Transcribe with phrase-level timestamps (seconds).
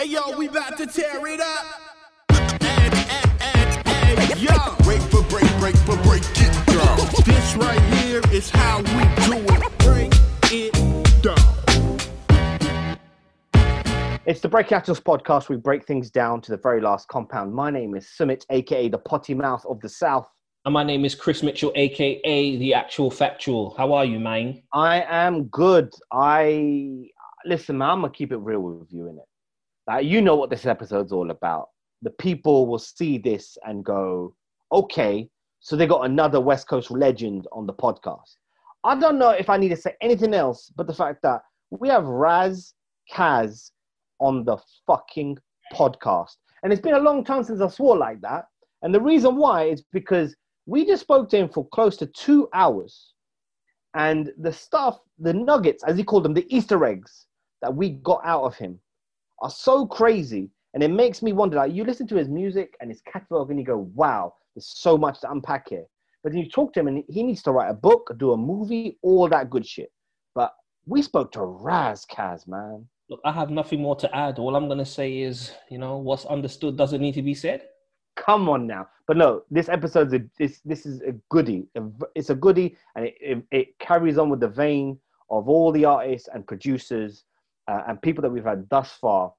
[0.00, 1.66] Hey yo, we about to tear it up.
[2.30, 4.74] Hey, hey, hey, hey, yo.
[4.82, 6.96] Break for break, break for break it down.
[7.26, 9.78] This right here is how we do it.
[9.80, 10.10] Break
[10.50, 10.72] it
[11.20, 11.98] down.
[14.24, 15.50] It's the Breaking Atoms podcast.
[15.50, 17.52] We break things down to the very last compound.
[17.52, 20.26] My name is Summit, aka the potty mouth of the South.
[20.64, 23.74] And my name is Chris Mitchell, aka the actual factual.
[23.76, 24.62] How are you, man?
[24.72, 25.92] I am good.
[26.10, 27.10] I
[27.44, 27.90] listen, man.
[27.90, 29.24] I'm gonna keep it real with you in it.
[29.98, 31.70] You know what this episode's all about.
[32.02, 34.36] The people will see this and go,
[34.70, 38.36] "Okay, so they got another West Coast legend on the podcast."
[38.84, 41.88] I don't know if I need to say anything else, but the fact that we
[41.88, 42.72] have Ras
[43.08, 43.72] Kass
[44.20, 45.38] on the fucking
[45.72, 48.46] podcast, and it's been a long time since I swore like that.
[48.82, 50.36] And the reason why is because
[50.66, 53.12] we just spoke to him for close to two hours.
[53.94, 57.26] And the stuff, the nuggets, as he called them, the Easter eggs
[57.60, 58.80] that we got out of him
[59.40, 60.50] are so crazy.
[60.74, 63.58] And it makes me wonder like, you listen to his music and his catalog and
[63.58, 65.84] you go, wow, there's so much to unpack here.
[66.22, 68.36] But then you talk to him and he needs to write a book, do a
[68.36, 69.90] movie, all that good shit.
[70.34, 70.54] But
[70.86, 72.86] we spoke to Ras Kass, man.
[73.08, 74.38] Look, I have nothing more to add.
[74.38, 77.62] All I'm going to say is, you know, what's understood doesn't need to be said.
[78.16, 78.86] Come on now.
[79.08, 81.66] But no, this episode's a, this, this is a goodie.
[82.14, 84.98] It's a goodie and it, it, it carries on with the vein
[85.30, 87.24] of all the artists and producers
[87.70, 89.32] uh, and people that we've had thus far.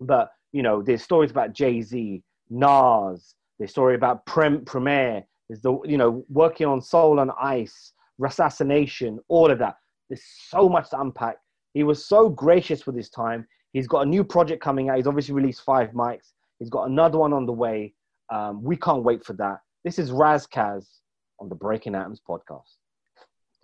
[0.00, 5.60] But, you know, there's stories about Jay Z, Nas, there's story about Prem, Premier, there's
[5.60, 9.76] the, you know, working on Soul and Ice, Assassination, all of that.
[10.08, 11.36] There's so much to unpack.
[11.72, 13.46] He was so gracious with his time.
[13.72, 14.96] He's got a new project coming out.
[14.96, 16.32] He's obviously released five mics.
[16.58, 17.94] He's got another one on the way.
[18.30, 19.58] Um, we can't wait for that.
[19.84, 21.00] This is Ras Kass
[21.40, 22.76] on the Breaking Atoms podcast.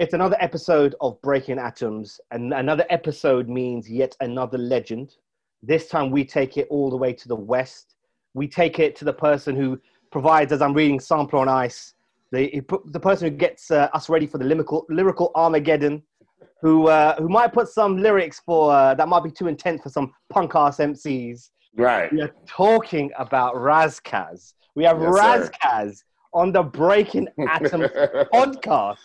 [0.01, 5.17] It's another episode of Breaking Atoms, and another episode means yet another legend.
[5.63, 7.97] This time we take it all the way to the west.
[8.33, 9.79] We take it to the person who
[10.11, 11.93] provides, as I'm reading Sample on Ice,
[12.33, 16.03] the, the person who gets uh, us ready for the lyrical, lyrical Armageddon,
[16.63, 19.91] who, uh, who might put some lyrics for uh, that might be too intense for
[19.91, 21.51] some punk ass MCs.
[21.77, 22.11] Right.
[22.11, 24.55] We are talking about Ras Kass.
[24.75, 26.05] We have Yes, Raz sir.
[26.33, 27.91] On the Breaking Atoms
[28.33, 28.97] podcast.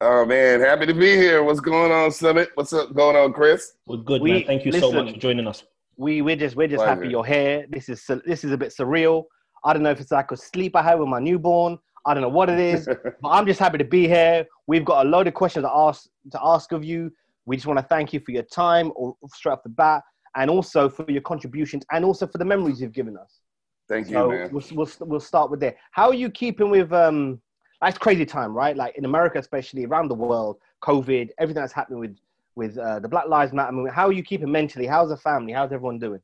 [0.00, 1.42] Oh man, happy to be here.
[1.42, 2.50] What's going on, Summit?
[2.54, 3.72] What's up going on, Chris?
[3.86, 4.44] We're good, We- man.
[4.44, 5.64] Thank you so much for joining us.
[5.96, 6.94] We we're just we're just Pleasure.
[6.94, 7.66] happy you're here.
[7.68, 9.24] This is sur- this is a bit surreal.
[9.64, 11.76] I don't know if it's like a sleep I had with my newborn.
[12.06, 12.86] I don't know what it is,
[13.20, 14.46] but I'm just happy to be here.
[14.68, 17.10] We've got a load of questions to ask to ask of you.
[17.46, 20.02] We just want to thank you for your time, or straight off the bat,
[20.36, 23.40] and also for your contributions, and also for the memories you've given us.
[23.88, 24.50] Thank you, man.
[24.52, 25.74] we'll, we'll, we'll start with there.
[25.90, 27.40] How are you keeping with um?
[27.80, 28.76] That's crazy time, right?
[28.76, 32.16] Like in America, especially around the world, COVID, everything that's happening with
[32.56, 33.94] with uh, the Black Lives Matter movement.
[33.94, 34.86] How are you keeping mentally?
[34.86, 35.52] How's the family?
[35.52, 36.20] How's everyone doing?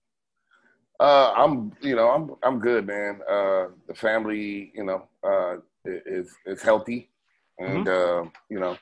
[0.98, 3.20] Uh, I'm, you know, I'm, I'm good, man.
[3.28, 7.10] Uh, the family, you know, uh, is is healthy,
[7.58, 8.76] and uh, you know,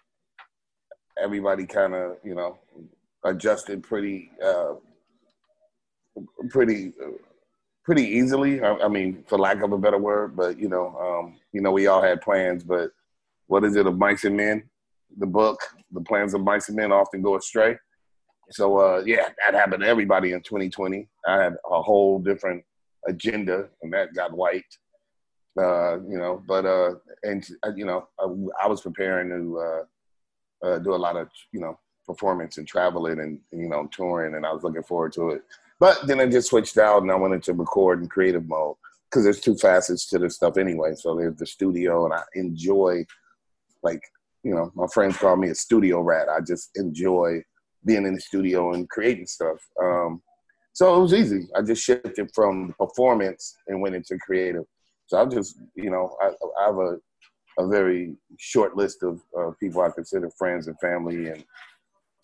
[1.20, 2.58] everybody kind of, you know,
[3.24, 4.74] adjusted pretty, uh,
[6.50, 7.10] pretty, uh,
[7.84, 8.62] pretty easily.
[8.62, 11.72] I, I mean, for lack of a better word, but you know, um, you know,
[11.72, 12.90] we all had plans, but
[13.46, 14.64] what is it of mice and men?
[15.18, 15.60] The book,
[15.90, 17.76] the plans of mice and men often go astray.
[18.50, 21.08] So uh, yeah, that happened to everybody in 2020.
[21.26, 22.64] I had a whole different
[23.06, 24.78] agenda, and that got wiped.
[25.58, 26.94] Uh, you know, but uh,
[27.24, 31.28] and uh, you know, I, I was preparing to uh, uh, do a lot of
[31.52, 35.30] you know performance and traveling and you know touring, and I was looking forward to
[35.30, 35.42] it.
[35.82, 38.76] But then I just switched out, and I went into record and creative mode
[39.10, 40.94] because there's two facets to this stuff anyway.
[40.94, 43.04] So there's the studio, and I enjoy
[43.82, 44.00] like
[44.44, 46.28] you know, my friends call me a studio rat.
[46.28, 47.42] I just enjoy
[47.84, 49.58] being in the studio and creating stuff.
[49.82, 50.22] Um,
[50.72, 51.48] so it was easy.
[51.56, 54.64] I just shifted from performance and went into creative.
[55.06, 56.28] So I'm just, you know, I,
[56.60, 56.96] I have a,
[57.58, 61.44] a very short list of uh, people I consider friends and family and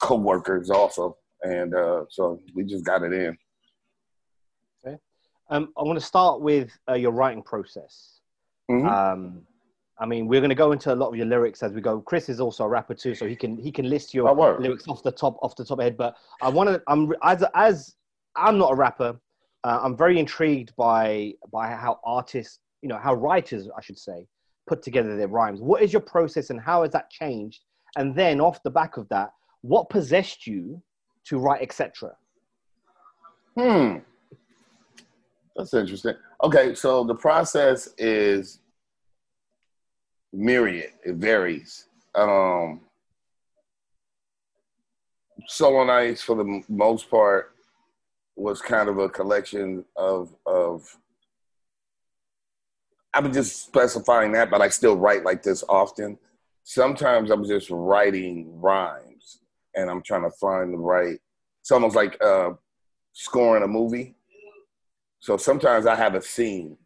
[0.01, 1.17] coworkers also.
[1.43, 3.37] And uh, so we just got it in.
[5.51, 8.21] Um, I want to start with uh, your writing process.
[8.71, 8.87] Mhm.
[8.91, 9.43] Um,
[10.01, 12.01] I mean, we're going to go into a lot of your lyrics as we go.
[12.01, 14.87] Chris is also a rapper too, so he can he can list your Oh, lyrics
[14.89, 15.97] off the top off the top of head.
[15.97, 16.83] But I want to.
[16.87, 17.97] I'm as as
[18.37, 19.19] I'm not a rapper.
[19.65, 24.29] Uh, I'm very intrigued by by how artists, you know, how writers, I should say,
[24.69, 25.61] put together their rhymes.
[25.61, 27.65] What is your process, and how has that changed?
[27.97, 30.81] And then off the back of that, what possessed you
[31.25, 32.15] to write, etc.
[33.59, 33.97] Hmm.
[35.59, 36.15] That's interesting.
[36.45, 38.61] Okay, so the process is
[40.33, 40.93] myriad.
[41.05, 41.87] It varies.
[42.15, 42.83] Um,
[45.49, 45.85] Soul
[46.17, 47.55] for the most part,
[48.37, 50.97] was kind of a collection of of
[53.15, 56.19] I'm just specifying that, but I still write like this often.
[56.63, 59.41] Sometimes I'm just writing rhymes
[59.75, 61.19] and I'm trying to find the right.
[61.63, 62.51] It's almost like uh,
[63.13, 64.15] scoring a movie.
[65.21, 66.77] So sometimes I have a scene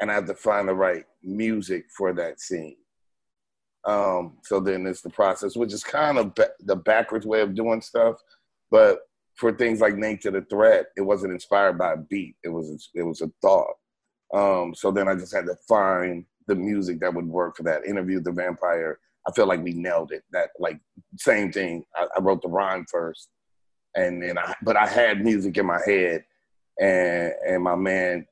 [0.00, 2.76] and I have to find the right music for that scene.
[3.84, 7.54] Um, so then it's the process, which is kind of ba- the backwards way of
[7.54, 8.16] doing stuff.
[8.70, 8.98] But
[9.36, 12.34] for things like Nature the Threat, it wasn't inspired by a beat.
[12.42, 13.74] It was it was a thought.
[14.34, 17.86] Um, so then I just had to find the music that would work for that.
[17.86, 18.98] Interview the vampire.
[19.28, 20.24] I feel like we nailed it.
[20.32, 20.80] That like
[21.16, 21.84] same thing.
[21.94, 23.28] I, I wrote the rhyme first,
[23.94, 26.24] and then I but I had music in my head,
[26.80, 28.26] and and my man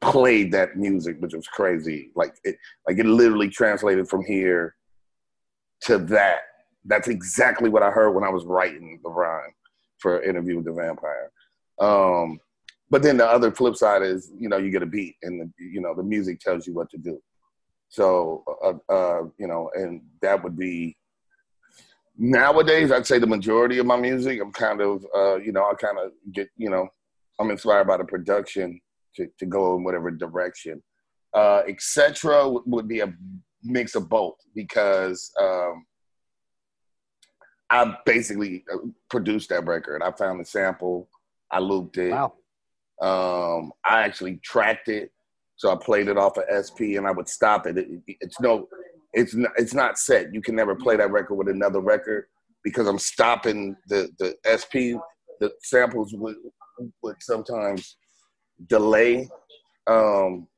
[0.00, 2.10] played that music, which was crazy.
[2.14, 4.74] Like it like it literally translated from here
[5.82, 6.40] to that.
[6.84, 9.54] That's exactly what I heard when I was writing the rhyme
[9.98, 11.30] for Interview with the Vampire.
[11.78, 12.40] Um,
[12.90, 15.64] but then the other flip side is, you know, you get a beat and the,
[15.64, 17.20] you know the music tells you what to do.
[17.88, 20.96] So, uh, uh, you know, and that would be
[22.16, 22.90] nowadays.
[22.90, 25.98] I'd say the majority of my music, I'm kind of, uh, you know, I kind
[25.98, 26.88] of get, you know,
[27.40, 28.80] I'm inspired by the production
[29.16, 30.82] to, to go in whatever direction.
[31.34, 32.48] Uh, Etc.
[32.66, 33.12] would be a
[33.62, 35.84] mix of both because um,
[37.70, 40.02] I basically uh, produced that record.
[40.02, 41.08] I found the sample,
[41.50, 42.10] I looped it.
[42.10, 42.34] Wow.
[43.00, 45.10] Um, I actually tracked it,
[45.56, 47.78] so I played it off of SP, and I would stop it.
[47.78, 48.68] it it's no,
[49.12, 50.34] it's not, it's not set.
[50.34, 52.26] You can never play that record with another record
[52.62, 55.00] because I'm stopping the the SP.
[55.40, 56.36] The samples would
[57.02, 57.96] would sometimes
[58.66, 59.28] delay.
[59.86, 60.48] Um,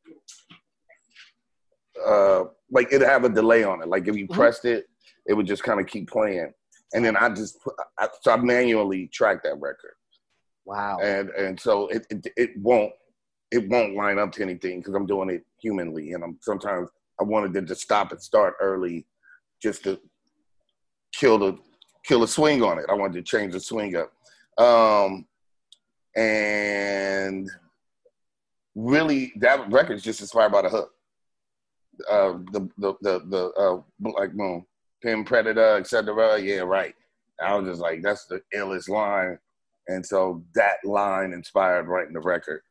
[2.05, 3.89] uh, like it'd have a delay on it.
[3.89, 4.35] Like if you Mhm.
[4.35, 4.87] pressed it,
[5.27, 6.53] it would just kind of keep playing.
[6.93, 9.95] And then I just put, I, so I manually track that record
[10.67, 10.99] Wow.
[11.01, 12.93] and and so it it, it won't
[13.51, 16.89] it won't line up to anything because I'm doing it humanly, and I'm sometimes
[17.21, 19.07] I wanted to just stop and start early,
[19.63, 20.01] just to
[21.15, 21.59] kill the
[22.05, 22.87] kill the swing on it.
[22.89, 24.13] I wanted to change the swing up,
[24.59, 25.27] um,
[26.17, 27.51] and
[28.75, 30.93] really that record's just inspired by the hook,
[32.11, 34.65] uh, the the the the uh, Black Moon,
[35.03, 36.41] Pin Predator, etc.
[36.41, 36.95] Yeah, right.
[37.45, 39.39] I was just like, that's the illest line
[39.89, 42.63] and so that line inspired writing the record.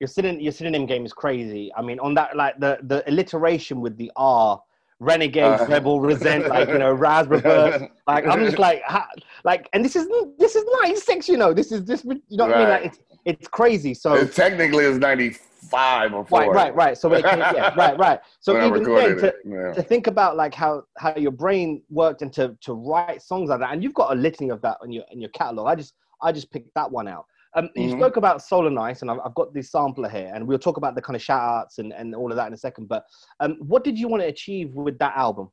[0.00, 1.70] your synonym your synonym game is crazy.
[1.76, 4.60] I mean, on that like the the alliteration with the R,
[5.00, 5.66] renegade, Uh.
[5.68, 6.90] rebel, resent, like you know,
[7.28, 7.82] reverse.
[8.06, 9.06] Like I'm just like, ha,
[9.44, 10.08] like, and this is
[10.38, 11.52] this is '96, you know.
[11.52, 12.68] This is this, you know what I mean?
[12.68, 13.94] Like it's it's crazy.
[13.94, 16.38] So It technically it's 95 or 4.
[16.40, 16.98] right, right, right.
[16.98, 18.20] So it yeah, right, right.
[18.40, 19.34] So when even then, to.
[19.44, 19.72] Yeah.
[19.74, 23.60] to think about like how how your brain worked and to to write songs like
[23.60, 25.66] that, and you've got a litany of that in your in your catalog.
[25.68, 27.26] I just I just picked that one out.
[27.54, 27.98] Um, you Mhm.
[27.98, 30.76] spoke about Soul on Ice, and I've, I've got this sampler here, and we'll talk
[30.76, 32.88] about the kind of shout outs and, and all of that in a second.
[32.88, 33.04] But
[33.40, 35.50] um, what did you want to achieve with that album?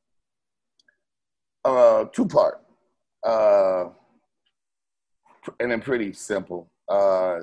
[1.64, 2.62] Uh, two part.
[3.24, 3.86] Uh,
[5.58, 6.70] and then pretty simple.
[6.88, 7.40] Uh,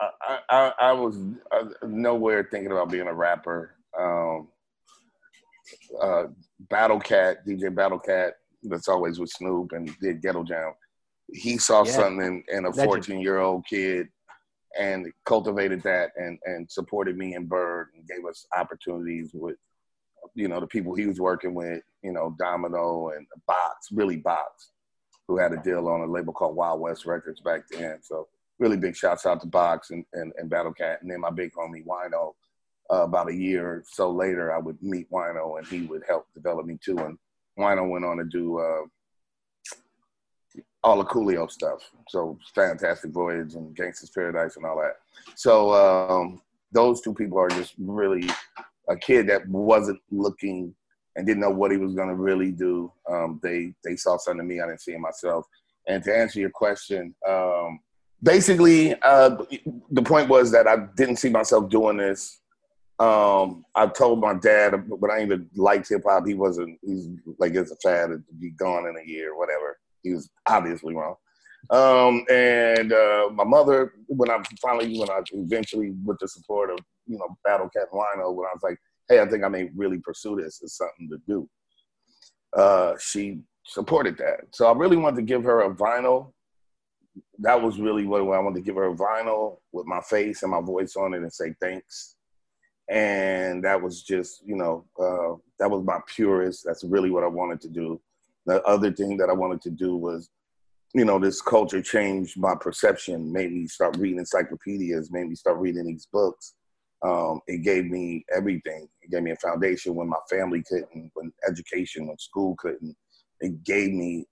[0.00, 1.18] I, I, I was
[1.52, 3.76] uh, nowhere thinking about being a rapper.
[3.98, 4.48] Um,
[6.00, 6.24] uh,
[6.70, 10.72] Battle Cat, DJ Battle Cat, that's always with Snoop and did Ghetto Jam.
[11.32, 11.92] He saw Yeah.
[11.92, 12.86] something in, a Legend.
[12.86, 14.08] 14 year old kid
[14.78, 19.56] and cultivated that and, and supported me and Bird and gave us opportunities with,
[20.34, 24.70] you know, the people he was working with, you know, Domino and Box, really Box,
[25.28, 27.98] who had a deal on a label called Wild West Records back then.
[28.02, 31.00] So really big shouts out to Box and, and, and Battle Cat.
[31.02, 32.34] And then my big homie Wino,
[32.92, 36.26] uh, about a year or so later, I would meet Wino and he would help
[36.34, 36.98] develop me too.
[36.98, 37.18] And
[37.58, 38.82] Wino went on to do uh,
[40.86, 41.90] all the Coolio stuff.
[42.08, 44.94] So Fantastic Voyage and Gangsta's Paradise and all that.
[45.34, 46.40] So um,
[46.70, 48.30] those two people are just really
[48.88, 50.72] a kid that wasn't looking
[51.16, 52.92] and didn't know what he was going to really do.
[53.10, 55.44] Um, they they saw something in me I didn't see in myself.
[55.88, 57.80] And to answer your question, um,
[58.22, 59.36] basically, uh,
[59.90, 62.40] the point was that I didn't see myself doing this.
[63.00, 66.26] Um, I told my dad, but I even liked hip hop.
[66.28, 66.78] He wasn't.
[66.80, 68.10] He's like it's a fad.
[68.10, 69.78] It'd be gone in a year, or whatever.
[70.02, 71.16] He was obviously wrong.
[71.70, 76.78] Um, and uh, my mother, when I finally, when I eventually, with the support of
[77.06, 79.98] you know Battle Cat Wino, when I was like, "Hey, I think I may really
[79.98, 81.48] pursue this as something to do,"
[82.56, 84.40] uh, she supported that.
[84.52, 86.32] So I really wanted to give her a vinyl.
[87.38, 90.52] That was really what I wanted to give her a vinyl with my face and
[90.52, 92.16] my voice on it and say thanks.
[92.88, 96.62] And that was just, you know, uh, that was my purest.
[96.64, 98.00] That's really what I wanted to do.
[98.46, 100.30] The other thing that I wanted to do was
[100.96, 105.58] you know, this culture changed my perception, made me start reading encyclopedias, made me start
[105.58, 106.54] reading these books.
[107.04, 108.88] Um, it gave me everything.
[109.02, 112.96] It gave me a foundation when my family couldn't, when education, when school couldn't.
[113.40, 114.24] It gave me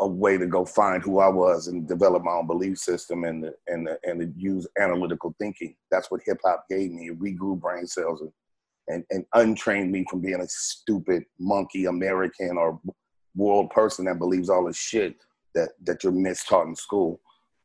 [0.00, 3.50] a way to go find who I was and develop my own belief system and
[3.68, 5.76] and and use analytical thinking.
[5.92, 7.08] That's what hip hop gave me.
[7.08, 8.32] It regrew brain cells and,
[8.88, 12.80] and and untrained me from being a stupid monkey American or
[13.34, 15.16] world person that believes all this shit
[15.54, 17.20] that that you're mistaught in school.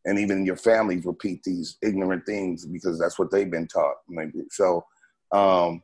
[0.05, 4.41] And even your families repeat these ignorant things because that's what they've been taught maybe.
[4.49, 4.85] So
[5.31, 5.81] um,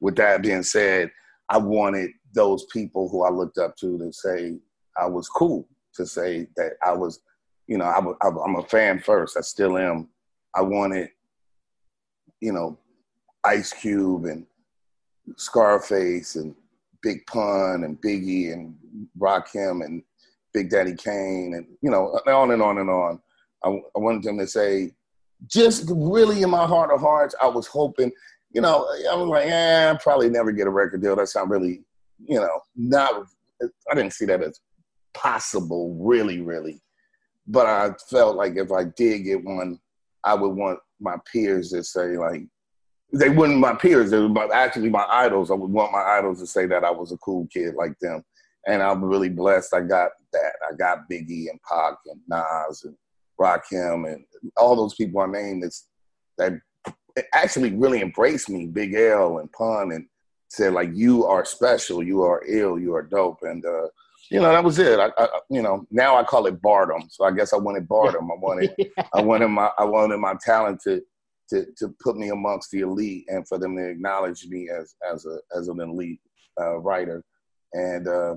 [0.00, 1.10] with that being said
[1.48, 4.56] i wanted those people who i looked up to to say
[4.98, 7.20] i was cool to say that i was
[7.66, 9.36] you know i'm a fan first.
[9.36, 10.08] I still am.
[10.54, 11.08] I wanted
[12.40, 12.76] you know
[13.44, 14.44] ice cube and
[15.36, 16.54] scarface and
[17.02, 18.74] big pun and biggie and
[19.18, 20.02] rakim and
[20.52, 23.20] Big Daddy Kane, and you know, on and on and on.
[23.64, 24.92] I, I wanted them to say,
[25.46, 28.10] just really in my heart of hearts, I was hoping,
[28.52, 31.16] you know, I was like, yeah, probably never get a record deal.
[31.16, 31.82] That's not really,
[32.18, 33.26] you know, not.
[33.90, 34.58] I didn't see that as
[35.14, 36.82] possible, really, really.
[37.46, 39.78] But I felt like if I did get one,
[40.24, 42.42] I would want my peers to say like,
[43.12, 44.10] they weren't my peers.
[44.10, 45.50] They were my, actually my idols.
[45.50, 48.24] I would want my idols to say that I was a cool kid like them
[48.66, 49.74] and I'm really blessed.
[49.74, 50.52] I got that.
[50.68, 52.96] I got Biggie and Pac and Nas and
[53.40, 54.24] Rakim and
[54.56, 55.88] all those people I named that's,
[56.38, 56.54] that
[57.34, 60.06] actually really embraced me, Big L and Pun, and
[60.48, 62.02] said like, "You are special.
[62.02, 62.78] You are ill.
[62.78, 63.88] You are dope." And uh,
[64.30, 64.98] you know that was it.
[64.98, 67.08] I, I, you know now I call it Bardom.
[67.10, 68.30] So I guess I wanted Bardom.
[68.30, 69.04] I wanted yeah.
[69.14, 70.82] I wanted my I wanted my talent
[71.50, 71.66] to.
[71.78, 75.38] To, put me amongst the elite and for them to acknowledge me as as a
[75.56, 76.20] as an elite
[76.60, 77.22] uh, writer,
[77.72, 78.36] and uh,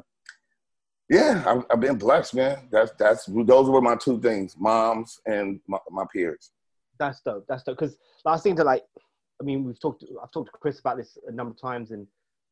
[1.09, 2.57] yeah, I've, I've, been blessed, man.
[2.71, 6.51] That's that's those were my two things: moms and my, my peers.
[6.97, 7.45] That's dope.
[7.47, 7.77] That's dope.
[7.77, 8.83] Because last thing to like,
[9.41, 10.03] I mean, we've talked.
[10.21, 12.07] I've talked to Chris about this a number of times, and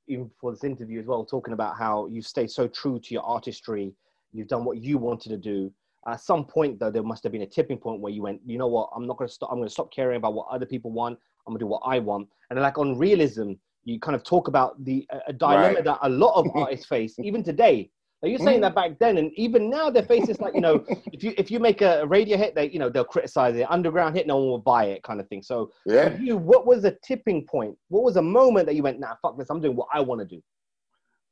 [0.07, 3.23] even before this interview as well, talking about how you stayed so true to your
[3.23, 3.93] artistry.
[4.33, 5.73] You've done what you wanted to do.
[6.07, 8.57] At some point, though, there must have been a tipping point where you went, you
[8.57, 8.89] know what?
[8.95, 9.49] I'm not going to stop.
[9.51, 11.19] I'm going to stop caring about what other people want.
[11.45, 12.27] I'm going to do what I want.
[12.49, 13.53] And like on realism,
[13.83, 15.83] you kind of talk about the a dilemma right.
[15.83, 17.89] that a lot of artists face even today
[18.21, 18.63] now you're saying mm.
[18.63, 21.59] that back then, and even now their faces like you know, if you if you
[21.59, 23.69] make a radio hit, they you know they'll criticize it.
[23.69, 25.41] Underground hit, no one will buy it, kind of thing.
[25.41, 27.75] So yeah, you, what was the tipping point?
[27.89, 30.21] What was a moment that you went, nah, fuck this, I'm doing what I want
[30.21, 30.41] to do?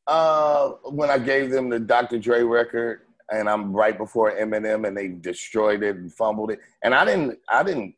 [0.07, 2.17] Uh, when I gave them the Dr.
[2.17, 6.93] Dre record, and I'm right before Eminem, and they destroyed it and fumbled it, and
[6.93, 7.95] I didn't I didn't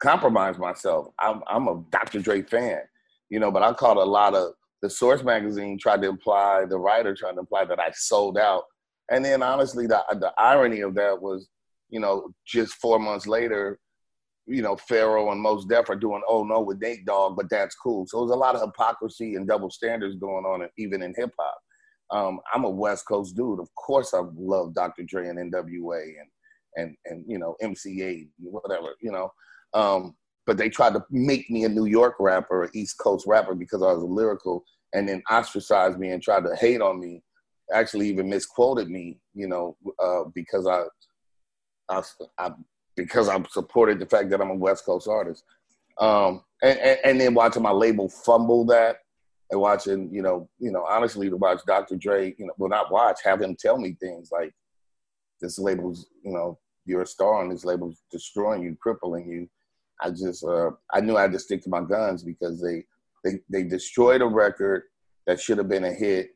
[0.00, 1.08] compromise myself.
[1.18, 2.20] I'm I'm a Dr.
[2.20, 2.80] Dre fan,
[3.28, 6.78] you know, but I caught a lot of the Source magazine tried to imply, the
[6.78, 8.64] writer tried to imply that I sold out.
[9.10, 11.48] And then honestly, the, the irony of that was,
[11.88, 13.78] you know, just four months later,
[14.46, 17.74] you know, Pharoahe and Mos Def are doing Oh No with Nate Dogg, but that's
[17.74, 18.06] cool.
[18.06, 21.58] So there's a lot of hypocrisy and double standards going on, even in hip hop.
[22.10, 23.60] Um, I'm a West Coast dude.
[23.60, 25.02] Of course, I love Dr.
[25.02, 26.28] Dre and NWA and
[26.76, 29.32] and and you know MC Eiht, whatever, you know.
[29.74, 30.14] Um,
[30.46, 33.82] but they tried to make me a New York rapper, an East Coast rapper because
[33.82, 37.22] I was lyrical, and then ostracized me and tried to hate on me.
[37.72, 40.84] Actually, even misquoted me, you know, uh, because I,
[41.88, 42.02] I,
[42.38, 42.52] I,
[42.96, 45.42] because I supported the fact that I'm a West Coast artist,
[45.98, 48.98] um, and, and, and then watching my label fumble that,
[49.50, 51.96] and watching, you know, you know, honestly, to watch Dr.
[51.96, 54.52] Dre, you know, well, not watch, have him tell me things like,
[55.40, 59.48] this label's, you know, you're a star, and this label's destroying you, crippling you
[60.00, 62.84] I just uh, I knew I had to stick to my guns because they
[63.24, 64.84] they they destroyed a record
[65.26, 66.30] that should have been a hit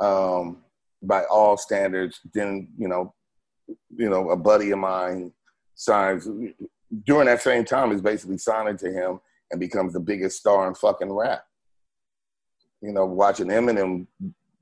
[0.00, 0.62] um,
[1.02, 2.20] by all standards.
[2.32, 3.14] Then you know,
[3.96, 5.32] you know, a buddy of mine
[5.74, 6.28] signs
[7.04, 9.20] during that same time is basically signing to him
[9.50, 11.44] and becomes the biggest star in fucking rap.
[12.82, 14.06] You know, watching Eminem,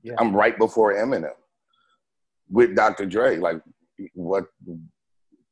[0.03, 0.13] yeah.
[0.19, 1.33] I'm right before Eminem
[2.49, 3.05] with Dr.
[3.05, 3.37] Dre.
[3.37, 3.61] Like,
[4.13, 4.45] what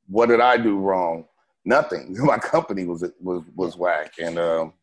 [0.08, 1.26] what did I do wrong?
[1.66, 2.16] nothing.
[2.20, 4.74] My company was was was whack, and um,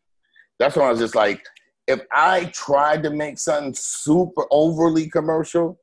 [0.57, 1.45] that's when I was just like,
[1.87, 5.79] if I tried to make something super overly commercial,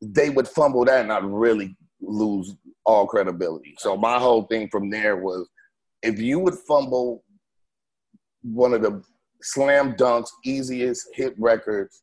[0.00, 3.74] they would fumble that, and I'd really lose all credibility.
[3.78, 5.48] So my whole thing from there was,
[6.02, 7.24] if you would fumble
[8.42, 9.02] one of the
[9.42, 12.02] slam dunks, easiest hit records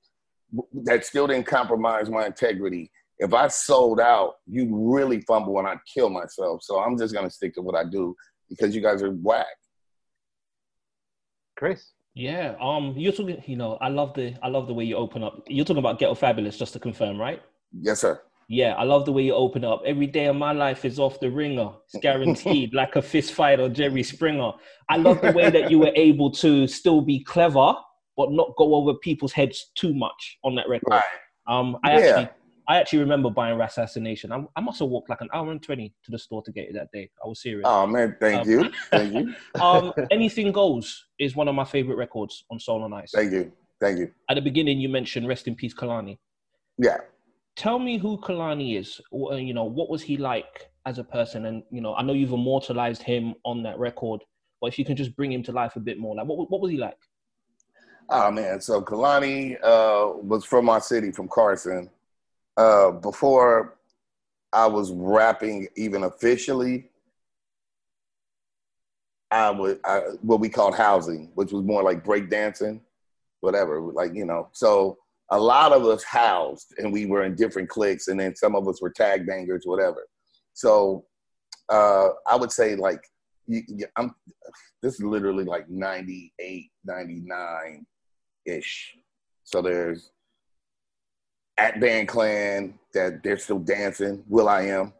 [0.86, 5.80] that still didn't compromise my integrity if I sold out, you'd really fumble and I'd
[5.92, 6.64] kill myself.
[6.64, 8.16] So I'm just gonna stick to what I do
[8.50, 9.46] because you guys are whack.
[11.56, 11.92] Chris.
[12.16, 13.42] Yeah, um, you're talking.
[13.48, 15.44] You know, I love the I love the way you open up.
[15.48, 17.42] You're talking about Ghetto Fabulous, just to confirm, right?
[17.72, 18.22] Yes, sir.
[18.54, 19.82] Yeah, I love the way you open up.
[19.84, 21.72] Every day of my life is off the ringer.
[21.92, 24.52] It's guaranteed, like a fist fight or Jerry Springer.
[24.90, 27.74] I love the way that you were able to still be clever,
[28.16, 30.92] but not go over people's heads too much on that record.
[30.92, 31.04] Right.
[31.48, 31.98] Um, I Yeah.
[31.98, 32.30] actually,
[32.70, 34.32] I actually remember buying Assassination.
[34.32, 36.70] I, I must have walked like an hour and twenty to the store to get
[36.70, 37.10] it that day.
[37.26, 37.66] I was serious.
[37.68, 41.96] Oh man, thank Um, you, thank you, um, Anything Goes is one of my favorite
[41.98, 43.12] records on Soul on Ice.
[43.16, 44.12] thank you, thank you.
[44.30, 46.20] At the beginning, you mentioned "Rest in Peace, Kalani."
[46.78, 46.98] Yeah.
[47.56, 49.02] Tell me who Kalani is.
[49.14, 51.46] Uh, You know, what was he like as a person?
[51.46, 54.22] And you know, I know you've immortalized him on that record,
[54.62, 56.62] but if you can just bring him to life a bit more, like what what
[56.62, 56.98] was he like?
[58.10, 61.90] Oh man, so Kalani uh, was from my city, from Carson.
[62.58, 63.78] Uh, before
[64.52, 66.90] I was rapping, even officially,
[69.32, 72.82] I would I, what we called housing, which was more like breakdancing,
[73.40, 73.82] whatever.
[73.82, 74.98] Like you know, so
[75.34, 78.68] a lot of us housed, and we were in different cliques, and then some of
[78.68, 80.06] us were tag bangers, whatever.
[80.54, 81.06] So
[81.70, 83.02] uh, I would say like
[83.48, 83.64] you,
[83.98, 84.14] I'm.
[84.82, 87.86] This is literally like 98, 99
[88.46, 88.94] ish.
[89.44, 90.12] So there's
[91.60, 94.24] Atban Klann that they're still dancing.
[94.28, 94.94] will.i.am.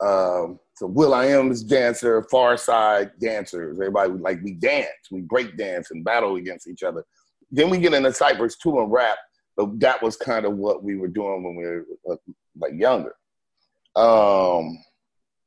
[0.00, 3.78] Um, so will.i.am is dancer, Pharcyde dancers.
[3.78, 7.04] Everybody like we dance, we break dance and battle against each other.
[7.50, 9.18] Then we get into Cypress too and rap,
[9.56, 12.16] but that was kind of what we were doing when we were uh,
[12.58, 13.14] like younger.
[13.96, 14.78] Um,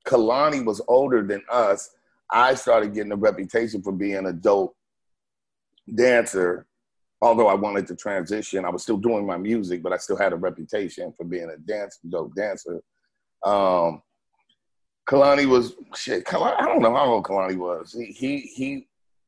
[0.06, 1.90] Kalani was older than us.
[2.30, 4.76] I started getting a reputation for being a dope
[5.94, 6.68] dancer
[7.24, 10.34] although I wanted to transition, I was still doing my music, but I still had
[10.34, 12.82] a reputation for being a dance dope dancer.
[13.46, 14.02] Um,
[15.10, 16.26] Kalani was shit.
[16.26, 17.94] Kalani, I don't know how old Kalani was.
[17.94, 18.88] He he he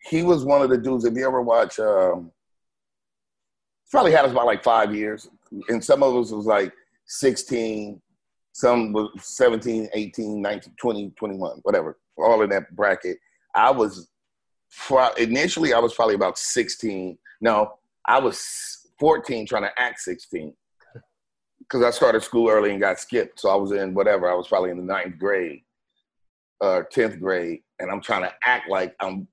[0.09, 1.05] he was one of the dudes.
[1.05, 2.31] If you ever watch, um,
[3.91, 5.29] probably had us about like five years,
[5.69, 6.73] and some of us was like
[7.05, 8.01] 16,
[8.53, 13.17] some was 17, 18, 19, 20, 21, whatever, all in that bracket.
[13.53, 14.09] I was
[14.87, 17.17] pro- initially I was probably about 16.
[17.41, 17.73] No,
[18.07, 20.53] I was 14 trying to act 16
[21.59, 23.39] because I started school early and got skipped.
[23.39, 24.29] So I was in whatever.
[24.29, 25.63] I was probably in the ninth grade,
[26.61, 29.27] uh, 10th grade, and I'm trying to act like I'm.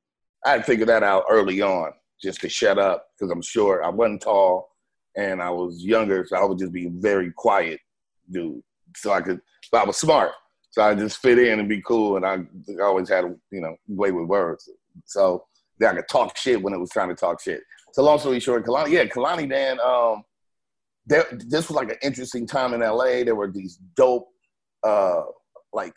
[0.44, 3.84] I had to figure that out early on just to shut up because I'm sure
[3.84, 4.68] I wasn't tall
[5.16, 7.80] and I was younger, so I would just be very quiet
[8.30, 8.62] dude.
[8.96, 10.32] So I could, but I was smart,
[10.70, 12.38] so I just fit in and be cool, and I,
[12.80, 14.68] I always had a you know way with words.
[15.06, 15.44] So
[15.78, 17.62] that I could talk shit when it was time to talk shit.
[17.92, 20.22] So long story short, Kalani, yeah, Kalani Dan, um,
[21.06, 23.24] there, this was like an interesting time in LA.
[23.24, 24.28] There were these dope,
[24.82, 25.22] uh,
[25.72, 25.94] like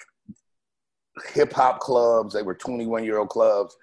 [1.33, 2.33] hip hop clubs.
[2.33, 3.75] They were 21 year old clubs.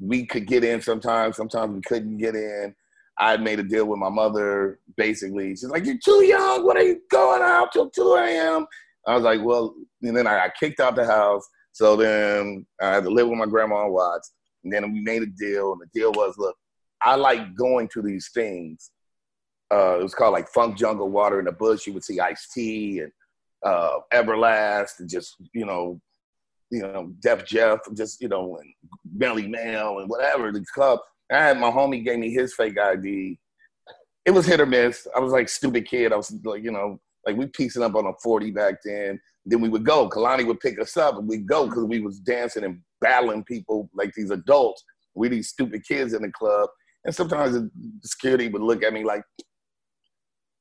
[0.00, 2.74] We could get in sometimes, sometimes we couldn't get in.
[3.18, 4.80] I made a deal with my mother.
[4.96, 6.64] Basically, she's like, "You're too young.
[6.64, 8.66] What are you going out till 2 a.m.?"
[9.06, 11.46] I was like, "Well," and then I got kicked out the house.
[11.72, 14.32] So then I had to live with my grandma and Watts.
[14.64, 16.56] And then we made a deal, and the deal was, look,
[17.00, 18.90] I like going to these things.
[19.72, 21.86] Uh, it was called like Funk Jungle Water in the Bush.
[21.86, 23.12] You would see Ice T and
[23.64, 26.00] uh, Everlast, and just you know,
[26.70, 28.72] you know, Def Jeff, just you know, and
[29.18, 31.00] Melle Mel and whatever the club.
[31.30, 33.38] I had my homie gave me his fake ID.
[34.24, 35.06] It was hit or miss.
[35.14, 36.12] I was like stupid kid.
[36.12, 39.20] I was like, you know, like we piecing up on a forty back then.
[39.46, 40.08] Then we would go.
[40.08, 43.90] Kalani would pick us up, and we'd go because we was dancing and battling people
[43.94, 44.84] like these adults.
[45.14, 46.68] We these stupid kids in the club,
[47.04, 47.70] and sometimes the
[48.04, 49.22] security would look at me like,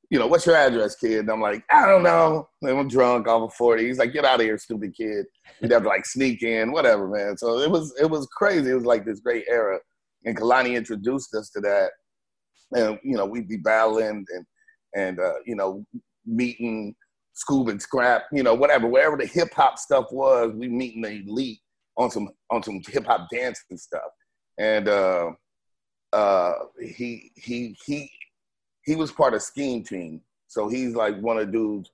[0.09, 1.19] you know, what's your address, kid?
[1.19, 2.49] And I'm like, I don't know.
[2.63, 3.85] And I'm drunk off of 40.
[3.85, 5.25] He's like, get out of here, stupid kid.
[5.61, 7.37] We'd have to like sneak in, whatever, man.
[7.37, 8.71] So it was it was crazy.
[8.71, 9.79] It was like this great era.
[10.25, 11.91] And Kalani introduced us to that.
[12.71, 14.45] And, you know, we'd be battling and
[14.95, 15.85] and uh, you know,
[16.25, 16.95] meeting
[17.35, 21.11] Scoob and Scrap, you know, whatever, wherever the hip hop stuff was, we meeting the
[21.11, 21.59] elite
[21.97, 24.09] on some on some hip hop dancing stuff.
[24.57, 25.31] And uh
[26.13, 28.09] uh he he he
[28.89, 30.19] he was part of Scheme Team.
[30.47, 31.91] So he's like one of dudes.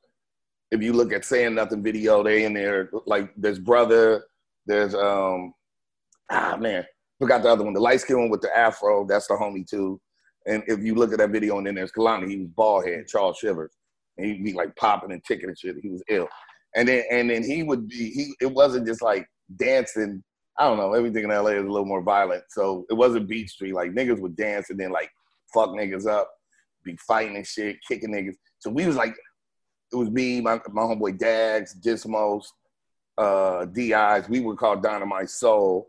[0.71, 2.89] If you look at Saying Nothing video, they in there.
[3.05, 4.23] Like there's brother,
[4.65, 5.53] there's um
[6.31, 6.85] ah man,
[7.19, 9.05] forgot the other one, the light skin one with the afro.
[9.05, 9.99] That's the homie too.
[10.47, 13.07] And if you look at that video, and then there's Kalani, he was bald head,
[13.07, 13.73] Charles Shivers,
[14.17, 15.75] and he'd be like popping and ticking and shit.
[15.81, 16.29] He was ill.
[16.77, 18.33] And then and then he would be he.
[18.39, 19.27] It wasn't just like
[19.57, 20.23] dancing.
[20.57, 20.93] I don't know.
[20.93, 23.73] Everything in LA is a little more violent, so it wasn't Beach Street.
[23.73, 25.09] Like niggas would dance and then like
[25.53, 26.29] fuck niggas up,
[26.85, 28.35] be fighting and shit, kicking niggas.
[28.59, 29.15] So we was like,
[29.91, 32.45] it was me, my my homeboy Dags, Dismos,
[33.17, 34.29] uh, DIs.
[34.29, 35.87] We were called Dynamite Soul,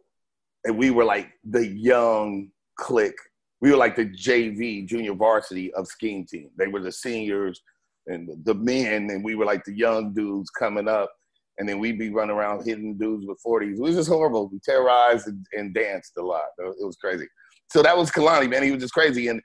[0.65, 3.15] and we were like the young clique.
[3.61, 6.51] We were like the JV, junior varsity of Scheme Team.
[6.59, 7.61] They were the seniors.
[8.07, 11.11] and the men, and we were like the young dudes coming up,
[11.59, 13.73] and then we'd be running around hitting dudes with 40s.
[13.73, 14.49] It was just horrible.
[14.49, 16.45] We terrorized and, and danced a lot.
[16.59, 17.27] It was crazy.
[17.71, 18.63] So that was Kalani, man.
[18.63, 19.29] He was just crazy.
[19.29, 19.41] And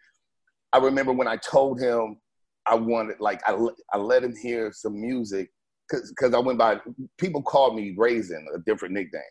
[0.73, 2.17] I remember when I told him
[2.65, 3.57] I wanted, like, I,
[3.93, 5.49] I let him hear some music
[5.89, 6.79] because I went by,
[7.17, 9.21] people called me Raisin, a different nickname.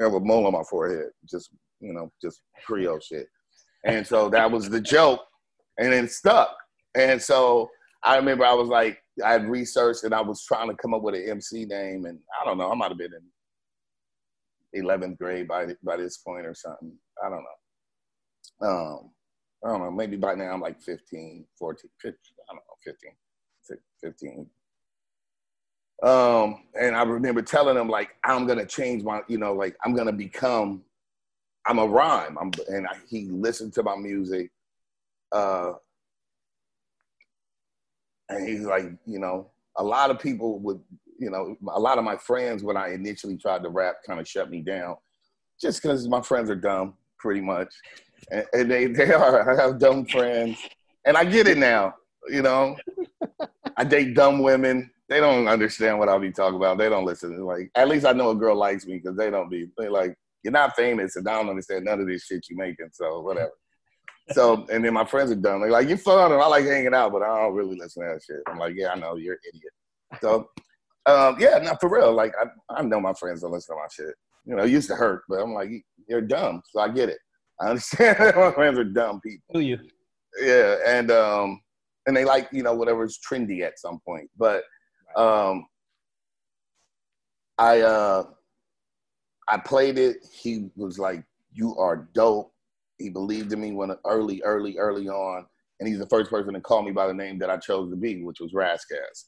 [0.00, 3.26] I have a mole on my forehead, just, you know, just Creole shit.
[3.84, 5.20] And so that was the joke,
[5.78, 6.54] and it stuck.
[6.96, 7.68] And so
[8.02, 11.02] I remember I was like, I had researched and I was trying to come up
[11.02, 15.48] with an MC name, and I don't know, I might have been in 11th grade
[15.48, 16.92] by by this point or something.
[17.24, 18.68] I don't know.
[18.68, 19.10] Um,
[19.64, 19.90] I don't know.
[19.90, 22.18] Maybe by now I'm like 15, 14, 15,
[22.50, 23.10] I don't know, 15,
[24.02, 24.46] 15.
[26.02, 29.94] Um, and I remember telling him like, I'm gonna change my, you know, like I'm
[29.94, 30.82] gonna become,
[31.66, 32.36] I'm a rhyme.
[32.38, 34.50] I'm, and I, he listened to my music.
[35.32, 35.72] Uh,
[38.28, 40.80] and he's like, you know, a lot of people would,
[41.18, 44.28] you know, a lot of my friends when I initially tried to rap kind of
[44.28, 44.96] shut me down,
[45.60, 47.72] just because my friends are dumb, pretty much,
[48.30, 49.50] and, and they they are.
[49.50, 50.58] I have dumb friends,
[51.04, 51.94] and I get it now.
[52.28, 52.76] You know,
[53.76, 54.90] I date dumb women.
[55.08, 56.78] They don't understand what I'll be talking about.
[56.78, 57.38] They don't listen.
[57.44, 60.16] Like at least I know a girl likes me because they don't be they like
[60.42, 62.90] you're not famous and I don't understand none of this shit you making.
[62.92, 63.52] So whatever.
[64.32, 65.60] So and then my friends are dumb.
[65.60, 68.14] They're like, you're fun and I like hanging out, but I don't really listen to
[68.14, 68.42] that shit.
[68.46, 69.72] I'm like, yeah, I know you're an idiot.
[70.22, 70.48] So
[71.06, 72.12] um, yeah, not for real.
[72.12, 74.14] Like I, I know my friends don't listen to my shit.
[74.46, 75.70] You know, it used to hurt, but I'm like,
[76.08, 77.18] you're dumb, so I get it.
[77.60, 79.44] I understand my friends are dumb people.
[79.52, 79.78] Who you?
[80.40, 81.60] Yeah, and um,
[82.06, 84.28] and they like you know whatever's trendy at some point.
[84.36, 84.64] But
[85.16, 85.66] um,
[87.58, 88.24] I uh,
[89.48, 90.16] I played it.
[90.32, 92.52] He was like, "You are dope."
[92.98, 95.46] He believed in me when early, early, early on,
[95.80, 97.96] and he's the first person to call me by the name that I chose to
[97.96, 99.26] be, which was Ras Kass.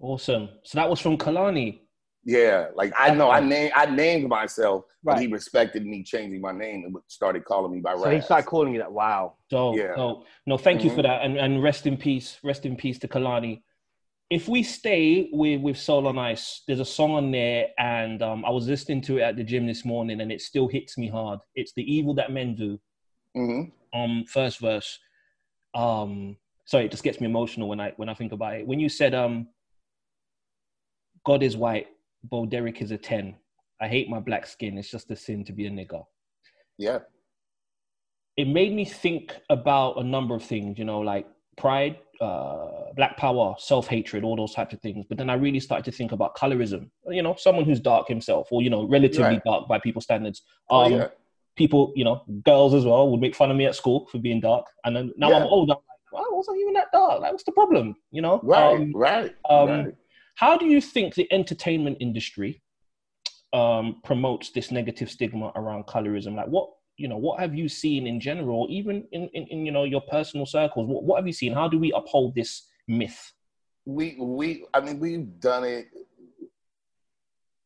[0.00, 0.50] Awesome.
[0.64, 1.80] So that was from Kalani.
[2.28, 5.14] Yeah, like I know I named I named myself, Right.
[5.14, 8.46] but he respected me changing my name and started calling me by So he started
[8.48, 8.90] calling you that.
[8.90, 9.34] Wow.
[9.48, 9.94] So Yeah.
[9.96, 11.02] no, no, thank you for Mhm.
[11.04, 13.62] that, and and rest in peace, rest in peace to Kalani.
[14.28, 18.44] If we stay with with Soul on Ice, there's a song on there, and um,
[18.44, 21.06] I was listening to it at the gym this morning, and it still hits me
[21.08, 21.38] hard.
[21.54, 22.80] It's the evil that men do.
[23.36, 23.62] hmm
[23.94, 24.98] Um, first verse.
[25.74, 28.66] Um, sorry, it just gets me emotional when I when I think about it.
[28.66, 29.46] When you said um,
[31.24, 31.86] God is white,
[32.30, 33.36] Bo Derek is a ten.
[33.80, 34.78] I hate my black skin.
[34.78, 36.04] It's just a sin to be a nigger.
[36.78, 37.00] Yeah,
[38.36, 43.16] it made me think about a number of things, you know, like pride, uh, black
[43.16, 45.06] power, self hatred, all those types of things.
[45.08, 48.48] But then I really started to think about colorism, you know, someone who's dark himself
[48.50, 49.42] or, you know, relatively Right.
[49.44, 50.42] dark by people's standards.
[50.68, 51.08] Oh, Um, yeah.
[51.56, 54.40] People, you know, girls as well would make fun of me at school for being
[54.40, 54.66] dark.
[54.84, 57.22] And then now I'm older, I'm like, well, I wasn't even that dark.
[57.22, 57.96] Like, what's the problem?
[58.10, 58.40] You know?
[58.42, 59.94] right, Um, right, um, right.
[60.36, 62.62] How do you think the entertainment industry
[63.52, 66.36] um, promotes this negative stigma around colorism?
[66.36, 69.72] Like, what you know, what have you seen in general, even in, in, in you
[69.72, 70.88] know your personal circles?
[70.88, 71.52] What, what have you seen?
[71.52, 73.32] How do we uphold this myth?
[73.86, 75.86] we we I mean we've done it.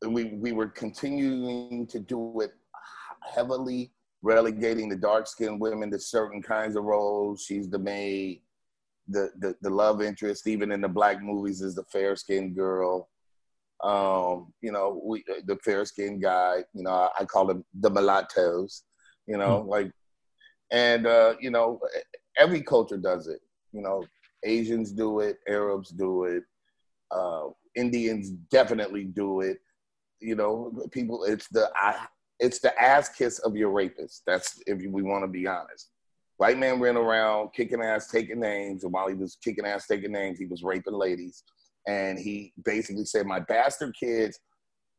[0.06, 2.52] We we were continuing to do it
[3.34, 3.90] heavily,
[4.22, 7.42] relegating the dark skinned women to certain kinds of roles.
[7.42, 8.42] She's the maid,
[9.10, 10.46] the the, the love interest.
[10.46, 13.08] Even in the black movies, is the fair skinned girl.
[13.82, 16.64] Um, you know, we the fair skinned guy.
[16.74, 18.84] You know, I, I call them the mulattoes.
[19.26, 19.90] You know, like,
[20.70, 21.80] and uh, you know,
[22.36, 23.40] every culture does it.
[23.72, 24.04] You know,
[24.44, 26.42] Asians do it, Arabs do it,
[27.10, 29.58] uh, Indians definitely do it.
[30.20, 31.24] You know, people.
[31.24, 32.06] It's the I,
[32.38, 34.22] it's the ass kiss of your rapist.
[34.26, 35.90] That's if we want to be honest.
[36.40, 40.12] White man ran around kicking ass, taking names, and while he was kicking ass, taking
[40.12, 41.44] names, he was raping ladies.
[41.86, 44.40] And he basically said, "My bastard kids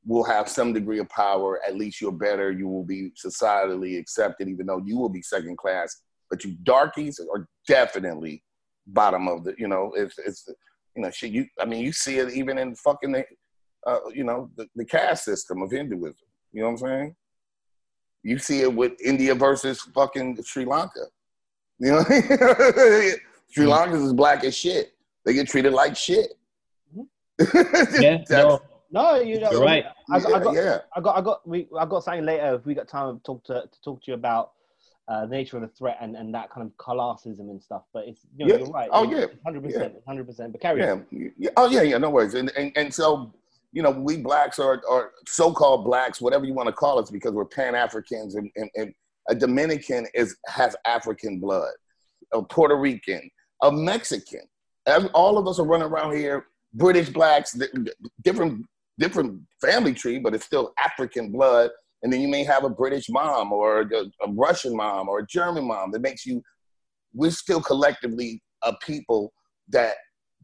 [0.06, 1.60] will have some degree of power.
[1.68, 2.52] At least you're better.
[2.52, 6.04] You will be societally accepted, even though you will be second class.
[6.30, 8.44] But you darkies are definitely
[8.86, 9.56] bottom of the.
[9.58, 10.48] You know, it's it's
[10.96, 11.32] you know shit.
[11.32, 13.26] You I mean, you see it even in fucking the,
[13.88, 16.18] uh, you know the, the caste system of Hinduism.
[16.54, 17.16] You know what I'm saying?
[18.22, 21.08] You see it with India versus fucking Sri Lanka.
[21.82, 22.04] You know,
[23.50, 24.94] Sri Lankans is black as shit.
[25.26, 26.28] They get treated like shit.
[28.00, 28.60] Yeah, no,
[28.92, 29.86] No, you know, You're right.
[30.12, 30.78] I, got- I got, yeah.
[30.96, 32.54] I got, I got, we, I got something later.
[32.56, 34.52] If we got time to talk to, to talk to you about
[35.08, 37.82] uh, the nature of the threat and, and that kind of classism and stuff.
[37.94, 38.60] But it's, you know, Yeah.
[38.60, 38.90] you're right.
[38.92, 39.26] Oh, yeah.
[39.44, 40.52] hundred percent, hundred percent.
[40.52, 41.06] But carry on.
[41.10, 41.30] Yeah.
[41.38, 41.50] yeah.
[41.58, 42.36] Oh yeah, yeah, no worries.
[42.36, 43.34] And and, and so,
[43.72, 47.32] you know, we blacks are are so-called blacks, whatever you want to call us, because
[47.32, 48.94] we're Pan-Africans and, and, and
[49.30, 51.72] a Dominican is has African blood,
[52.34, 53.30] a Puerto Rican,
[53.64, 54.42] a Mexican.
[55.14, 57.92] All of us are running around here, British blacks, di- di-
[58.24, 58.66] different
[58.98, 61.70] different family tree, but it's still African blood.
[62.04, 65.28] And then you may have a British mom or a, a Russian mom or a
[65.28, 66.42] German mom that makes you.
[67.14, 69.34] We're still collectively a people
[69.70, 69.96] that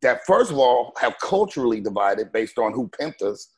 [0.01, 3.53] that first of all have culturally divided based on who pimped us.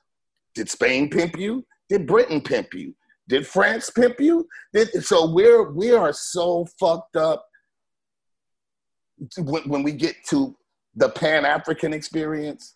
[0.55, 1.65] Did Spain pimp you?
[1.89, 2.95] Did Britain pimp you?
[3.29, 4.47] Did France pimp you?
[4.73, 7.45] Did, so we're we are so fucked up
[9.37, 10.57] when, when we get to
[10.95, 12.75] the Pan African experience.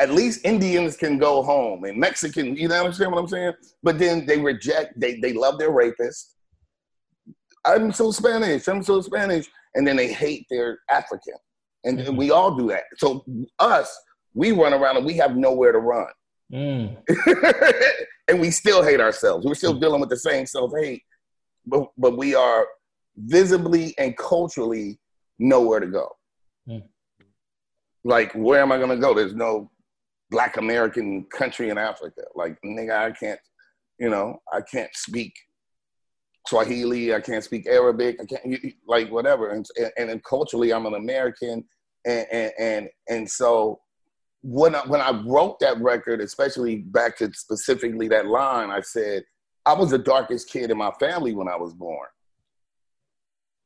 [0.00, 3.52] At least Indians can go home and Mexican, you know understand what I'm saying?
[3.82, 6.34] But then they reject, they they love their rapist.
[7.64, 9.48] I'm so Spanish, I'm so Spanish.
[9.74, 11.34] And then they hate their African.
[11.84, 12.84] And, and we all do that.
[12.96, 13.24] So
[13.58, 13.94] us,
[14.34, 16.06] we run around and we have nowhere to run.
[16.52, 16.96] Mm.
[18.28, 19.44] and we still hate ourselves.
[19.44, 21.02] We're still dealing with the same self hate,
[21.66, 22.66] but but we are
[23.16, 24.98] visibly and culturally
[25.38, 26.16] nowhere to go.
[26.66, 26.78] Hmm.
[28.04, 29.14] Like, where am I gonna go?
[29.14, 29.70] There's no
[30.30, 32.22] Black American country in Africa.
[32.34, 33.40] Like, nigga, I can't,
[33.98, 35.34] you know, I can't speak
[36.46, 37.14] Swahili.
[37.14, 38.18] I can't speak Arabic.
[38.20, 39.50] I can't like whatever.
[39.50, 41.64] And and, and culturally, I'm an American,
[42.06, 43.80] and and and, and so
[44.42, 49.24] when I, when I wrote that record, especially back to specifically that line, I said
[49.66, 52.08] I was the darkest kid in my family when I was born.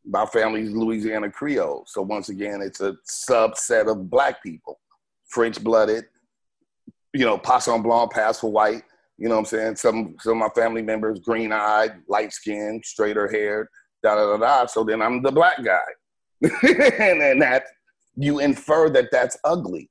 [0.04, 4.80] My family's Louisiana Creole, so once again, it's a subset of black people,
[5.28, 6.06] French blooded,
[7.14, 8.82] you know, Poisson Blanc, pass for white.
[9.18, 9.76] You know what I'm saying?
[9.76, 13.68] Some some of my family members, green eyed, light skinned, straighter haired,
[14.02, 14.66] da da da da.
[14.66, 15.78] So then I'm the black guy,
[16.42, 17.64] and then that
[18.16, 19.88] you infer that that's ugly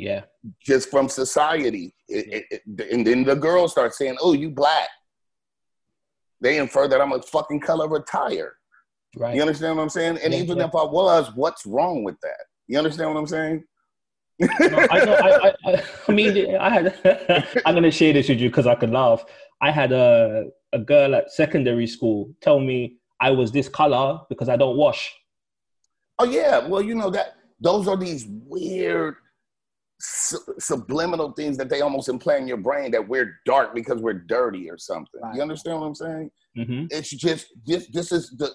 [0.00, 0.22] Yeah.
[0.64, 1.94] just from society.
[2.08, 4.88] It, it, it- and then the girls start saying, "Oh, you black."
[6.40, 8.54] They infer that I'm a fucking color of tire.
[9.16, 9.34] Right.
[9.34, 10.18] You understand what I'm saying?
[10.24, 10.66] And Yeah, even yeah.
[10.68, 12.40] if I was, what's wrong with that?
[12.68, 13.64] You understand what I'm saying?
[14.38, 14.48] No,
[14.90, 15.12] I know.
[15.14, 16.86] I, I, I, mean, I had.
[17.66, 19.22] I'm gonna share this with you because I can laugh.
[19.60, 24.48] I had a a girl at secondary school tell me I was this color because
[24.48, 25.12] I don't wash.
[26.18, 29.16] Oh yeah, well you know that those are these weird
[30.00, 34.14] su- subliminal things that they almost implant in your brain that we're dark because we're
[34.14, 35.20] dirty or something.
[35.22, 35.36] Right.
[35.36, 36.30] You understand what I'm saying?
[36.56, 38.50] hmm it's just this this is the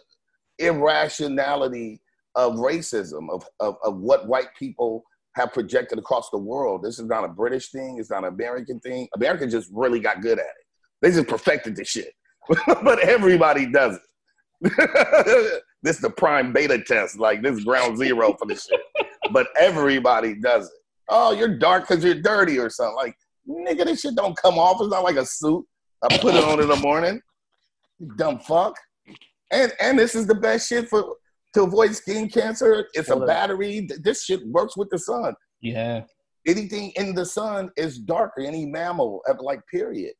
[0.59, 2.01] irrationality
[2.35, 5.03] of racism of, of of what white people
[5.35, 6.83] have projected across the world.
[6.83, 7.97] This is not a british thing.
[7.99, 9.07] It's not an american thing.
[9.15, 10.65] America just really got good at it.
[11.01, 12.11] They just perfected the shit.
[12.67, 15.61] But everybody does it.
[15.83, 18.79] This is the prime beta test like this is ground zero for the shit.
[19.31, 20.73] But everybody does it
[21.09, 23.15] oh you're dark because you're dirty or something like
[23.47, 25.65] nigga this shit don't come off it's not like a suit
[26.03, 27.21] i put it on in the morning
[27.99, 28.75] you dumb fuck.
[29.51, 31.15] And and this is the best shit for
[31.53, 32.87] to avoid skin cancer.
[32.93, 33.87] It's a battery.
[34.01, 35.33] This shit works with the sun.
[35.61, 36.01] Yeah.
[36.47, 38.41] Anything in the sun is darker.
[38.41, 40.13] Any mammal, like period.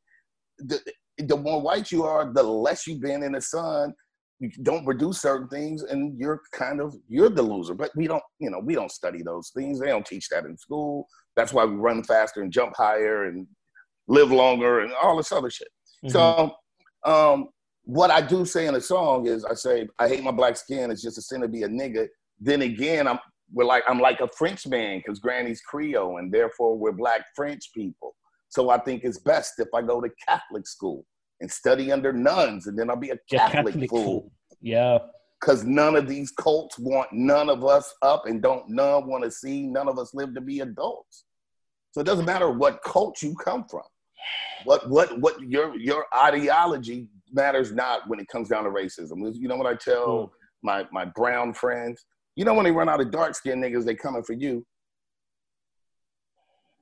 [0.60, 0.80] The,
[1.18, 3.94] the more white you are, the less you've been in the sun.
[4.40, 7.74] You don't produce certain things, and you're kind of you're the loser.
[7.74, 9.80] But we don't, you know, we don't study those things.
[9.80, 11.08] They don't teach that in school.
[11.36, 13.48] That's why we run faster and jump higher and
[14.08, 15.70] live longer and all this other shit.
[16.04, 16.12] Mhm.
[16.12, 16.56] So,
[17.06, 17.50] um,
[17.84, 20.92] what I do say in a song is I say I hate my black skin.
[20.92, 22.08] It's just a sin to be a nigga.
[22.40, 23.20] Then again, I'm
[23.54, 27.72] we're like I'm like a French man because Granny's Creole, and therefore we're black French
[27.74, 28.16] people.
[28.50, 31.06] So I think it's best if I go to Catholic school
[31.46, 34.04] and study under nuns, and then I'll be a Yeah, Catholic, fool.
[34.04, 34.32] fool.
[34.62, 34.98] Yeah.
[35.40, 39.30] Because none of these cults want none of us up, and don't none want to
[39.30, 41.26] see none of us live to be adults.
[41.92, 43.84] So it doesn't matter what cult you come from.
[44.64, 49.18] What what what your your ideology matters not when it comes down to racism.
[49.36, 50.32] You know what I tell
[50.64, 52.04] my my brown friends?
[52.36, 54.66] You know when they run out of dark skinned niggas, they coming for you.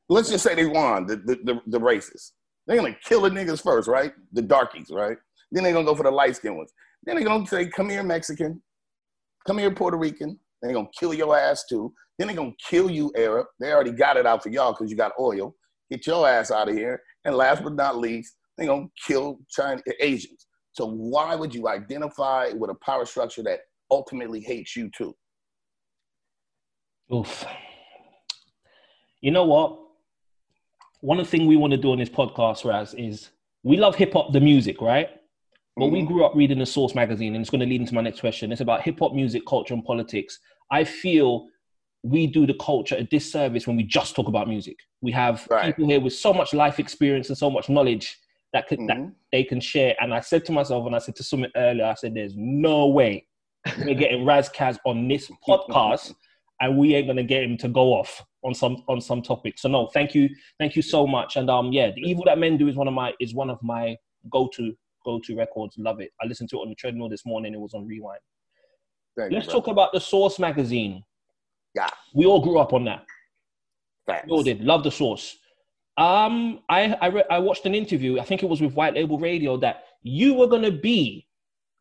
[0.07, 2.31] Let's just say they won the the, the, the racists.
[2.65, 4.13] They're gonna kill the niggas first, right?
[4.31, 5.17] The darkies, right?
[5.51, 6.71] Then they're gonna go for the light skinned ones.
[7.03, 8.61] Then they're gonna say, "Come here, Mexican.
[9.45, 11.93] Come here, Puerto Rican." They're gonna kill your ass too.
[12.17, 13.47] Then they're gonna kill you, Arab.
[13.59, 15.55] They already got it out for y'all because you got oil.
[15.91, 17.01] Get your ass out of here.
[17.25, 20.47] And last but not least, they're gonna kill Chinese Asians.
[20.71, 23.59] So why would you identify with a power structure that
[23.91, 25.15] ultimately hates you too?
[27.13, 27.45] Oof.
[29.21, 29.82] You know what?
[31.03, 33.31] One of the thing we want to do on this podcast, Raz, is
[33.63, 35.09] we love hip hop, the music, right?
[35.75, 36.07] But we Mhm.
[36.07, 38.53] grew up reading the Source magazine, and it's going to lead into my next question.
[38.53, 40.39] It's about hip hop music, culture, and politics.
[40.71, 41.49] I feel
[42.03, 44.77] we do the culture a disservice when we just talk about music.
[45.01, 45.65] We have Right.
[45.75, 48.17] people here with so much life experience and so much knowledge
[48.53, 49.13] that could, that Mhm.
[49.33, 49.97] they can share.
[49.99, 52.87] And I said to myself, and I said to Summit earlier, I said, "There's no
[52.87, 53.27] way
[53.85, 56.15] we're getting Ras Kass on this podcast."
[56.61, 59.57] and we ain't gonna get him to go off on some on some topic.
[59.57, 60.29] So no, thank you,
[60.59, 61.35] thank you so much.
[61.35, 63.61] And um, yeah, the evil that men do is one of my is one of
[63.61, 63.95] my
[64.31, 64.73] go to
[65.05, 65.75] go to records.
[65.77, 66.11] Love it.
[66.21, 67.53] I listened to it on the treadmill this morning.
[67.53, 68.19] It was on rewind.
[69.17, 69.55] Thank Let's bro.
[69.55, 71.03] talk about the Source magazine.
[71.75, 71.89] Yeah.
[72.13, 73.05] We all grew up on that.
[74.05, 74.25] Facts.
[74.27, 74.61] We all did.
[74.61, 75.37] Love the Source.
[75.97, 78.19] Um, I I, re- I watched an interview.
[78.19, 81.27] I think it was with White Label Radio that you were gonna be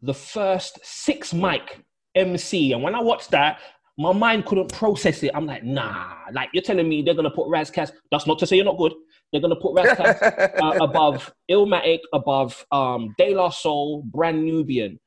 [0.02, 1.82] the first six mic
[2.14, 3.60] MC, and when I watched that,
[4.02, 5.30] my mind couldn't process it.
[5.34, 6.14] I'm like, nah.
[6.32, 7.92] Like you're telling me they're gonna put Ras Kass.
[8.10, 8.92] That's not to say you're not good.
[9.30, 10.22] They're gonna put Ras Kass
[10.62, 14.98] uh, above Illmatic, above um, De La Soul, Brand Nubian.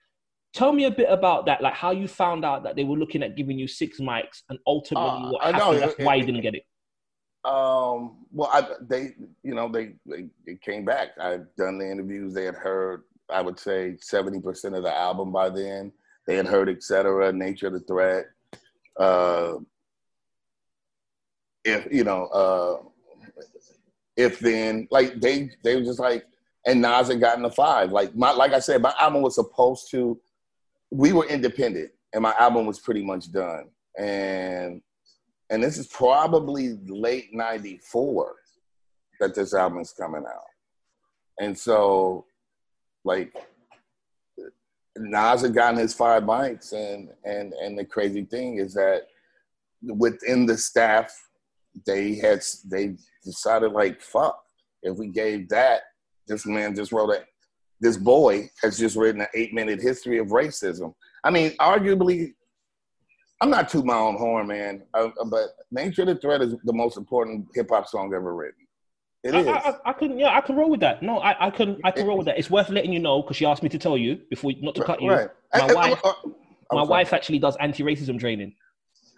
[0.54, 3.22] Tell me a bit about that, like how you found out that they were looking
[3.22, 5.78] at giving you six mics, and ultimately Uh, what I know.
[5.78, 6.64] That's it- why you didn't get it.
[7.44, 9.12] Um, well, I, they,
[9.44, 11.10] you know, they, they, it came back.
[11.20, 12.34] I'd done the interviews.
[12.34, 15.92] They had heard, I would say, seventy percent of the album by then.
[16.26, 17.32] They had heard, etc.
[17.32, 18.26] Nature of the Threat.
[19.00, 19.56] Uh,
[21.64, 22.78] if you know, uh,
[24.16, 26.26] if then, like they, they were just like,
[26.66, 27.92] and Nas had gotten a five.
[27.92, 30.20] Like my, like I said, my album was supposed to.
[30.92, 33.70] We were independent, and my album was pretty much done.
[33.98, 34.82] And
[35.50, 38.36] and this is probably late 94
[39.20, 40.44] that this album is coming out
[41.40, 42.26] and so
[43.04, 43.34] like
[44.98, 49.04] Nas had gotten his five mics and and and the crazy thing is that
[49.82, 51.14] within the staff
[51.86, 54.42] they had they decided like fuck
[54.84, 55.82] if we gave that
[56.28, 57.24] this man just wrote a
[57.82, 60.94] this boy has just written an eight minute history of racism
[61.26, 62.34] i mean arguably
[63.42, 66.98] I'm not tooting my own horn, man, uh, but Nature the Threat is the most
[66.98, 68.65] important hip hop song ever written.
[69.26, 69.48] It I, is.
[69.48, 71.02] I, I, I can, yeah, I can roll with that.
[71.02, 72.38] No, I, I can, I can roll with that.
[72.38, 74.84] It's worth letting you know because she asked me to tell you before, not to
[74.84, 75.10] cut you.
[75.12, 75.30] right.
[75.54, 76.14] My and- wife- uh,
[76.72, 76.88] My sorry.
[76.90, 78.54] wife actually does anti-racism training,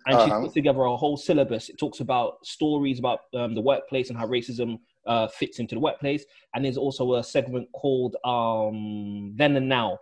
[0.05, 0.41] and she's Uh-huh.
[0.45, 1.67] put together a whole syllabus.
[1.69, 5.79] It talks about stories about um, the workplace and how racism uh, fits into the
[5.81, 6.23] workplace.
[6.53, 9.97] And there's also a segment called um, "Then and Now,"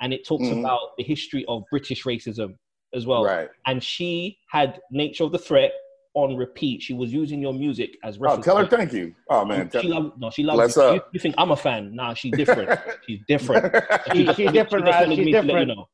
[0.00, 0.60] and it talks Mhm.
[0.60, 2.56] about the history of British racism
[2.94, 3.24] as well.
[3.24, 3.48] Right.
[3.66, 5.72] And she had "Nature of the Threat"
[6.16, 6.82] on repeat.
[6.82, 8.44] She was using your music as Oh, reference.
[8.46, 9.14] tell her thank you.
[9.30, 9.70] Oh man.
[9.70, 10.94] she Tell- love, no, she loves Bless you.
[10.94, 11.94] You, you think I'm a fan?
[11.94, 12.80] Nah, she's different.
[13.06, 13.74] she's different.
[14.12, 15.88] She- just she's different, she just Ras, wanted she's me to let you know.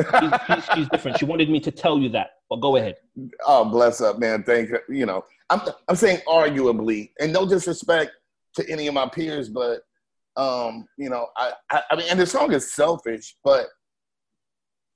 [0.00, 1.18] She's, she's, she's different.
[1.18, 2.96] She wanted me to tell you that, but go ahead.
[3.46, 4.42] oh, bless up, man.
[4.42, 4.78] Thank you.
[4.88, 8.10] You know, I'm I'm saying arguably, and no disrespect
[8.56, 9.82] to any of my peers, but
[10.36, 13.66] um, you know, I I, I mean, and the song is selfish, but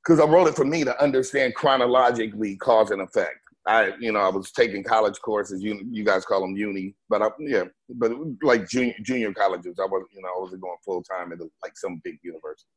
[0.05, 3.39] because I wrote it for me to understand chronologically cause and effect.
[3.67, 5.63] I, you know, I was taking college courses.
[5.63, 9.77] You, you guys call them uni, but I, yeah, but like junior, junior colleges.
[9.81, 12.69] I was, you know, I wasn't going full time into like some big university.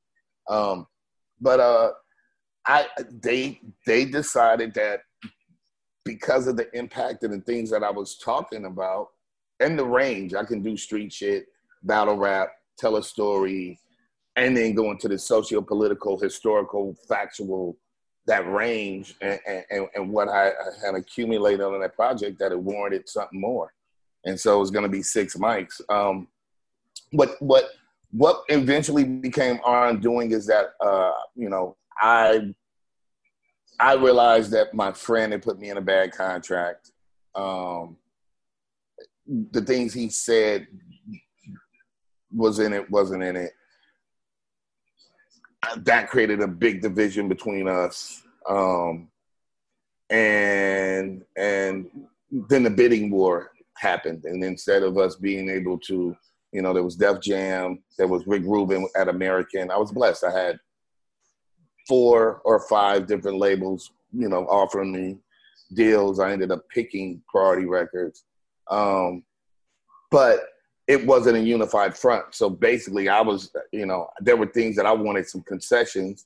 [0.48, 0.86] Um,
[1.42, 1.92] but uh,
[2.68, 5.02] I, they, they decided that
[6.04, 9.08] because of the impact and the things that I was talking about
[9.60, 11.48] and the range, I can do street shit,
[11.82, 13.80] battle rap, tell a story,
[14.36, 17.78] and then go into the socio-political, historical, factual,
[18.28, 20.52] that range and, and, and what I,
[20.84, 23.74] had accumulated on that project that it warranted something more.
[24.26, 25.80] And so it was going to be six mics.
[25.90, 26.28] Um,
[27.12, 27.66] what, what,
[28.12, 32.54] what eventually became our undoing is that, uh, you know, I,
[33.80, 36.92] I realized that my friend had put me in a bad contract.
[37.36, 37.98] Um,
[39.52, 40.68] the things he said
[42.34, 43.52] was in it, wasn't in it
[45.78, 48.24] that created a big division between us.
[48.48, 49.10] Um,
[50.10, 51.90] and and
[52.32, 54.26] then the bidding war happened.
[54.26, 56.16] And instead of us being able to
[56.52, 59.72] you know there was def jam there was rick rubin at american.
[59.72, 60.24] I was blessed.
[60.24, 60.60] I had
[61.88, 65.18] four or five different labels you know offering me
[65.74, 66.20] deals.
[66.20, 68.24] I ended up picking priority records.
[68.70, 69.24] Um,
[70.12, 70.42] but
[70.88, 72.36] it wasn't a unified front.
[72.36, 76.26] So basically, I was, you know, there were things that I wanted some concessions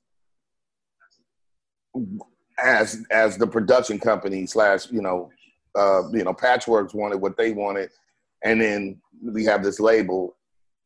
[2.62, 5.30] as as the production company slash, you know,
[5.76, 7.90] uh, you know, Patchworks wanted what they wanted,
[8.44, 10.36] and then we have this label,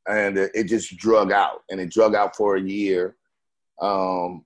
[0.08, 3.16] and it, just drug out, and it drug out for a year,
[3.82, 4.46] um,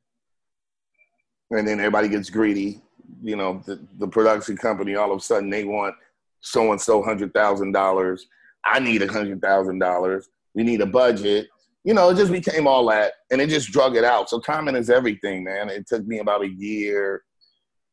[1.52, 2.82] and then everybody gets greedy.
[3.22, 5.96] You know, the, the production company all of a sudden they want
[6.40, 8.28] so and so hundred thousand dollars
[8.68, 10.28] I need a hundred thousand dollars.
[10.54, 11.48] We need a budget.
[11.84, 14.30] You know, it just became all that, and it just drug it out.
[14.30, 15.70] So timing is everything, man.
[15.70, 17.24] It took me about a year,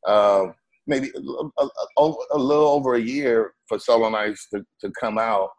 [0.06, 0.46] uh,
[0.86, 1.68] maybe a, a,
[1.98, 5.50] a, a little over a year for Soul on Ice to, to come out.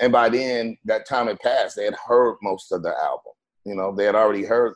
[0.00, 1.76] And by then, that time had passed.
[1.76, 3.32] They had heard most of the album.
[3.64, 4.74] You know, they had already heard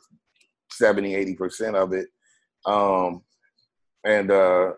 [0.71, 2.07] 70, 80% of it.
[2.65, 3.23] Um,
[4.03, 4.71] and uh,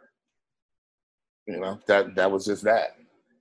[1.47, 2.95] you know that that was just that.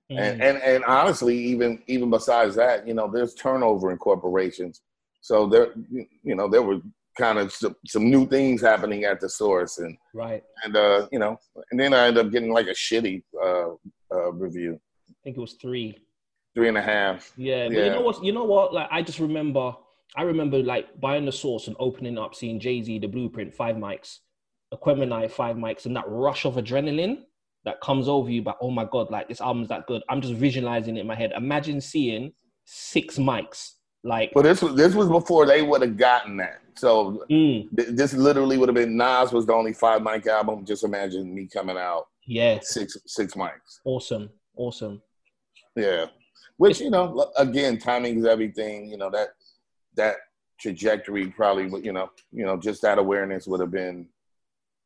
[0.09, 0.43] And, Mm.
[0.43, 4.81] and and honestly, even even besides that, you know, there's turnover in corporations.
[5.21, 5.73] So there,
[6.23, 6.79] you know, there were
[7.17, 10.43] kind of some, some new things happening at the source, and right.
[10.63, 11.37] and uh, you know,
[11.69, 13.69] and then I ended up getting like a shitty uh,
[14.11, 14.79] uh, review,
[15.09, 15.97] I think it was three.
[16.55, 17.31] three and a half.
[17.37, 17.83] Yeah, but Yeah.
[17.85, 18.23] you know what?
[18.23, 18.73] You know what?
[18.73, 19.75] Like, I just remember.
[20.15, 23.75] I remember like buying the source and opening up, seeing Jay Z, the Blueprint, five
[23.75, 24.17] mics,
[24.73, 27.25] Aquemini, five mics, and that rush of adrenaline
[27.65, 28.41] that comes over you.
[28.41, 30.01] But oh my god, like this album's that good.
[30.09, 31.31] I'm just visualizing it in my head.
[31.35, 32.33] Imagine seeing
[32.65, 33.73] six mics.
[34.03, 36.61] Like, But this was this was before they would have gotten that.
[36.75, 40.65] So mm, th- this literally would have been Nas was the only five mic album.
[40.65, 43.79] Just imagine me coming out yeah, six six mics.
[43.83, 45.01] awesome, awesome.
[45.75, 46.05] Yeah.
[46.57, 48.89] Which, you know, again, timing is everything.
[48.89, 49.29] You know, that
[49.95, 50.17] that
[50.59, 54.07] trajectory probably would, you know, you know, just that awareness would have been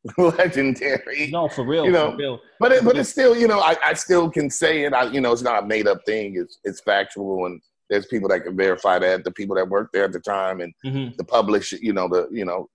[0.17, 1.29] legendary.
[1.31, 2.39] No, for real, You know, for real.
[2.59, 4.93] But it, but it's still, you know, I, I still can say it.
[4.93, 6.35] I, you know, it's not a made up thing.
[6.37, 9.23] It's it's factual, and there's people that can verify that.
[9.23, 12.27] The people that worked there at the time, and hmm the publisher, you know, the
[12.31, 12.69] you know,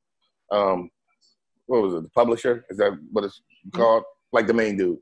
[0.50, 0.90] um,
[1.66, 2.02] what was it?
[2.04, 3.40] The publisher is that what it's
[3.74, 4.04] called?
[4.32, 4.98] Like the main dude,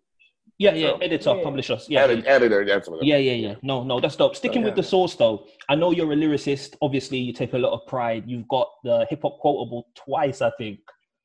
[0.58, 0.90] Yeah, yeah.
[0.90, 1.42] So- Editor, Yeah.
[1.44, 1.78] publisher.
[1.88, 2.64] Yeah, Edit- editor.
[2.64, 3.02] That's what.
[3.02, 3.54] it- Yeah, yeah, yeah.
[3.62, 4.34] No, no, that's dope.
[4.36, 4.66] Sticking yeah.
[4.68, 6.76] with the source though, I know you're a lyricist.
[6.82, 8.24] Obviously, you take a lot of pride.
[8.26, 10.78] You've got the hip hop quotable twice, I think.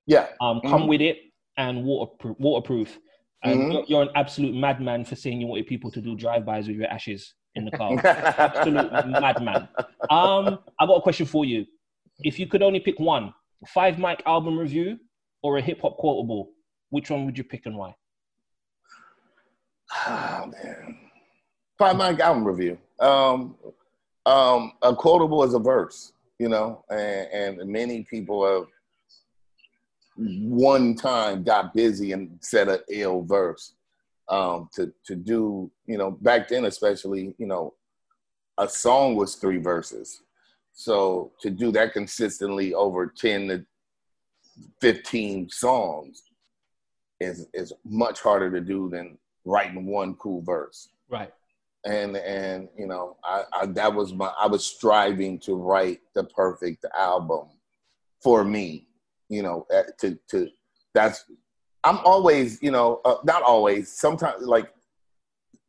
[0.07, 0.27] Yeah.
[0.41, 0.87] Um, come Mhm.
[0.89, 1.17] with it
[1.57, 2.37] and waterproof.
[2.39, 2.99] Waterproof.
[3.43, 3.73] And Mhm.
[3.73, 6.87] you're, you're an absolute madman for saying you wanted people to do drive-bys with your
[6.87, 7.91] ashes in the car.
[8.03, 9.67] absolute madman.
[10.09, 11.65] Um, I got a question for you.
[12.23, 13.33] If you could only pick one,
[13.67, 14.99] five mic album review
[15.43, 16.51] or a hip hop quotable,
[16.89, 17.95] which one would you pick and why?
[20.07, 20.97] Oh man.
[21.77, 22.77] Five mic album review.
[22.99, 23.55] Um,
[24.25, 28.67] um, a quotable is a verse, you know, and, and many people have
[30.15, 33.73] one time got busy and said a ill verse.
[34.29, 37.73] Um, to to do, you know, back then especially, you know,
[38.57, 40.21] a song was three verses.
[40.73, 43.65] So to do that consistently over 10 to
[44.79, 46.23] 15 songs
[47.19, 51.31] is is much harder to do than writing one cool verse Right.
[51.85, 56.23] and and you know I, I that was my i was striving to write the
[56.25, 57.47] perfect album
[58.21, 58.87] for me
[59.31, 60.47] you know eh, to to
[60.93, 61.25] that's
[61.83, 64.71] i'm always you know uh, not always sometimes like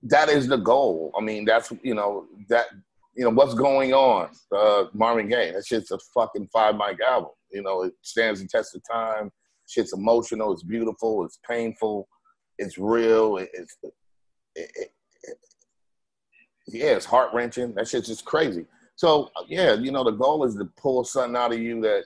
[0.02, 2.66] that is the goal i mean that's you know that
[3.14, 7.30] you know what's going on uh marvin gaye that shit's a fucking five mic album
[7.50, 9.30] you know it stands the test of time
[9.68, 12.08] shit's emotional it's beautiful it's painful
[12.58, 13.76] it's real it, it's
[14.54, 14.92] it, it,
[16.66, 17.74] yeah, it's heart wrenching.
[17.74, 18.66] That shit's just crazy.
[18.96, 22.04] So yeah, you know, the goal is to pull something out of you that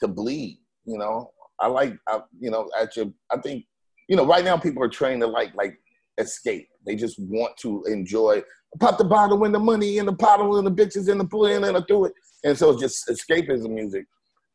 [0.00, 0.58] to bleed.
[0.88, 1.30] You know,
[1.60, 3.64] I like, I, you know, at your, I think,
[4.08, 5.76] you know, right now people are trained to like, like
[6.18, 6.68] escape.
[6.86, 8.42] They just want to enjoy.
[8.80, 11.64] Pop the bottle and the money and the bottle and the bitches and the in
[11.64, 12.12] and I do it.
[12.44, 14.06] And so it's just escapism music.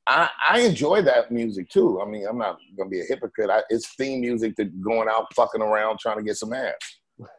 [0.08, 2.02] I, I enjoy that music too.
[2.02, 3.50] I mean, I'm not gonna be a hypocrite.
[3.50, 6.74] I, it's theme music to going out fucking around trying to get some ass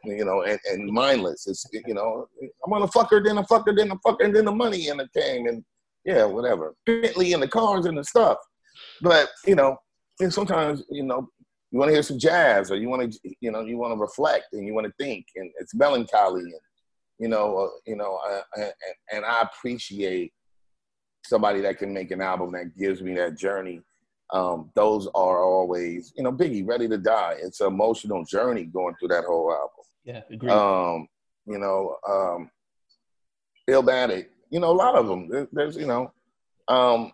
[0.03, 1.47] you know, and, and mindless.
[1.47, 4.51] It's you know, I'm gonna fucker, then I fucker, then I fucker, and then the
[4.51, 5.63] money in the came, and
[6.05, 6.75] yeah, whatever.
[6.85, 8.37] Bentley and the cars and the stuff.
[9.01, 9.77] But you know,
[10.19, 11.29] and sometimes you know,
[11.71, 13.99] you want to hear some jazz, or you want to, you know, you want to
[13.99, 16.53] reflect and you want to think, and it's melancholy, and
[17.19, 18.73] you know, uh, you know, uh, and,
[19.11, 20.33] and I appreciate
[21.23, 23.81] somebody that can make an album that gives me that journey
[24.33, 27.35] um, those are always, you know, Biggie, Ready to Die.
[27.39, 29.69] It's an emotional journey going through that whole album.
[30.03, 30.49] Yeah, agree.
[30.49, 31.07] Um,
[31.45, 32.49] you know, um,
[33.69, 35.47] Illmatic, you know, a lot of them.
[35.51, 36.11] There's, you know,
[36.67, 37.11] um,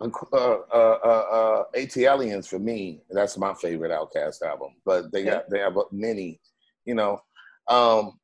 [0.00, 4.70] uh, uh, uh, uh, ATLiens for me, that's my favorite OutKast album.
[4.84, 6.40] But they got they have many,
[6.86, 7.20] you know.
[7.68, 8.18] Um,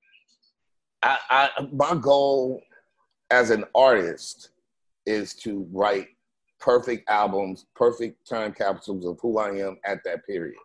[1.02, 2.62] I, I my goal
[3.30, 4.50] as an artist
[5.04, 6.08] is to write
[6.58, 10.56] perfect albums, perfect time capsules of who I am at that period.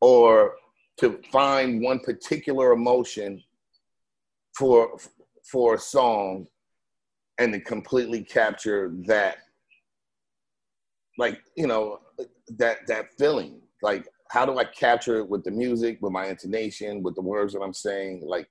[0.00, 0.54] Or
[0.98, 3.42] to find one particular emotion
[4.56, 4.96] for
[5.50, 6.46] for a song
[7.38, 9.38] and to completely capture that
[11.18, 12.00] like, you know,
[12.56, 13.60] that that feeling.
[13.82, 17.52] Like how do I capture it with the music, with my intonation, with the words
[17.52, 18.48] that I'm saying, like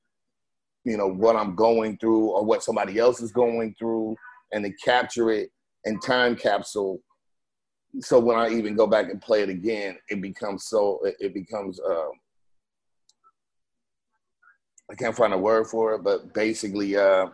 [0.83, 4.15] you know, what I'm going through or what somebody else is going through
[4.53, 5.49] and to capture it
[5.85, 7.01] in time capsule
[7.99, 11.79] so when i even go back and play it again it becomes so it, becomes
[11.79, 12.11] um
[14.91, 17.27] i can't find a word for it but basically uh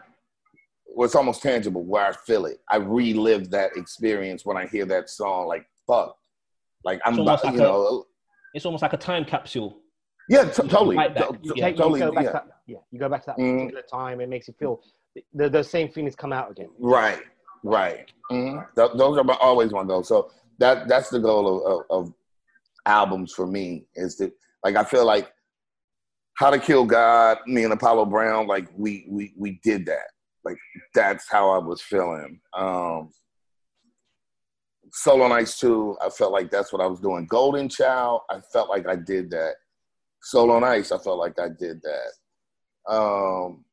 [0.96, 4.86] well, it's almost tangible where i feel it i relive that experience when i hear
[4.86, 6.16] that song like fuck
[6.84, 8.06] like i'm about, almost like you a- know
[8.54, 9.80] It's almost like a time capsule.
[10.30, 10.96] Yeah, t- totally.
[10.96, 11.28] like that.
[11.34, 12.00] To- You, take, totally.
[12.00, 12.30] you go back yeah.
[12.30, 13.56] to that, yeah, you go back to that Mhm.
[13.58, 14.22] particular time.
[14.22, 14.80] It makes you feel
[15.34, 16.70] the, the same feelings come out again.
[16.80, 17.22] Right,
[17.64, 18.10] right.
[18.32, 18.64] Mhm.
[18.76, 20.08] Th- those are my, always my goals.
[20.08, 22.14] So that that's the goal of, of, of
[22.86, 24.32] albums for me is that
[24.64, 25.28] like I feel like
[26.38, 30.08] How to Kill God, me and Apollo Brown, like we we we did that.
[30.46, 30.58] Like
[30.94, 32.40] that's how I was feeling.
[32.56, 33.10] Um
[34.96, 37.26] Soul on Ice 2, I felt like that's what I was doing.
[37.26, 39.56] Golden Child, I felt like I did that.
[40.22, 42.94] Soul on Ice, I felt like I did that.
[42.94, 43.66] Um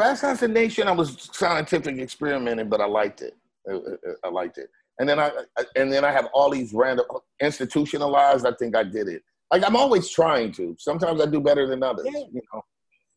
[0.00, 3.36] Assassination, I was scientific experimenting, but I liked it.
[3.68, 3.78] I, I-
[4.24, 4.70] I liked it.
[4.98, 7.04] And then I, I and then I have all these random
[7.42, 8.46] institutionalized.
[8.46, 9.22] I think I did it.
[9.52, 10.74] Like I'm always trying to.
[10.78, 12.06] Sometimes I do better than others.
[12.32, 12.62] You know.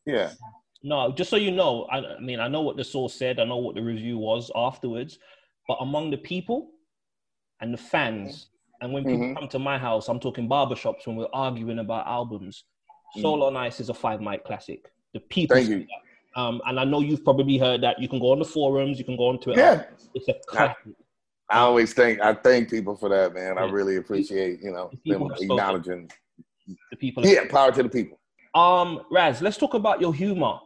[0.06, 0.30] Yeah.
[0.82, 3.40] No, just so you know, I, I mean, I know what the source said.
[3.40, 5.18] I know what the review was afterwards.
[5.66, 6.70] But among the people
[7.60, 8.50] and the fans,
[8.80, 9.36] and when people Mhm.
[9.36, 12.64] come to my house, I'm talking barbershops when we're arguing about albums.
[13.20, 14.90] Soul on Ice is a five mic classic.
[15.14, 15.86] The people Thank you.
[16.36, 17.98] Um, and I know you've probably heard that.
[17.98, 19.60] You can go on the forums, you can go on Twitter.
[19.60, 19.84] Yeah.
[20.14, 20.94] It's a classic.
[21.50, 23.58] I always thank I thank people for that, man.
[23.58, 26.10] I really appreciate you know People them acknowledging.
[26.90, 27.26] The people.
[27.26, 28.20] Yeah, power to the people.
[28.54, 30.58] Um, Ras, let's talk about your humor.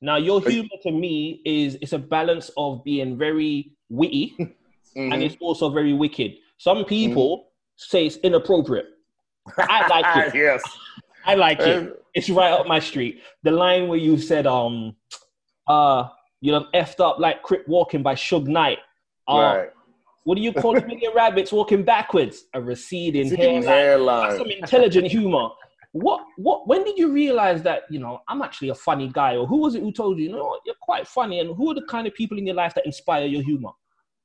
[0.00, 4.34] Now, your humor to me is it's a balance of being very witty
[4.96, 5.22] and Mhm.
[5.22, 6.34] it's also very wicked.
[6.58, 8.86] Some people say it's inappropriate.
[9.56, 10.34] I like it.
[10.46, 10.62] yes.
[11.24, 12.02] I like it.
[12.14, 13.20] It's right up my street.
[13.42, 14.96] The line where you said, um,
[15.66, 16.08] uh,
[16.40, 18.78] you know, effed up like Crip walking by Suge Knight.
[19.28, 19.70] Uh, right.
[20.24, 22.44] What do you call a million rabbits walking backwards?
[22.54, 23.62] A receding Receding hairline.
[23.64, 24.38] That's hairline.
[24.38, 25.48] some intelligent humor.
[25.92, 29.36] What what when did you realize that, you know, I'm actually a funny guy?
[29.36, 31.40] Or who was it who told you, you know what, you're quite funny?
[31.40, 33.70] And who are the kind of people in your life that inspire your humor?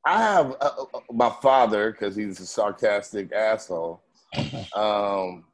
[0.05, 4.03] I have uh, uh, my father because he's a sarcastic asshole,
[4.75, 5.45] um,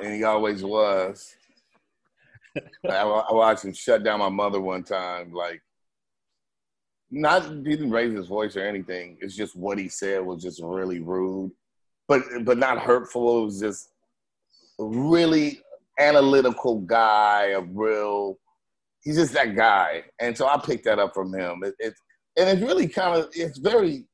[0.00, 1.34] and he always was.
[2.88, 5.32] I, I watched him shut down my mother one time.
[5.32, 5.60] Like,
[7.10, 9.18] not he didn't raise his voice or anything.
[9.20, 11.50] It's just what he said was just really rude,
[12.06, 13.42] but but not hurtful.
[13.42, 13.90] It was just
[14.78, 15.60] really
[15.98, 17.46] analytical guy.
[17.48, 18.38] A real,
[19.02, 20.04] he's just that guy.
[20.20, 21.62] And so I picked that up from him.
[21.64, 21.94] It, it
[22.38, 24.06] and it's really kind of it's very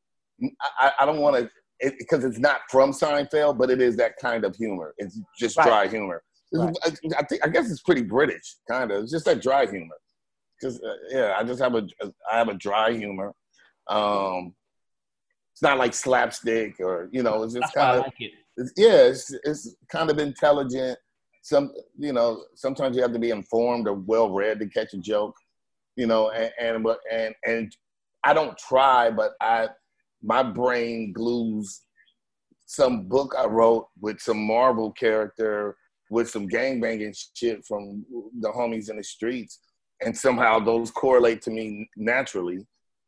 [0.81, 1.51] I, I don't want to
[1.99, 4.95] because it's not from Seinfeld, but it is that kind of humor.
[4.99, 5.67] It's just Right.
[5.67, 6.23] dry humor.
[6.53, 6.75] Right.
[6.85, 9.03] I, I think I guess it's pretty British, kind of.
[9.03, 9.97] It's just that dry humor.
[10.63, 11.87] Just uh, yeah, I just have a
[12.33, 13.35] I have a dry humor.
[13.89, 14.55] Um,
[15.53, 18.21] it's not like slapstick or you know, it's just That's why I kind of like
[18.21, 18.33] it.
[18.57, 20.99] It's, yeah, it's, it's kind of intelligent.
[21.43, 24.99] Some, you know, sometimes you have to be informed or well read to catch a
[24.99, 25.35] joke,
[25.97, 27.77] you know, and, and, and, and
[28.25, 29.69] I don't try, but I,
[30.23, 31.83] my brain glues
[32.67, 35.77] some book I wrote with some Marvel character
[36.11, 38.05] with some gangbanging shit from
[38.41, 39.61] the homies in the streets.
[40.05, 42.67] And somehow those correlate to me naturally.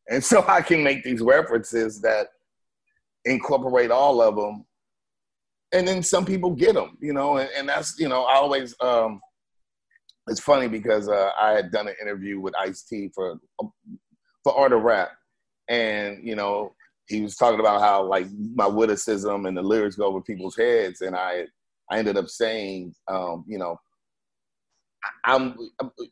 [0.09, 2.27] And so I can make these references that
[3.25, 4.65] incorporate all of them
[5.73, 8.75] and then some people get them, you know, and, and that's, you know, I always,
[8.79, 9.19] um,
[10.27, 13.39] it's funny because uh, I had done an interview with Ice T for
[14.43, 15.11] for Art of Rap,
[15.69, 16.73] and you know,
[17.07, 21.01] he was talking about how like my witticism and the lyrics go over people's heads,
[21.01, 21.45] and I
[21.89, 23.79] I ended up saying, um, you know,
[25.23, 25.55] I'm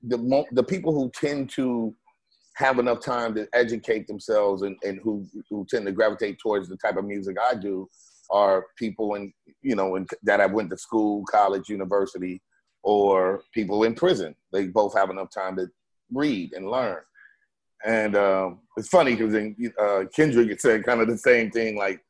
[0.03, 1.93] the the people who tend to
[2.55, 6.77] have enough time to educate themselves and, and who who tend to gravitate towards the
[6.77, 7.89] type of music I do
[8.29, 12.41] are people in you know in, that I went to school, college, university,
[12.83, 14.35] or people in prison.
[14.51, 15.67] They both have enough time to
[16.11, 16.99] read and learn.
[17.85, 19.35] And um, it's funny because
[19.79, 22.01] uh, Kendrick said kind of the same thing like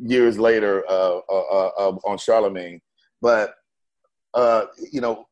[0.00, 2.80] years later uh, uh, uh, on Charlemagne.
[3.20, 3.54] But
[4.34, 5.26] uh, you know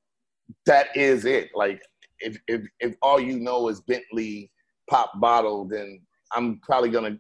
[0.67, 1.51] that is it.
[1.55, 1.83] Like
[2.21, 4.51] if if if all you know is Bentley
[4.89, 6.01] pop bottle, then
[6.33, 7.19] I'm probably gonna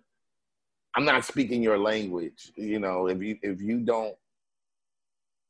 [0.95, 2.53] I'm not speaking your language.
[2.57, 4.14] You know, if you if you don't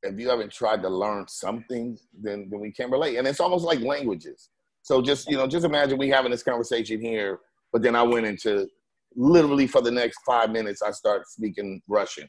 [0.03, 3.17] if you haven't tried to learn something, then then we can't relate.
[3.17, 4.51] And it's almost like languages.
[4.83, 7.41] So just you know, just imagine we having this conversation here,
[7.73, 8.69] but then I went into
[9.15, 12.29] literally for the next five minutes, I start speaking Russian.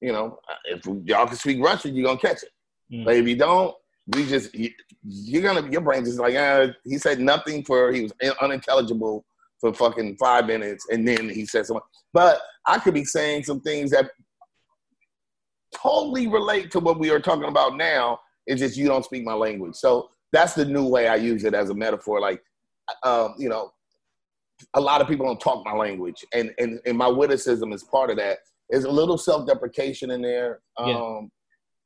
[0.00, 2.50] You know, if y'all can speak Russian, you're gonna catch it.
[2.92, 3.04] Mm.
[3.04, 3.74] But if you don't,
[4.08, 4.70] we just you,
[5.02, 9.24] you're gonna your brain just like, ah, he said nothing for he was unintelligible
[9.64, 11.82] for fucking five minutes, and then he said something.
[12.12, 14.10] But I could be saying some things that
[15.74, 18.20] totally relate to what we are talking about now.
[18.46, 19.74] It's just you don't speak my language.
[19.76, 22.20] So that's the new way I use it as a metaphor.
[22.20, 22.42] Like,
[23.04, 23.72] um, you know,
[24.74, 28.10] a lot of people don't talk my language, and and and my witticism is part
[28.10, 28.38] of that.
[28.70, 30.88] there's a little self-deprecation in there, um,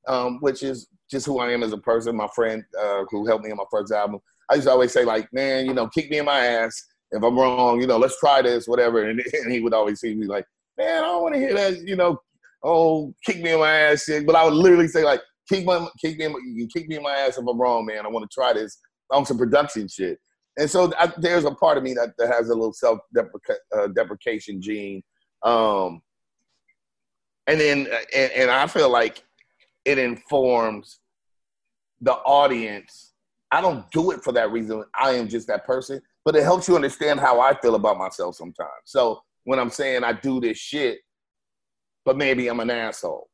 [0.09, 0.15] Yeah.
[0.17, 2.17] um, which is just who I am as a person.
[2.17, 4.21] My friend uh, who helped me on my first album,
[4.51, 7.23] I used to always say like, man, you know, kick me in my ass if
[7.23, 7.81] I'm wrong.
[7.81, 9.09] You know, let's try this, whatever.
[9.09, 10.45] And, and he would always see me like,
[10.77, 11.81] man, I don't want to hear that.
[11.81, 12.21] You know,
[12.63, 14.27] oh, kick me in my ass shit.
[14.27, 16.89] But I would literally say like, kick my, kick me, in my, you can kick
[16.89, 18.05] me in my ass if I'm wrong, man.
[18.05, 18.79] I want to try this
[19.11, 20.19] on some production shit.
[20.57, 23.87] And so I, there's a part of me that, that has a little self uh,
[23.89, 25.03] deprecation gene.
[25.43, 26.03] Um,
[27.47, 29.23] and then, and, and I feel like
[29.85, 31.01] it informs
[32.01, 33.15] the audience.
[33.51, 34.85] I don't do it for that reason.
[34.95, 38.35] I am just that person, but it helps you understand how I feel about myself
[38.35, 38.69] sometimes.
[38.85, 40.99] So when I'm saying I do this shit,
[42.05, 43.31] but maybe I'm an asshole.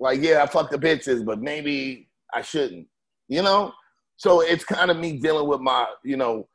[0.00, 2.86] Like, yeah, I fuck the bitches, but maybe I shouldn't.
[3.28, 3.70] You know?
[4.16, 6.48] So it's kind of me dealing with my, you know,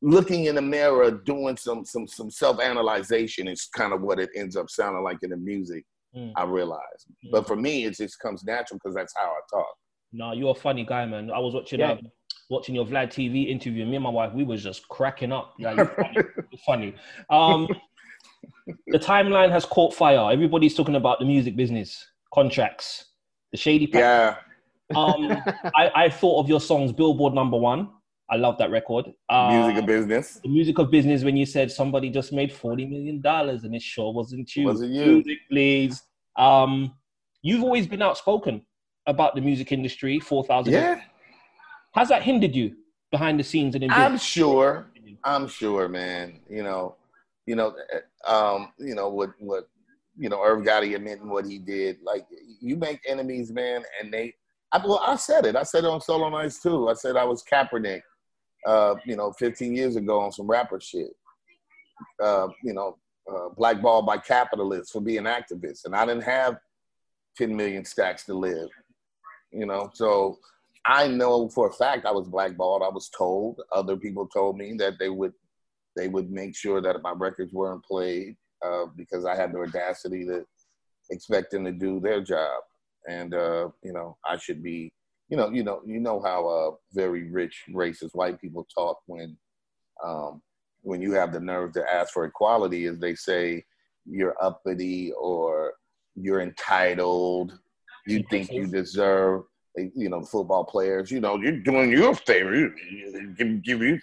[0.00, 4.56] looking in the mirror, doing some some some self-analyzation is kind of what it ends
[4.56, 5.84] up sounding like in the music.
[6.16, 6.32] Mm.
[6.34, 9.74] I realize, but for me, it just comes natural because that's how I talk.
[10.12, 11.30] No, you're a funny guy, man.
[11.30, 11.92] I was watching Yeah.
[11.92, 12.00] um,
[12.52, 13.84] watching your Vlad TV interview.
[13.86, 15.54] Me and my wife, we was just cracking up.
[15.58, 16.22] Like, funny.
[16.66, 16.94] Funny.
[17.30, 17.66] Um,
[18.88, 20.30] the timeline has caught fire.
[20.30, 23.06] Everybody's talking about the music business, contracts,
[23.50, 23.86] the shady.
[23.86, 24.00] Pack.
[24.00, 24.36] Yeah,
[24.96, 25.30] Um,
[25.74, 27.88] I, I thought of your songs, Billboard number one.
[28.30, 29.06] I love that record.
[29.28, 30.40] Uh, music of business.
[30.42, 33.82] the music of business when you said somebody just made forty million dollars and it
[33.82, 34.64] sure wasn't you.
[34.64, 35.04] Wasn't you.
[35.06, 36.02] Music, please.
[36.36, 36.94] Um,
[37.42, 38.64] you've always been outspoken
[39.06, 40.18] about the music industry.
[40.18, 40.72] Four thousand.
[40.72, 41.02] Yeah,
[41.94, 42.76] Has that hindered you
[43.10, 44.86] behind the scenes and I'm sure.
[45.24, 46.40] I'm sure, man.
[46.48, 46.96] You know,
[47.46, 47.74] you know,
[48.26, 49.68] uh, um, you know what what
[50.16, 51.98] you know Irv Gotti admitting what he did.
[52.02, 52.26] Like
[52.60, 54.34] you make enemies, man, and they.
[54.72, 55.54] I, well, I said it.
[55.54, 56.88] I said it on Soul on Ice too.
[56.88, 58.00] I said I was Kaepernick,
[58.66, 61.10] uh, you know, 15 years ago on some rapper shit.
[62.22, 62.96] Uh, you know,
[63.30, 66.56] uh, blackballed by capitalists for being activists, and I didn't have
[67.36, 68.68] 10 million stacks to live.
[69.52, 70.38] You know, so
[70.86, 72.82] I know for a fact I was blackballed.
[72.82, 73.60] I was told.
[73.72, 75.32] Other people told me that they would
[75.96, 80.24] they would make sure that my records weren't played uh, because I had the audacity
[80.26, 80.44] to
[81.10, 82.62] expect them to do their job,
[83.08, 84.92] and uh, you know I should be.
[85.28, 89.34] You know, you know, you know how uh, very rich racist white people talk when
[90.04, 90.42] um,
[90.82, 93.64] when you have the nerve to ask for equality, is they say
[94.04, 95.74] you're uppity or
[96.16, 97.58] you're entitled.
[98.06, 99.44] You think you deserve
[99.76, 102.54] you know, football players, you know, you're doing your favor.
[102.54, 103.98] You, you, give, give you,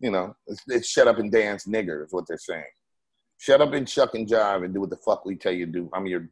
[0.00, 2.64] you know, it's, it's shut up and dance nigger is what they're saying.
[3.38, 5.72] Shut up and shuck and jive and do what the fuck we tell you to
[5.72, 5.90] do.
[5.92, 6.28] I'm your,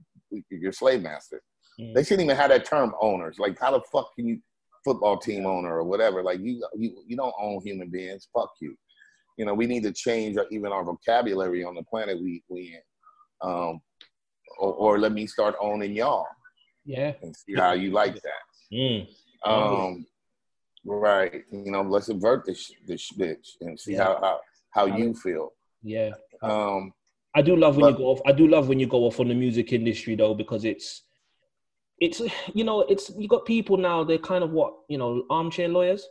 [0.51, 1.43] your slave master.
[1.81, 1.95] Mm.
[1.95, 3.39] They shouldn't even have that term owners.
[3.39, 4.39] Like, how the fuck can you,
[4.85, 6.23] football team owner or whatever?
[6.23, 8.29] Like, you, you, you don't own human beings.
[8.33, 8.77] Fuck you.
[9.37, 12.77] You know, we need to change our, even our vocabulary on the planet we, we
[12.77, 13.49] in.
[13.49, 13.81] Um,
[14.59, 16.27] or, or let me start owning y'all
[16.85, 17.13] Yeah.
[17.23, 18.43] and see how you like that.
[18.73, 19.09] Mm.
[19.45, 20.07] Um,
[20.85, 21.45] right.
[21.51, 24.05] You know, let's invert this this bitch and see Yeah.
[24.05, 24.41] how how,
[24.71, 25.53] how you feel.
[25.83, 26.11] Yeah.
[26.43, 26.93] Um,
[27.35, 28.21] I do love when But- you go off.
[28.27, 31.03] I do love when you go off on the music industry though, because it's,
[32.01, 32.21] it's
[32.55, 34.05] you know, it's you got people now.
[34.05, 36.09] They're kind of what you know, armchair lawyers,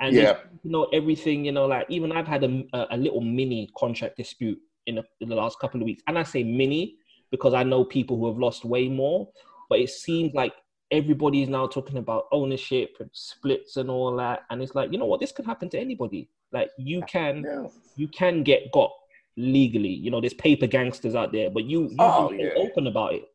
[0.00, 0.38] and Yeah.
[0.62, 1.44] you know everything.
[1.44, 5.04] You know, like even I've had a, a, a little mini contract dispute in the,
[5.20, 6.96] in the last couple of weeks, and I say mini
[7.30, 9.28] because I know people who have lost way more.
[9.68, 10.52] But it seems like
[10.90, 14.98] everybody is now talking about ownership and splits and all that, and it's like you
[14.98, 16.28] know what, this could happen to anybody.
[16.52, 17.68] Like you can yeah.
[17.96, 18.90] you can get got
[19.36, 19.88] legally.
[19.88, 22.50] You know, there's paper gangsters out there, but you you Oh, yeah.
[22.56, 23.28] open about it.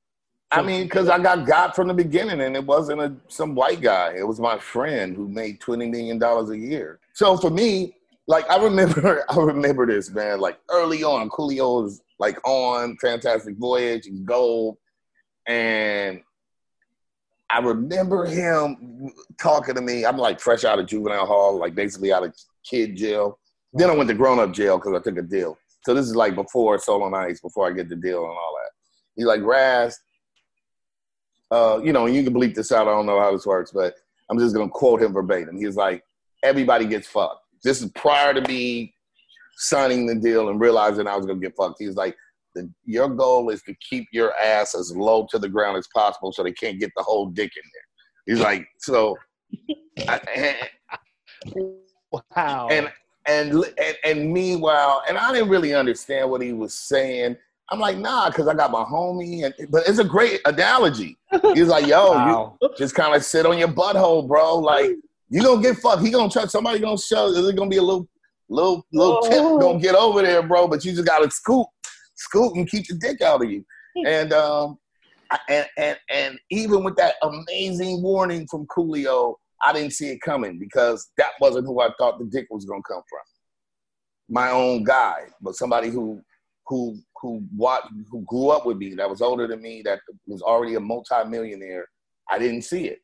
[0.51, 3.81] I mean, because I got got from the beginning, and it wasn't a some white
[3.81, 4.13] guy.
[4.17, 6.99] It was my friend who made twenty million dollars a year.
[7.13, 7.95] So for me,
[8.27, 10.39] like I remember, I remember this man.
[10.39, 14.77] Like early on, Coolio was like on Fantastic Voyage and Gold,
[15.45, 16.21] and
[17.51, 20.05] I remember him talking to me.
[20.05, 23.39] I'm like fresh out of juvenile hall, like basically out of kid jail.
[23.73, 25.57] Then I went to grown up jail because I took a deal.
[25.85, 28.57] So this is like before Soul on Ice, before I get the deal and all
[28.61, 28.71] that.
[29.15, 29.99] He's like, Ras,
[31.51, 32.87] uh, you know, you can bleep this out.
[32.87, 33.95] I don't know how this works, but
[34.29, 35.57] I'm just gonna quote him verbatim.
[35.57, 36.03] He's like,
[36.43, 37.41] everybody gets fucked.
[37.63, 38.93] This is prior to me
[39.57, 41.77] signing the deal and realizing I was gonna get fucked.
[41.79, 42.15] He's like,
[42.55, 46.31] the, your goal is to keep your ass as low to the ground as possible
[46.31, 48.35] so they can't get the whole dick in there.
[48.35, 49.15] He's like, so,
[50.07, 50.55] I,
[52.35, 52.67] Wow.
[52.71, 52.91] and
[53.27, 57.35] and and and meanwhile, and I didn't really understand what he was saying.
[57.71, 61.17] I'm like, nah, because I got my homie, and but it's a great analogy.
[61.53, 62.57] He's like, yo, wow.
[62.61, 64.57] you just kind of sit on your butthole, bro.
[64.57, 64.91] Like
[65.29, 66.01] you gonna get fucked.
[66.01, 66.45] He gonna try.
[66.45, 67.31] Somebody gonna show.
[67.31, 68.07] There's gonna be a little,
[68.49, 69.59] little, little tip Oh.
[69.59, 70.67] gonna get over there, bro.
[70.67, 71.67] But you just gotta scoot,
[72.19, 73.65] scoot, and keep the dick out of you.
[74.05, 74.77] and um,
[75.47, 80.59] and and and even with that amazing warning from Coolio, I didn't see it coming
[80.59, 83.21] because that wasn't who I thought the dick was gonna come from.
[84.29, 86.21] My own guy, but somebody who
[86.67, 90.41] who who what who grew up with me, that was older than me, that was
[90.41, 91.87] already a multimillionaire.
[92.29, 92.99] I didn't see it.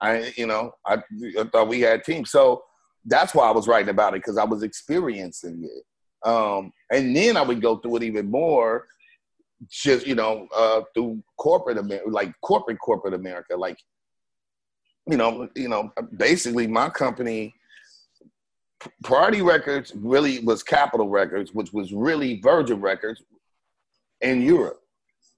[0.00, 0.98] I you know I,
[1.38, 2.62] I thought we had teams, so
[3.04, 5.84] that's why I was writing about it because I was experiencing it.
[6.24, 8.86] Um, and then I would go through it even more
[9.68, 13.78] just you know uh, through corporate America, like corporate corporate America, like
[15.08, 17.54] you know, you know, basically my company,
[19.02, 23.22] Priority Records, really was Capitol Records, which was really Virgin Records
[24.20, 24.80] in Europe.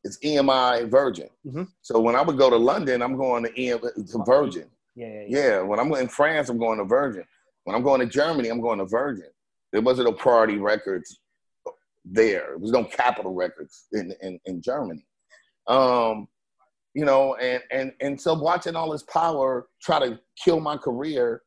[0.03, 1.29] It's EMI Virgin.
[1.47, 1.69] Mhm.
[1.83, 4.69] So when I would go to London, I'm going to EM to Virgin.
[4.97, 5.39] Yeah, yeah, yeah.
[5.39, 7.25] Yeah, when I'm in France, I'm going to Virgin.
[7.65, 9.31] When I'm going to Germany, I'm going to Virgin.
[9.73, 11.21] There wasn't a Priority Records
[12.05, 12.49] there.
[12.51, 15.05] There was no Capitol Records in, in, in Germany.
[15.67, 16.29] Um,
[16.95, 21.43] you know, and, and, and so watching all this power try to kill my career,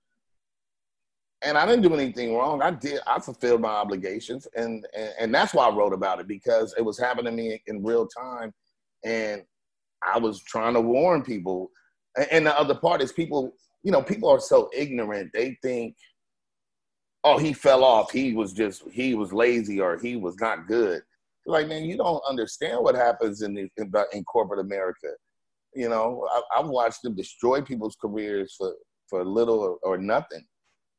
[1.43, 2.61] and I didn't do anything wrong.
[2.61, 3.01] I did.
[3.05, 6.81] I fulfilled my obligations, and, and and that's why I wrote about it because it
[6.81, 8.53] was happening to me in real time,
[9.03, 9.43] and
[10.01, 11.69] I was trying to warn people.
[12.31, 13.53] And the other part is people.
[13.83, 15.31] You know, people are so ignorant.
[15.33, 15.97] They think,
[17.23, 18.11] oh, he fell off.
[18.11, 21.01] He was just he was lazy or he was not good.
[21.45, 25.09] Like, man, you don't understand what happens in the, in, in corporate America.
[25.75, 28.73] You know, I, I've watched them destroy people's careers for
[29.09, 30.45] for little or, or nothing.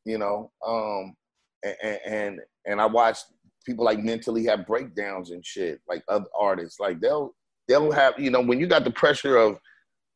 [0.04, 1.14] You know, um,
[1.62, 3.26] and, and and I watched
[3.64, 5.80] people like mentally have breakdowns and shit.
[5.88, 7.34] Like other artists, like they'll
[7.68, 9.58] they'll have you know when you got the pressure of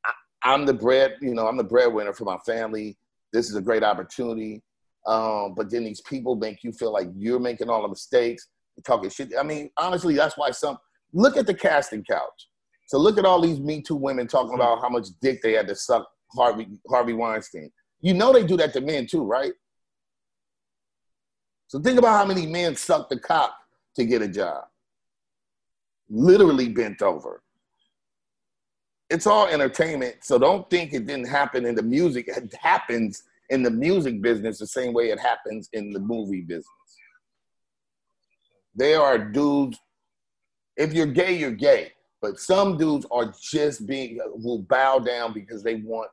[0.05, 2.99] I, I'm the bread, you know, I'm the breadwinner for my family.
[3.33, 4.63] This is a great opportunity.
[5.09, 8.47] Um, but then these people make you feel like you're making all the mistakes,
[8.85, 9.33] talking shit.
[9.39, 10.77] I mean, honestly, that's why some
[11.15, 12.49] look at the casting couch.
[12.89, 15.67] So look at all these Me Too women talking about how much dick they had
[15.69, 16.07] to suck
[16.37, 17.71] Harvey Harvey Weinstein.
[18.01, 19.53] You know they do that to men too, right?
[21.69, 23.55] So think about how many men suck the cock
[23.97, 24.65] to get a job.
[26.11, 27.43] Literally bent over.
[29.09, 32.29] It's all entertainment, so don't think it didn't happen in the music.
[32.29, 36.67] It happens in the music business the same way it happens in the movie business.
[38.75, 39.79] They are dudes.
[40.77, 41.93] If you're gay, you're gay.
[42.21, 46.11] But some dudes are just being will bow down because they want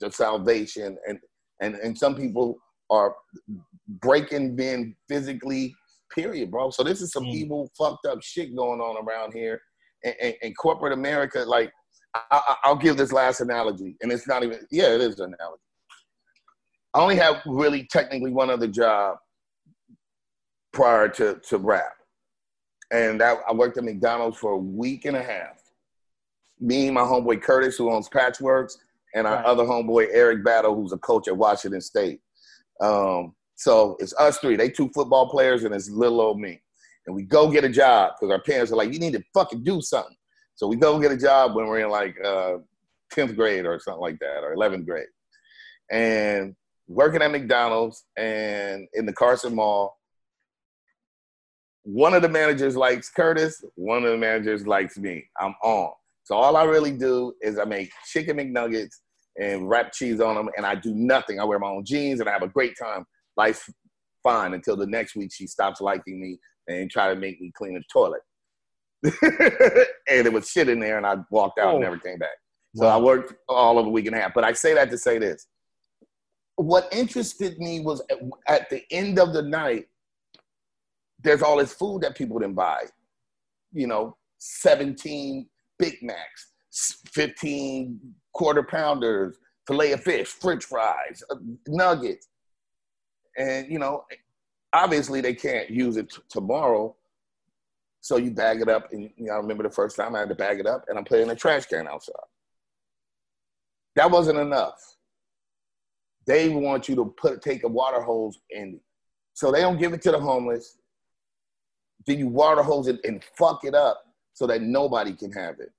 [0.00, 1.18] the salvation, and
[1.60, 2.56] and and some people
[2.90, 3.14] are
[4.00, 5.74] breaking men physically.
[6.14, 6.70] Period, bro.
[6.70, 7.34] So this is some Mm.
[7.34, 9.60] evil, fucked up shit going on around here,
[10.04, 11.40] and, and, and corporate America.
[11.40, 11.70] Like,
[12.14, 14.66] I, I, I'll give this last analogy, and it's not even.
[14.70, 15.62] Yeah, it is an analogy.
[16.96, 19.18] I only have really technically one other job
[20.72, 21.92] prior to, to rap.
[22.90, 25.60] And that, I worked at McDonald's for a week and a half.
[26.58, 28.78] Me, and my homeboy Curtis, who owns Patchworks,
[29.14, 29.44] and our Right.
[29.44, 32.20] other homeboy Eric Battle, who's a coach at Washington State.
[32.80, 34.56] Um, so it's us three.
[34.56, 36.62] They two football players, and it's little old me.
[37.06, 39.64] And we go get a job because our parents are like, "You need to fucking
[39.64, 40.16] do something."
[40.54, 42.54] So we go get a job when we're in like uh,
[43.10, 45.08] tenth grade or something like that, or eleventh grade.
[45.90, 46.56] And
[46.88, 49.96] working at McDonald's and in the Carson Mall.
[51.84, 55.24] One of the managers likes Curtis, one of the managers likes me.
[55.40, 55.92] I'm on.
[56.24, 58.94] So all I really do is I make chicken McNuggets
[59.40, 61.38] and wrap cheese on them, and I do nothing.
[61.38, 63.04] I wear my own jeans and I have a great time.
[63.36, 63.70] Life's
[64.24, 67.74] fine until the next week she stops liking me and try to make me clean
[67.74, 68.22] the toilet.
[69.04, 71.86] and it was shit in there, and I walked out and Oh.
[71.86, 72.30] never came back.
[72.74, 74.34] So I worked all of a week and a half.
[74.34, 75.46] But I say that to say this.
[76.56, 79.88] What interested me was at, at the end of the night,
[81.22, 82.84] there's all this food that people didn't buy.
[83.72, 85.46] You know, 17
[85.78, 86.52] Big Macs,
[87.12, 88.00] 15
[88.32, 89.36] quarter pounders,
[89.66, 91.36] filet of fish, french fries, uh,
[91.66, 92.28] nuggets.
[93.36, 94.04] And, you know,
[94.72, 96.94] obviously they can't use it t- tomorrow.
[98.00, 98.92] So you bag it up.
[98.92, 100.98] And you know, I remember the first time I had to bag it up and
[100.98, 102.14] I'm putting a trash can outside.
[103.96, 104.95] That wasn't enough.
[106.26, 108.80] They want you to put take a water hose and
[109.34, 110.78] so they don't give it to the homeless.
[112.06, 114.02] Then you water hose it and fuck it up
[114.32, 115.72] so that nobody can have it.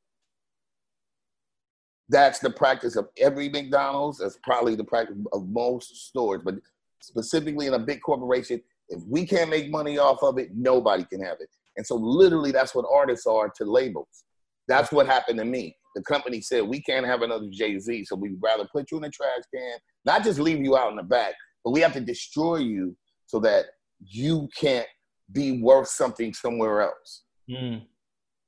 [2.09, 4.19] That's the practice of every McDonald's.
[4.19, 6.55] That's probably the practice of most stores, but
[7.01, 11.21] specifically in a big corporation, if we can't make money off of it, nobody can
[11.21, 11.49] have it.
[11.75, 14.23] And so, literally, that's what artists are to labels.
[14.67, 15.75] That's what happened to me.
[15.95, 19.03] The company said we can't have another Jay Z, so we'd rather put you in
[19.03, 19.77] a trash can,
[20.07, 21.33] not just leave you out in the back,
[21.63, 22.95] but we have to destroy you
[23.27, 23.65] so that
[23.99, 24.87] you can't
[25.31, 27.23] be worth something somewhere else.
[27.49, 27.83] Mm.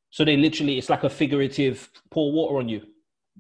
[0.10, 2.82] So they literally, it's like a figurative pour water on you.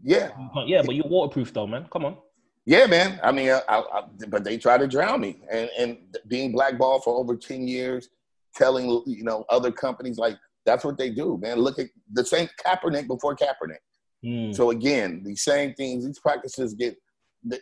[0.03, 0.29] Yeah,
[0.65, 1.87] Yeah, but you're waterproof though, man.
[1.91, 2.17] Come on.
[2.65, 3.19] yeah, man.
[3.23, 5.97] I mean, I, I, but they try to drown me, and and
[6.27, 8.07] being blackballed for over ten years,
[8.55, 11.57] telling you know other companies like that's what they do, man.
[11.57, 13.83] Look at the same Kaepernick before Kaepernick.
[14.23, 14.55] Mm.
[14.55, 16.95] So again, these same things, these practices get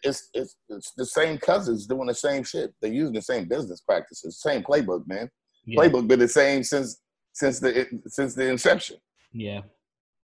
[0.04, 2.74] it's it's it's the same cousins doing the same shit.
[2.82, 5.30] They're using the same business practices, same playbook, man.
[5.66, 5.80] yeah.
[5.82, 7.00] Playbook been the same since
[7.34, 8.98] since the since the inception.
[9.32, 9.62] Yeah.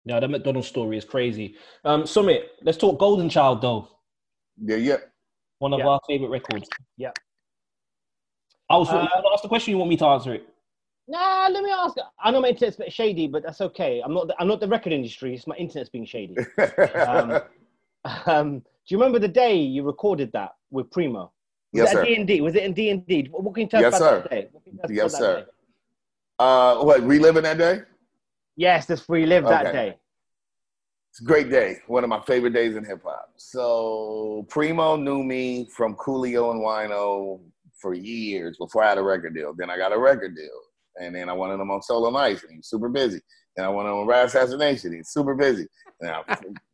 [0.04, 1.54] Yeah, that McDonald's story is crazy.
[1.84, 3.88] Um, Summit, let's talk Golden Child though.
[4.60, 4.96] Yeah, yeah.
[5.58, 5.88] One of Yeah.
[5.88, 6.68] our favorite records.
[6.96, 7.12] Yeah.
[8.68, 9.70] I was Uh, you wanna ask the question.
[9.72, 10.48] You want me to answer it?
[11.08, 11.96] Nah, let me ask.
[12.20, 14.00] I know my internet's a bit shady, but that's okay.
[14.04, 14.28] I'm not.
[14.28, 15.34] The, I'm not the record industry.
[15.34, 16.36] It's my internet's being shady.
[17.06, 17.40] Um,
[18.26, 21.32] um, do you remember the day you recorded that with Primo?
[21.72, 22.00] Was Yes, sir.
[22.02, 22.40] at D and D?
[22.40, 23.28] Was it in D and D?
[23.30, 24.22] What can you tell Yes, us about sir.
[24.22, 24.48] that day?
[24.52, 25.36] What can you tell us Yes, sir.
[25.40, 25.46] day?
[26.38, 27.80] uh, what reliving that day?
[28.56, 29.96] Yes, let's relive that day.
[31.10, 31.76] It's a great day.
[31.86, 33.30] One of my favorite days in hip hop.
[33.36, 37.40] So Primo knew me from Coolio and Wino
[37.80, 39.52] for years before I had a record deal.
[39.56, 40.48] Then I got a record deal.
[40.96, 43.20] And then I wanted him on Soul on Ice and he was super busy.
[43.56, 44.94] And I wanted him on Rasassination.
[44.96, 45.66] He's super busy.
[46.00, 46.24] And I'm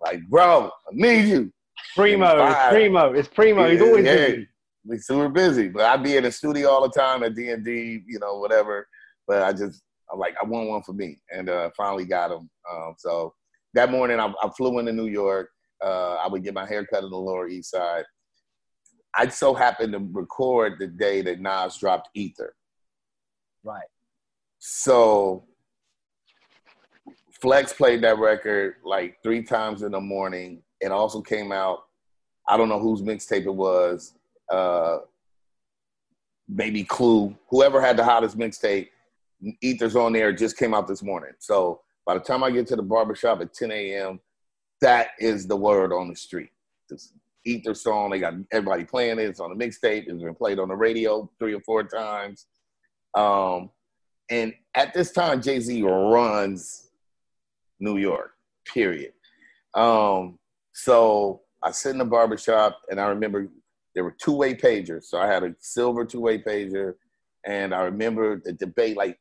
[0.01, 1.53] like, bro, I need you.
[1.95, 3.71] Primo, it's Primo, it's Primo.
[3.71, 4.17] He's always yeah.
[4.17, 4.49] busy.
[4.91, 5.69] He's super busy.
[5.69, 8.39] But I'd be in the studio all the time at D and D, you know,
[8.39, 8.87] whatever.
[9.27, 11.21] But I just I'm like, I want one for me.
[11.31, 12.49] And uh finally got him.
[12.71, 13.35] Um, so
[13.75, 15.51] that morning I, I flew into New York.
[15.83, 18.05] Uh, I would get my hair cut on the Lower East Side.
[19.17, 22.55] I so happened to record the day that Nas dropped Ether.
[23.65, 23.87] Right.
[24.59, 25.45] So
[27.41, 30.63] Flex played that record like three times in the morning.
[30.81, 31.85] It also came out.
[32.49, 34.15] I don't know whose mixtape it was.
[34.51, 34.99] Uh,
[36.49, 37.37] maybe Clue.
[37.51, 38.89] Whoever had the hottest mixtape,
[39.63, 40.33] Ether's on there.
[40.33, 41.33] Just came out this morning.
[41.39, 44.21] So by the time I get to the barbershop at 10 a.m.,
[44.81, 46.51] that is the word on the street.
[46.89, 47.13] This
[47.45, 49.25] Ether song, they got everybody playing it.
[49.25, 50.05] It's on the mixtape.
[50.07, 52.47] It's been played on the radio three or four times.
[53.15, 53.71] Um,
[54.31, 56.91] and at this time, Jay Z runs
[57.81, 58.33] New York,
[58.67, 59.13] period.
[59.75, 60.38] Um,
[60.79, 63.49] so I sit in the barbershop and I remember
[63.97, 65.05] there were two way pagers.
[65.07, 66.95] So I had a silver two way pager.
[67.45, 69.19] And I remember the debate like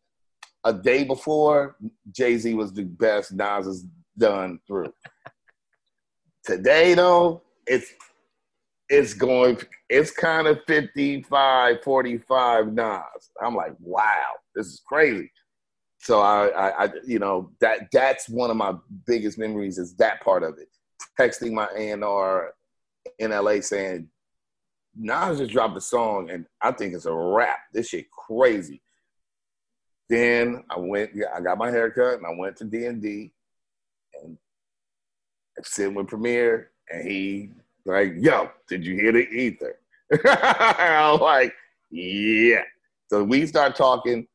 [0.64, 1.76] a day before,
[2.12, 3.86] Jay Z was the best Nas has
[4.20, 4.94] done through.
[6.46, 7.92] Today, though, it's
[8.90, 9.58] it's going
[9.90, 13.02] it's kind of 55 45 Nas.
[13.42, 15.32] I'm like, wow, this is crazy.
[15.98, 18.74] So I, I, I you know that that's one of my
[19.08, 20.68] biggest memories is that part of it.
[21.20, 22.54] Texting my A&R
[23.20, 24.10] in LA saying,
[24.96, 27.60] Nas just dropped a song and I think it's a rap.
[27.74, 28.82] This shit crazy.
[30.10, 33.32] Then I went, I got my haircut and I went to D and D
[34.24, 34.38] and
[35.64, 37.50] sitting with Premier and he
[37.86, 39.80] like, yo, did you hear the ether?
[40.26, 41.54] I was like,
[41.92, 42.64] yeah.
[43.10, 44.28] So we start talking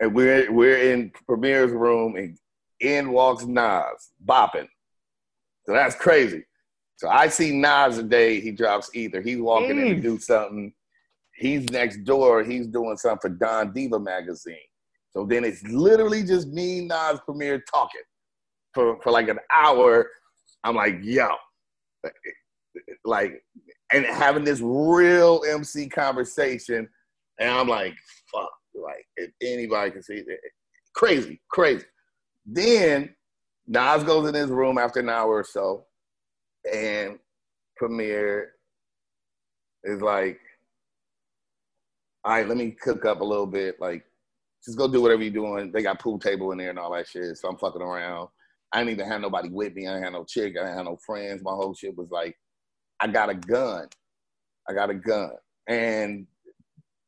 [0.00, 2.36] and we're we're in Premier's room and
[2.80, 4.68] in walks Nas bopping.
[5.64, 6.44] So that's crazy.
[6.96, 9.20] So I see Nas the day he drops Ether.
[9.20, 10.72] He's walking in to do something.
[11.34, 12.44] He's next door.
[12.44, 14.56] He's doing something for Don Diva magazine.
[15.10, 18.00] So then it's literally just me, Nas, Premier talking
[18.74, 20.08] for, for like an hour.
[20.64, 21.28] I'm like, yo,
[23.04, 23.42] like,
[23.92, 26.88] and having this real MC conversation.
[27.38, 27.94] And I'm like,
[28.32, 30.40] fuck, like, if anybody can see it,
[30.94, 31.84] crazy, crazy.
[32.46, 33.14] Then
[33.66, 35.84] Nas goes in his room after an hour or so,
[36.72, 37.18] and
[37.76, 38.52] Premier
[39.84, 40.40] is like,
[42.24, 43.80] all right, let me cook up a little bit.
[43.80, 44.04] Like,
[44.64, 45.72] just go do whatever you're doing.
[45.72, 47.36] They got pool table in there and all that shit.
[47.36, 48.28] So I'm fucking around.
[48.72, 49.86] I didn't even have nobody with me.
[49.86, 50.54] I didn't have no chick.
[50.56, 51.42] I didn't have no friends.
[51.42, 52.36] My whole shit was like,
[53.00, 53.88] I got a gun.
[54.68, 55.32] I got a gun.
[55.66, 56.26] And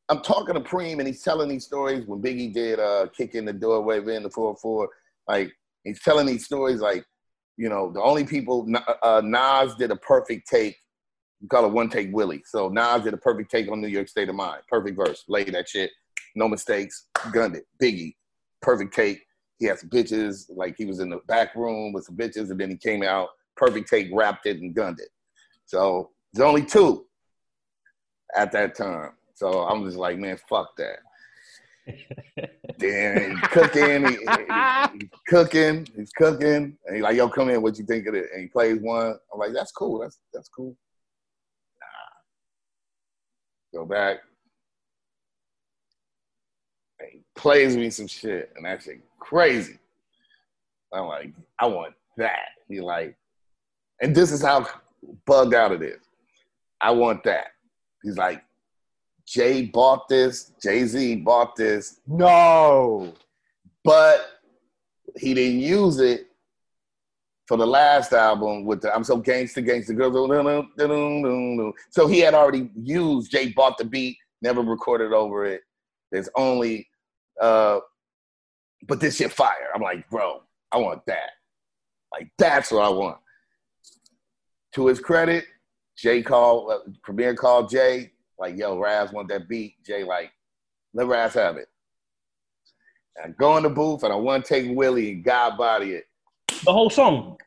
[0.09, 3.45] I'm talking to Preem and he's telling these stories when Biggie did uh, kick in
[3.45, 4.89] the doorway in the 4-4.
[5.29, 5.53] Like,
[5.85, 7.05] he's telling these stories like,
[7.57, 8.67] you know, the only people,
[9.03, 10.77] uh, Nas did a perfect take.
[11.41, 12.43] We call it one take Willie.
[12.47, 14.63] So Nas did a perfect take on New York State of Mind.
[14.69, 15.25] Perfect verse.
[15.29, 15.91] Laid that shit.
[16.35, 17.07] No mistakes.
[17.33, 17.65] Gunned it.
[17.81, 18.15] Biggie.
[18.61, 19.23] Perfect take.
[19.59, 20.47] He had some bitches.
[20.49, 23.29] Like he was in the back room with some bitches and then he came out.
[23.57, 25.11] Perfect take, wrapped it and gunned it.
[25.67, 27.07] So there's only two
[28.35, 29.13] at that time.
[29.35, 30.99] So I'm just like, man, fuck that.
[32.79, 37.63] Then he's cooking, he, he- he's cooking, he's cooking, and he's like, "Yo, come in.
[37.63, 39.15] What you think of it?" And he plays one.
[39.33, 39.99] I'm like, "That's cool.
[40.01, 40.77] That's that's cool."
[41.81, 43.81] Nah.
[43.81, 44.19] Go back.
[47.01, 49.79] And he plays me some shit, and that shit crazy.
[50.93, 52.47] I'm like, I want that.
[52.69, 53.17] He like,
[54.01, 54.67] and this is how
[55.27, 56.01] bugged out it is.
[56.81, 57.49] I want that.
[58.03, 58.45] He's like,
[59.27, 63.15] Jay bought this, Jay Z bought this, No.
[63.83, 64.21] but
[65.17, 66.27] he didn't use it
[67.47, 70.15] for the last album with the I'm so gangsta gangsta girls.
[70.15, 71.73] dun, dun, dun, dun, dun.
[71.91, 75.63] So he had already used Jay bought the beat, never recorded over it.
[76.11, 76.89] There's only
[77.41, 77.81] uh
[78.87, 79.71] but this shit fire.
[79.75, 81.31] I'm like, bro, I want that.
[82.13, 83.19] Like that's what I want.
[84.75, 85.45] To his credit,
[85.97, 89.75] Jay called uh, Premier called Jay, like, yo, Ras want that beat.
[89.85, 90.33] Jay like,
[90.93, 91.69] let Ras have it.
[93.17, 95.93] And I go in the booth and I want to take Willie and God body
[95.93, 96.05] it.
[96.65, 97.39] The whole song.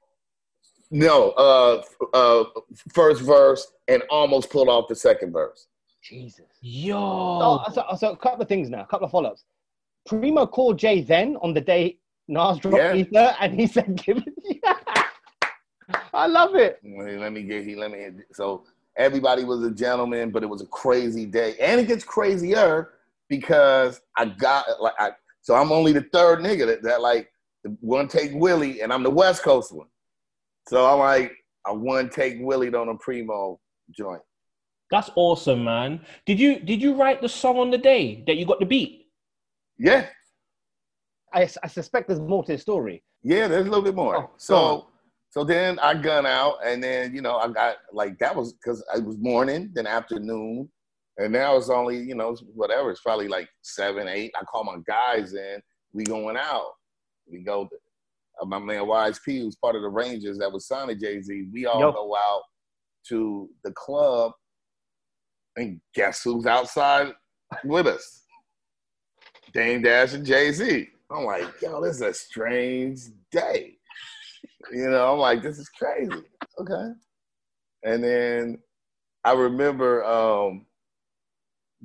[0.89, 1.83] No, uh,
[2.13, 2.45] uh,
[2.93, 5.67] first verse and almost pulled off the second verse.
[6.01, 6.45] Jesus.
[6.61, 6.97] Yo.
[6.97, 9.43] Oh, so, so a couple of things now, a couple of follow-ups.
[10.05, 12.95] Primo called Jay then on the day Nas dropped Yeah.
[12.95, 14.61] Ether, and he said, "Give it."
[16.13, 16.79] I love it.
[16.83, 18.63] Let me get he let me so
[18.97, 21.55] everybody was a gentleman, but it was a crazy day.
[21.59, 22.89] And it gets crazier
[23.29, 27.31] because I got like I so I'm only the third nigga that, that like
[27.79, 29.87] one take Willie and I'm the West Coast one.
[30.67, 31.31] So I'm like,
[31.65, 33.59] I one take Willie on a primo
[33.91, 34.21] joint.
[34.91, 36.01] That's awesome, man.
[36.25, 39.07] Did you did you write the song on the day that you got the beat?
[39.77, 40.07] Yeah,
[41.33, 43.03] I, I suspect there's more to the story.
[43.23, 44.15] Yeah, there's a little bit more.
[44.15, 44.31] Oh, go on.
[44.37, 44.87] so
[45.29, 48.83] so then I gun out, and then you know I got like that was because
[48.95, 50.69] it was morning, then afternoon,
[51.17, 52.91] and now it's only you know whatever.
[52.91, 54.31] It's probably like seven, eight.
[54.39, 55.61] I call my guys in.
[55.93, 56.71] We going out.
[57.29, 57.69] We go.
[58.41, 61.21] Uh, my man Wise P, who's part of the Rangers that was signed to Jay
[61.21, 61.47] Z.
[61.51, 61.91] We all Yo.
[61.91, 62.43] go out
[63.09, 64.31] to the club,
[65.55, 67.13] and guess who's outside
[67.63, 68.23] with us?
[69.53, 70.87] Dame Dash and Jay Z.
[71.09, 72.99] I'm like, yo, this is a strange
[73.31, 73.76] day.
[74.71, 76.23] You know, I'm like, this is crazy.
[76.59, 76.91] Okay.
[77.83, 78.59] And then
[79.23, 80.65] I remember um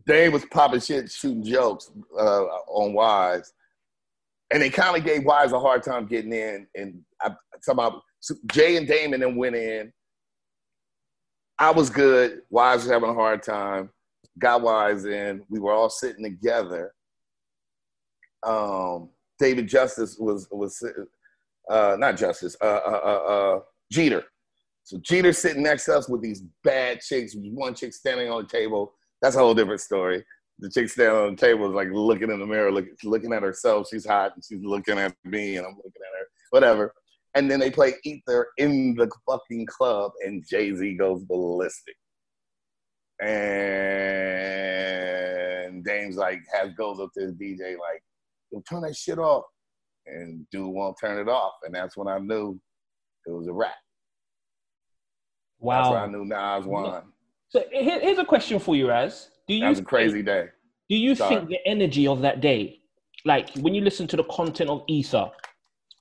[0.06, 3.52] Dame was popping shit, shooting jokes uh, on Wise.
[4.50, 6.66] And they kind of gave Wise a hard time getting in.
[6.74, 9.92] And I, somehow so Jay and Damon then went in.
[11.58, 12.40] I was good.
[12.50, 13.90] Wise was having a hard time.
[14.38, 15.44] Got Wise in.
[15.50, 16.92] We were all sitting together
[18.42, 20.82] um, David Justice was was
[21.70, 23.60] uh, not Justice, uh, uh, uh, uh,
[23.90, 24.24] Jeter.
[24.84, 27.34] So Jeter sitting next to us with these bad chicks.
[27.36, 28.94] One chick standing on the table.
[29.20, 30.24] That's a whole different story.
[30.58, 33.42] The chick standing on the table is like looking in the mirror, look, looking at
[33.42, 33.88] herself.
[33.90, 36.26] She's hot, and she's looking at me, and I'm looking at her.
[36.50, 36.92] Whatever.
[37.34, 41.96] And then they play Ether in the fucking club, and Jay Z goes ballistic.
[43.20, 44.02] And
[45.84, 48.02] Dame's like has goes up to his DJ like,
[48.50, 49.44] "Yo, turn that shit off,"
[50.06, 52.58] and dude won't turn it off, and that's when I knew
[53.26, 53.74] it was a rap.
[55.60, 56.06] That's when I Wow.
[56.06, 57.12] knew Nas won.
[57.48, 59.30] So here's a question for you, Ras.
[59.46, 60.48] Do you That was a think- crazy day.
[60.88, 61.36] Do you Sorry.
[61.36, 62.80] think the energy of that day,
[63.24, 65.30] like when you listen to the content of Ether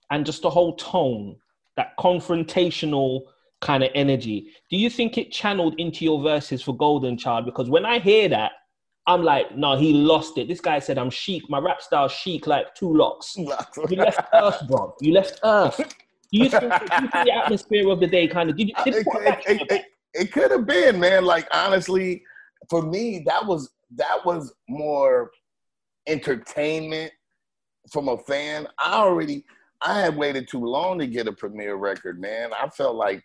[0.10, 1.38] and just the whole tone,
[1.78, 3.22] that confrontational
[3.62, 7.46] kind of energy, do you think it channeled into your verses for Golden Chyld?
[7.46, 8.54] Because when I hear that,
[9.14, 10.48] I'm like, no, he lost it.
[10.48, 11.50] This guy said, I'm chic.
[11.50, 13.36] My rap style chic like two locks.
[13.38, 14.96] You left Earth, bro.
[15.02, 15.78] You left Earth.
[15.78, 18.74] Do you think, do you think the atmosphere of the day kind of did, you,
[18.86, 21.26] did it, it it, it, it, it could have been, man.
[21.26, 22.24] Like honestly,
[22.70, 25.32] for me, that was that was more
[26.08, 27.12] entertainment
[27.92, 28.68] from a fan.
[28.80, 29.44] I already
[29.82, 32.52] I had waited too long to get a Premier record, man.
[32.54, 33.24] I felt like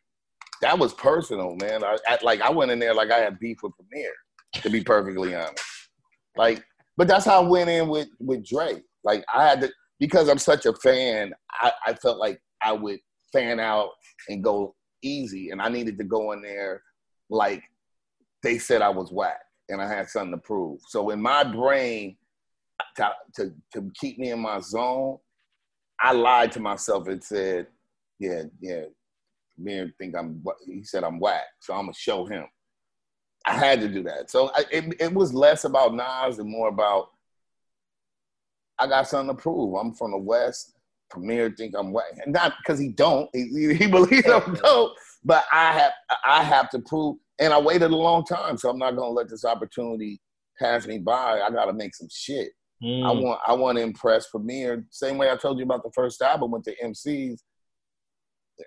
[0.62, 1.84] that was personal, man.
[1.84, 4.12] I, I like I went in there like I had beef with Premier,
[4.54, 5.62] to be perfectly honest.
[6.36, 6.64] Like,
[6.96, 8.82] but that's how I went in with with Drake.
[9.04, 11.32] Like I had to because I'm such a fan.
[11.52, 13.00] I, I felt like I would
[13.32, 13.90] fan out
[14.28, 16.82] and go easy, and I needed to go in there
[17.28, 17.62] like
[18.42, 20.80] they said I was whack, and I had something to prove.
[20.88, 22.16] So in my brain,
[22.96, 25.18] to to, to keep me in my zone,
[26.00, 27.66] I lied to myself and said,
[28.18, 28.84] "Yeah, yeah."
[29.58, 30.44] Me think I'm.
[30.66, 32.44] He said I'm whack, so I'm gonna show him.
[33.46, 34.30] I had to do that.
[34.30, 37.10] So I, it it was less about Nas and more about
[38.78, 39.74] I got something to prove.
[39.74, 40.72] I'm from the West.
[41.08, 43.30] Premier think I'm whack, and not because he don't.
[43.32, 44.92] He, he believes I'm dope,
[45.24, 45.92] but I have
[46.26, 47.16] I have to prove.
[47.38, 50.20] And I waited a long time, so I'm not gonna let this opportunity
[50.58, 51.40] pass me by.
[51.40, 52.48] I gotta make some shit.
[52.82, 53.22] I Mm.
[53.22, 54.84] want I want to impress Premier.
[54.90, 57.38] Same way I told you about the first album with the MCs.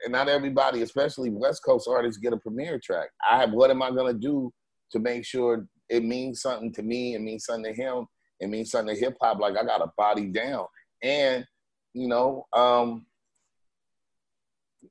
[0.05, 3.09] And not everybody, especially West Coast artists, get a Premier track.
[3.29, 4.51] I have what am I gonna do
[4.91, 8.05] to make sure it means something to me, it means something to him,
[8.39, 9.39] it means something to hip hop.
[9.39, 10.65] Like I got a body down.
[11.01, 11.45] And,
[11.93, 13.05] you know, um,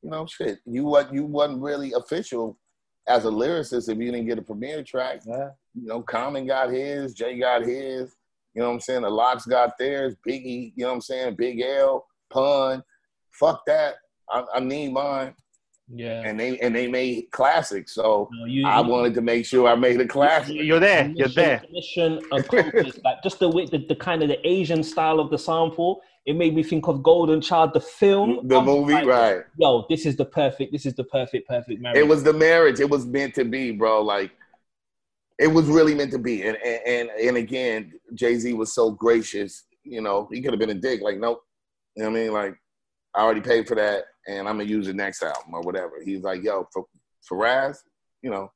[0.03, 2.59] you know, shit, you what you wasn't really official
[3.07, 5.23] as a lyricist if you didn't get a Premier track.
[5.27, 5.51] Yeah.
[5.75, 8.15] You know, Common got his, Jay got his.
[8.55, 9.03] You know what I'm saying?
[9.03, 10.15] The LOX got theirs.
[10.27, 11.37] Biggie, you know what I'm saying?
[11.37, 12.83] Big L, Pun.
[13.31, 13.97] Fuck that.
[14.31, 15.35] I, I need mine.
[15.91, 16.22] Yeah.
[16.24, 17.95] And they and they made classics.
[17.95, 20.57] So No, you, I you- wanted to make sure I made a classic.
[20.59, 21.11] You're there.
[21.14, 21.62] You're there.
[21.72, 23.01] Mission accomplished.
[23.05, 26.36] like just the way the, the kind of the Asian style of the sample, it
[26.36, 28.47] made me think of Golden Child, the film.
[28.47, 29.41] The I was movie, like, right.
[29.59, 30.72] Yo, this is the perfect.
[30.72, 31.99] This is the perfect, perfect marriage.
[31.99, 32.80] It was the marriage.
[32.80, 34.03] It was meant to be, bro.
[34.03, 34.32] Like
[35.39, 36.43] it was really meant to be.
[36.47, 39.64] And and and, and again, Jay Z was so gracious.
[39.84, 41.01] You know, he could have been a dick.
[41.01, 41.43] Like, nope.
[41.97, 42.32] You know what I mean?
[42.32, 42.55] Like,
[43.14, 45.95] I already paid for that, and I'm gonna use the next album or whatever.
[46.05, 46.85] He's like, yo, for
[47.22, 47.83] for Ras,
[48.22, 48.53] you know,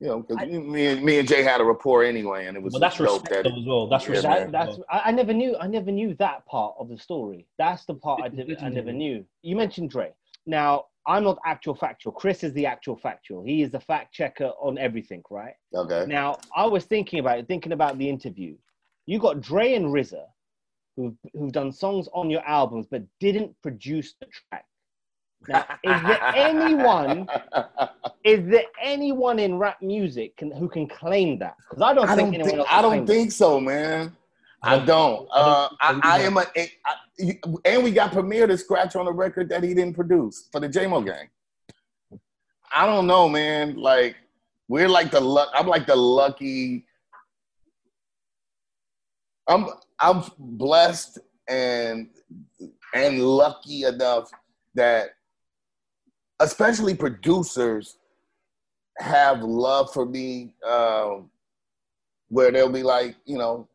[0.00, 2.72] you know, because me and me and Jay had a rapport anyway, and it was
[2.72, 3.86] Well, that's dope that as well.
[3.86, 4.52] That's Yeah, respect.
[4.52, 7.46] That, that's I, I never knew I never knew that part of the story.
[7.58, 9.24] That's the part I, did, I never knew.
[9.42, 10.12] You mentioned Dre.
[10.46, 12.12] Now I'm not actual factual.
[12.12, 13.44] Chris is the actual factual.
[13.44, 15.54] He is the fact checker on everything, right?
[15.74, 16.06] okay.
[16.08, 18.56] Now I was thinking about it, thinking about the interview.
[19.06, 20.24] You got Dre and RZA,
[20.96, 24.64] who've who've done songs on your albums but didn't produce the track.
[25.48, 27.28] Now, is there anyone?
[28.24, 31.56] Is there anyone in rap music can, who can claim that?
[31.68, 34.16] Because I don't I think don't anyone think, else I don't claim think so, man.
[34.62, 35.28] I don't.
[35.30, 36.66] I Uh, don't I, I am a, I,
[37.18, 40.58] you- and we got Premier to scratch on the record that he didn't produce for
[40.58, 41.28] the JMO gang.
[42.74, 43.76] I don't know, man.
[43.76, 44.16] Like
[44.68, 45.50] we're like the luck.
[45.52, 46.86] I'm like the lucky.
[49.46, 49.66] I'm
[50.00, 52.08] I'm blessed and
[52.94, 54.30] and lucky enough
[54.74, 55.10] that
[56.40, 57.98] especially producers
[58.98, 61.30] have love for me um,
[62.28, 63.68] where they'll be like, you know,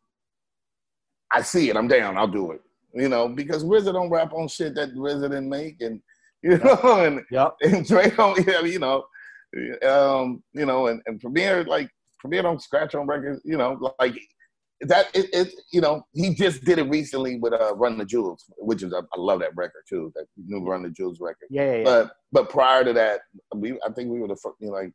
[1.31, 2.61] I see it, I'm down, I'll do it.
[2.93, 6.01] You know, because RZA don't rap on shit that RZA didn't make, and
[6.43, 7.55] you know, and, Yep.
[7.61, 9.05] and Dre don't, yeah, you know,
[9.87, 11.89] um, you know, and, and Premier like
[12.19, 14.15] Premier don't scratch on records, you know, like
[14.81, 15.07] that.
[15.13, 18.83] It, it you know, he just did it recently with uh, Run the Jewels, which
[18.83, 21.47] is I, I love that record too, that new Run the Jewels record.
[21.49, 21.83] Yeah, yeah, yeah.
[21.83, 23.21] But but prior to that,
[23.55, 24.91] we I think we were the fir- you know, like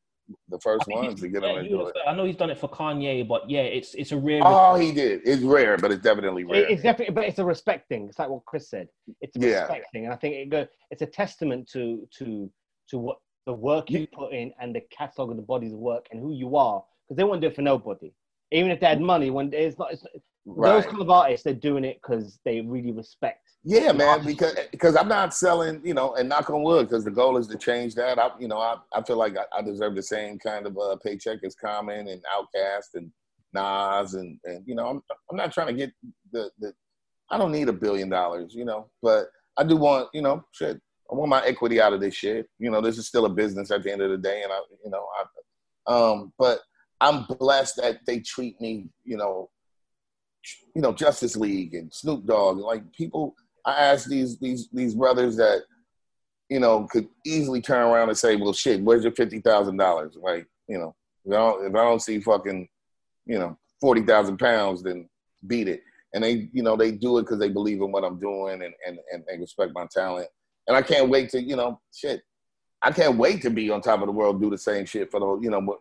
[0.49, 2.01] the first ones to get yeah, on and do was- it.
[2.09, 4.41] I know he's done it for Kanye, but yeah, it's it's a rare.
[4.43, 5.21] Oh, he did.
[5.25, 6.63] It's rare, but it's definitely rare.
[6.63, 8.07] It- it's definitely, but it's a respect thing.
[8.09, 8.89] It's like what Chris said.
[9.21, 9.61] It's a Yeah.
[9.61, 10.67] respect thing, and I think it go.
[10.91, 12.51] It's a testament to to
[12.89, 16.19] to what the work you put in and the catalog of the body's work and
[16.19, 18.11] who you are, because they won't do it for nobody.
[18.55, 20.05] Even if they had money, when it's not, it's,
[20.47, 23.41] those kind of artists, they're doing it because they really respect.
[23.65, 24.27] Yeah, man, artist.
[24.27, 27.47] because because I'm not selling, you know, and knock on wood, because the goal is
[27.49, 28.19] to change that.
[28.19, 30.97] I, you know, I, I feel like I, I deserve the same kind of uh,
[31.05, 33.11] paycheck as Common and OutKast and
[33.55, 35.93] Nas, and and you know, I'm I'm not trying to get
[36.31, 36.75] the the.
[37.31, 40.79] I don't need a billion dollars, you know, but I do want, you know, shit.
[41.11, 42.47] I want my equity out of this shit.
[42.59, 44.59] You know, this is still a business at the end of the day, and I,
[44.85, 46.61] you know, I, um, but
[47.01, 49.51] I'm blessed that they treat me, you know,
[50.75, 53.35] you know, Justice League and Snoop Dogg, like people.
[53.67, 55.63] I asked these these these brothers that,
[56.51, 60.17] you know, could easily turn around and say, "Well, shit, where's your fifty thousand dollars?"
[60.21, 62.69] Like, you know, if I don't, if I don't see fucking,
[63.25, 65.09] you know, forty thousand pounds, then
[65.47, 65.83] beat it.
[66.13, 68.75] And they, you know, they do it because they believe in what I'm doing and
[68.87, 70.29] and and they respect my talent.
[70.67, 72.23] And I can't wait to, you know, shit.
[72.85, 75.19] I can't wait to be on top of the world, do the same shit for
[75.19, 75.79] the, you know.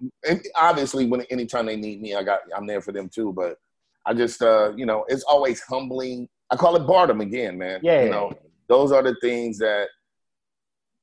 [0.56, 3.34] Obviously, when anytime they need me, I got, I'm there for them too.
[3.34, 3.58] But
[4.06, 6.30] I just, uh, you know, it's always humbling.
[6.50, 7.82] I call it boredom again, man.
[7.84, 8.32] Yeah, you know,
[8.70, 9.90] those are the things that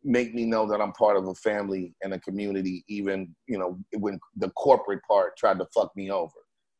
[0.03, 2.83] make me know that I'm part of a family and a community.
[2.89, 6.33] Even, you know, when the corporate part tried to fuck me over,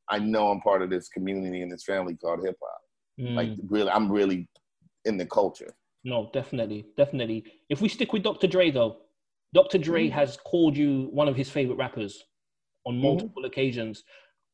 [0.09, 2.81] I know I'm part of this community and this family called hip hop.
[3.21, 4.49] Mm, Like, really, I'm really
[5.05, 5.75] in the culture.
[6.05, 7.45] no, definitely, definitely.
[7.69, 8.47] If we stick with Dr.
[8.47, 8.97] Dre though,
[9.53, 9.79] Dr.
[9.79, 10.13] Dre Mm.
[10.13, 12.25] has called you one of his favorite rappers
[12.87, 13.03] on Mm-hmm.
[13.03, 14.05] multiple occasions.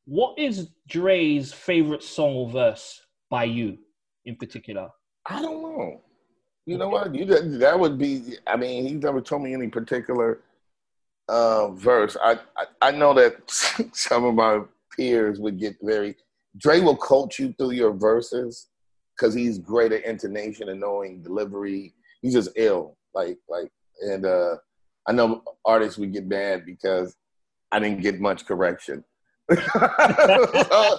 [0.06, 3.00] What is Dre's favorite song or verse
[3.30, 3.78] by you
[4.24, 4.88] in particular?
[5.28, 6.02] I don't know.
[6.64, 7.14] You know what?
[7.14, 8.36] You that that would be.
[8.46, 10.40] I mean, he's never told me any particular
[11.28, 12.16] uh, verse.
[12.22, 13.36] I, I I know that
[13.92, 14.62] some of my
[14.96, 16.16] peers would get very.
[16.58, 18.68] Dre will coach you through your verses
[19.16, 21.94] because he's great at intonation and knowing delivery.
[22.22, 22.96] He's just ill.
[23.14, 23.70] Like like,
[24.02, 24.56] and uh,
[25.08, 27.14] I know artists would get mad because
[27.70, 29.04] I didn't get much correction.
[29.52, 30.98] so,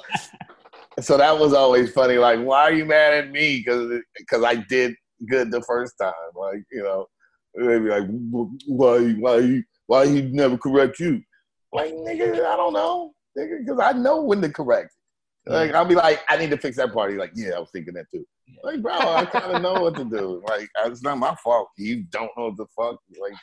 [1.01, 2.17] so that was always funny.
[2.17, 3.57] Like, why are you mad at me?
[3.57, 4.95] Because because I did
[5.29, 6.13] good the first time.
[6.35, 7.07] Like, you know,
[7.55, 8.07] they'd be like,
[8.67, 11.21] why why why he never correct you?
[11.73, 14.91] Like, nigga, I don't know, nigga, because I know when to correct.
[15.45, 17.11] Like I'll be like, I need to fix that part.
[17.11, 18.25] He's like, yeah, I was thinking that too.
[18.63, 20.43] Like, bro, I kind of know what to do.
[20.47, 21.69] Like, it's not my fault.
[21.77, 22.99] You don't know what the fuck.
[23.21, 23.33] Like,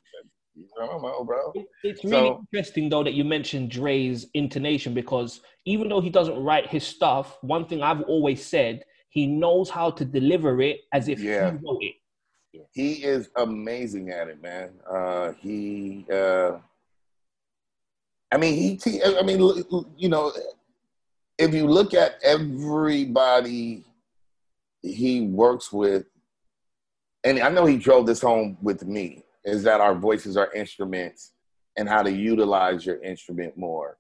[0.81, 1.53] I don't know, bro.
[1.55, 6.43] It- It's really interesting though that you mentioned Dre's intonation because even though he doesn't
[6.43, 11.09] write his stuff, one thing I've always said, he knows how to deliver it as
[11.09, 11.51] if Yeah.
[11.53, 11.95] he wrote it.
[12.73, 14.79] He is amazing at it, man.
[14.89, 16.59] Uh, he, uh,
[18.31, 18.77] I mean, he.
[18.77, 20.33] te- I mean, l- l- you know,
[21.39, 23.85] if you look at everybody
[24.83, 26.07] he works with,
[27.25, 31.33] and I know he drove this home with me, is that our voices are instruments
[31.77, 33.99] and how to utilize your instrument more.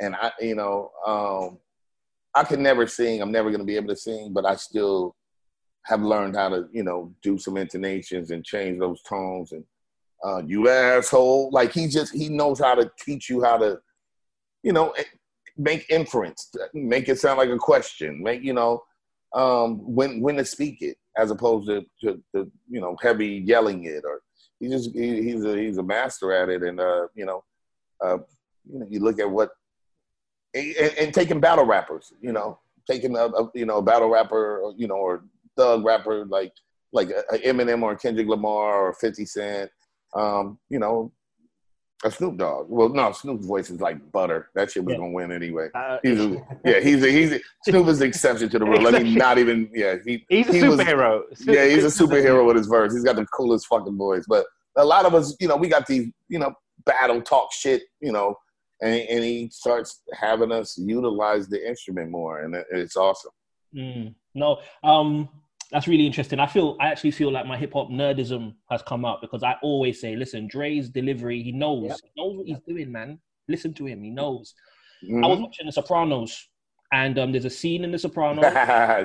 [0.00, 1.58] And I, you know, um,
[2.34, 3.20] I can never sing.
[3.20, 5.16] I'm never going to be able to sing, but I still
[5.84, 9.52] have learned how to, you know, do some intonations and change those tones.
[9.52, 9.64] And
[10.24, 13.78] uh, you asshole, like he just he knows how to teach you how to,
[14.62, 15.04] you know, eh,
[15.56, 18.82] make inference, make it sound like a question, make you know,
[19.34, 23.84] um, when when to speak it as opposed to, to, to you know heavy yelling
[23.84, 24.22] it or
[24.60, 26.62] he just he, he's a he's a master at it.
[26.62, 27.44] And uh, you know,
[28.04, 28.18] uh,
[28.70, 29.50] you know you look at what
[30.54, 32.58] and, and taking battle rappers, you know,
[32.88, 35.24] taking a, a you know battle rapper, you know, or
[35.56, 36.52] thug rapper like
[36.92, 39.70] like a Eminem or Kendrick Lamar or Fifty Cent,
[40.14, 41.12] um, you know,
[42.04, 42.66] a Snoop Dogg.
[42.68, 44.50] Well, no, Snoop's voice is like butter.
[44.54, 44.98] That shit was Yeah.
[44.98, 45.68] gonna win anyway.
[45.74, 46.28] Uh, He's a,
[46.64, 48.82] yeah, he's a, he's a, Snoop is the exception to the rule.
[48.82, 49.96] Let me not even yeah.
[50.04, 51.22] He, he's a he was- superhero.
[51.46, 52.92] yeah, he's a superhero with his verse.
[52.92, 54.24] He's got the coolest fucking voice.
[54.28, 54.44] But
[54.76, 56.52] a lot of us, you know, we got these, you know,
[56.84, 58.36] battle talk shit, you know,
[58.82, 63.30] and, and he starts having us utilize the instrument more, and it- it's awesome.
[63.74, 65.28] Mm, no, um,
[65.70, 66.38] that's really interesting.
[66.40, 69.56] I feel I actually feel like my hip hop nerdism has come out because I
[69.62, 71.98] always say, listen, Dre's delivery, he knows, Yep.
[72.02, 73.18] he knows what he's doing, man.
[73.48, 74.54] Listen to him, he knows.
[75.02, 75.42] I was Mhm.
[75.42, 76.48] watching The Sopranos,
[76.92, 78.44] and um, there's a scene in The Sopranos,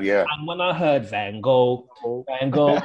[0.04, 0.26] yeah.
[0.32, 1.88] and when I heard Van Gogh,
[2.28, 2.80] Van Gogh,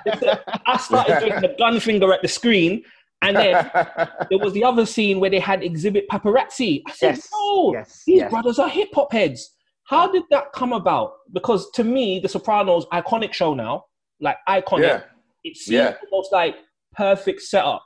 [0.66, 2.82] I started doing the gun finger at the screen,
[3.22, 3.70] and then
[4.30, 6.82] there was the other scene where they had exhibit paparazzi.
[6.86, 8.30] I said, Yes, no, yes, these yes.
[8.30, 9.52] brothers are hip hop heads.
[9.86, 11.14] How did that come about?
[11.32, 13.84] Because to me, The Sopranos, iconic show now,
[14.20, 14.80] like iconic.
[14.82, 15.02] yeah.
[15.44, 15.96] It seems Yeah.
[16.10, 16.56] almost like
[16.94, 17.84] perfect setup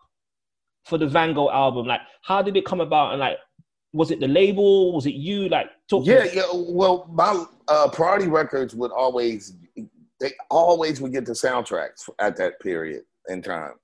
[0.86, 1.86] for the Van Gogh album.
[1.86, 3.12] Like, how did it come about?
[3.12, 3.36] And like,
[3.92, 4.94] was it the label?
[4.94, 5.48] Was it you?
[5.50, 6.44] Like, talk Yeah, yeah.
[6.54, 9.54] Well, my uh, Priority Records would always,
[10.20, 13.74] they always would get the soundtracks at that period in time,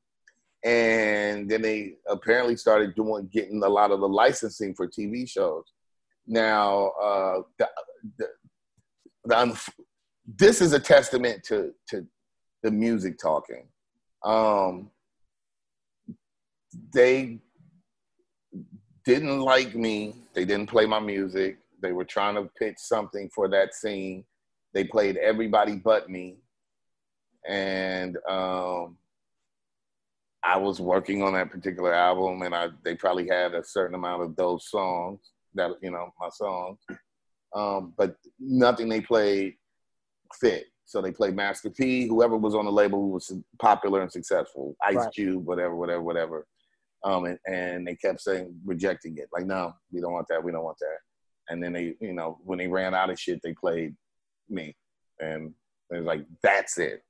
[0.65, 5.65] and then they apparently started doing getting a lot of the licensing for TV shows.
[6.27, 7.69] Now, uh, the,
[8.19, 8.29] the,
[9.25, 9.61] the,
[10.39, 12.07] this is a testament to to
[12.63, 13.69] the music talking.
[14.25, 14.91] Um,
[16.93, 17.39] they
[19.05, 20.17] didn't like me.
[20.35, 21.59] They didn't play my music.
[21.81, 24.25] They were trying to pitch something for that scene.
[24.75, 26.37] They played everybody but me.
[27.49, 28.97] And um,
[30.43, 34.23] I was working on that particular album, and I they probably had a certain amount
[34.23, 35.21] of those songs
[35.55, 36.79] that you know my songs,
[37.57, 39.55] um, but nothing they played
[40.41, 40.67] fit.
[40.85, 44.77] So they played Master P, whoever was on the label who was popular and successful,
[44.83, 45.13] Ice Right.
[45.13, 46.47] Cube, whatever, whatever, whatever.
[47.05, 50.53] Um, and, and they kept saying rejecting it, like no, we don't want that, we
[50.53, 50.99] don't want that.
[51.49, 53.95] And then they, you know, when they ran out of shit, they played
[54.49, 54.77] me,
[55.21, 55.53] and
[55.91, 57.03] it was like that's it.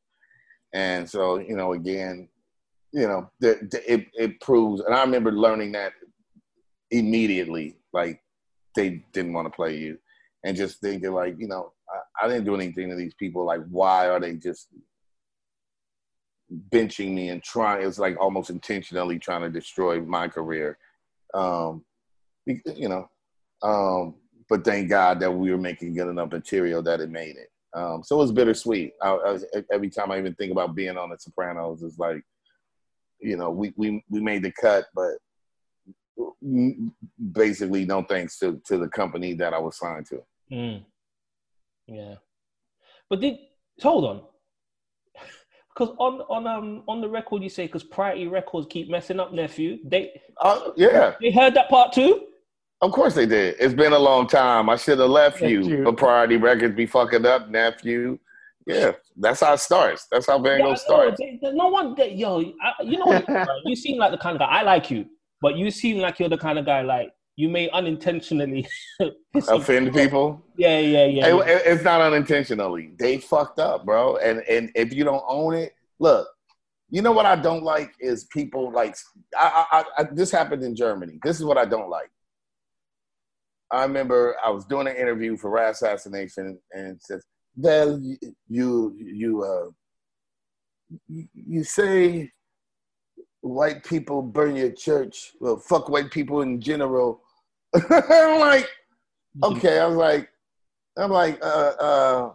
[0.75, 2.29] And so, you know, again,
[2.93, 4.83] you know, the, the, it it proves.
[4.83, 5.93] And I remember learning that
[6.91, 8.21] immediately, like
[8.75, 9.99] they didn't want to play you,
[10.45, 13.45] and just thinking like, you know, I, I didn't do anything to these people.
[13.45, 14.69] Like, why are they just
[16.71, 17.83] benching me and trying?
[17.83, 20.79] It was like almost intentionally trying to destroy my career.
[21.35, 21.85] Um,
[22.47, 23.09] you know,
[23.63, 24.15] um,
[24.49, 27.51] but thank God that we were making good enough material that it made it.
[27.75, 28.93] Um, so it was bittersweet.
[29.03, 32.23] I, I, every time I even think about being on The Sopranos, it's like,
[33.21, 35.15] you know, we we we made the cut, but
[37.33, 40.23] basically no thanks to to the company that I was signed to.
[40.53, 40.85] Mm.
[41.87, 42.15] Yeah.
[43.09, 43.37] But did
[43.83, 44.23] hold on.
[45.79, 49.35] Because on on um on the record you say because Priority Records keep messing up,
[49.35, 49.77] nephew.
[49.85, 50.11] They
[50.41, 52.29] Uh, yeah, they heard that part too.
[52.81, 53.57] of course they did.
[53.61, 54.71] It's been a long time.
[54.71, 55.61] I should have left you.
[55.61, 55.85] Nephew.
[55.85, 58.19] But Priority Records be fucking up, nephew.
[58.67, 60.07] Yeah, that's how it starts.
[60.11, 61.21] That's how Van Yeah, Gogh know, starts.
[61.21, 61.95] they- no one.
[61.97, 63.27] That, yo, I, you know, what,
[63.67, 64.47] you seem like the kind of guy.
[64.47, 65.05] I like you,
[65.47, 68.67] but you seem like you're the kind of guy like you may unintentionally
[69.49, 70.43] Offend people.
[70.57, 71.27] Yeah, yeah, yeah.
[71.29, 71.53] It- yeah.
[71.55, 72.91] it- it's not unintentionally.
[72.99, 74.17] They fucked up, bro.
[74.17, 76.27] And and if you don't own it, look.
[76.91, 78.97] You know what I don't like is people like
[79.39, 81.21] I, I, I, this happened in Germany.
[81.23, 82.11] This is what I don't like.
[83.71, 87.23] I remember I was doing an interview for Rasassination, and says,
[87.57, 88.17] "Well, you
[88.49, 89.69] you you, uh,
[91.53, 92.31] you say
[93.47, 95.33] white people burn your church.
[95.41, 97.23] Well, fuck white people in general."
[97.91, 98.69] I'm like,
[99.43, 99.79] okay.
[99.79, 100.29] I was like,
[100.97, 102.31] I'm like, uh, uh,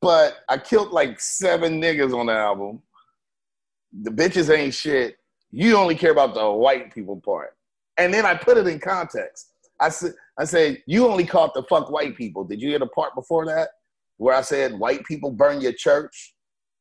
[0.00, 2.82] but I killed like seven niggas on the album.
[4.02, 5.16] The bitches ain't shit.
[5.50, 7.56] You only care about the white people part.
[7.96, 9.52] And then I put it in context.
[9.80, 12.44] I said, I said, you only caught the fuck white people.
[12.44, 13.70] Did you hear the part before that
[14.18, 16.34] where I said white people burn your church,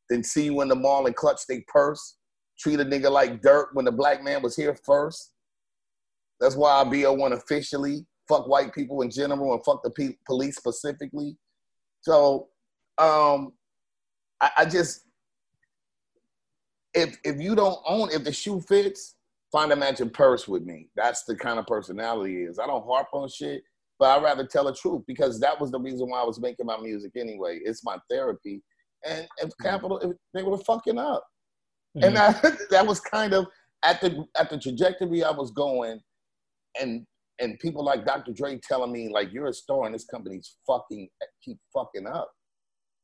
[0.10, 2.17] then see you in the mall and clutch their purse,
[2.60, 5.34] treat a nigga like dirt when the black man was here first?
[6.40, 10.58] That's why I BO1 officially fuck white people in general and fuck the pe- police
[10.58, 11.38] specifically.
[12.02, 12.50] So
[12.98, 13.54] um,
[14.42, 15.02] I, I just
[16.94, 19.16] if if you don't own if the shoe fits,
[19.52, 20.90] find a matching purse with me.
[20.96, 22.60] That's the kind of personality is.
[22.60, 23.64] I don't harp on shit,
[24.00, 26.66] but I'd rather tell the truth because that was the reason why I was making
[26.66, 27.60] my music anyway.
[27.64, 28.62] It's my therapy.
[29.06, 31.26] And if Capitol, if they were fucking up.
[32.04, 32.48] And mm-hmm.
[32.48, 33.48] that, that was kind of
[33.84, 36.00] at the at the trajectory I was going,
[36.80, 37.06] and
[37.40, 38.32] and people like Dr.
[38.34, 41.10] Dre telling me like you're a star and this company's fucking
[41.44, 42.32] keep fucking up.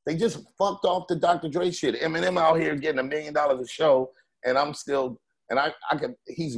[0.05, 1.49] They just fucked off the Dr.
[1.49, 2.01] Dre shit.
[2.01, 4.11] Eminem out here getting a million dollars a show,
[4.45, 6.57] and I'm still and I I can he's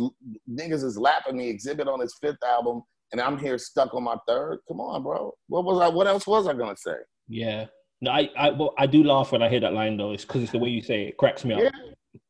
[0.49, 2.81] niggas is lapping me exhibit on his fifth album,
[3.11, 4.59] and I'm here stuck on my third.
[4.67, 5.33] Come on, bro.
[5.47, 5.89] What was I?
[5.89, 6.95] What else was I gonna say?
[7.27, 7.65] Yeah.
[8.01, 10.11] No, I, I, well, I do laugh when I hear that line though.
[10.11, 11.09] It's because it's the way you say it.
[11.09, 11.61] it cracks me up.
[11.61, 11.69] Yeah.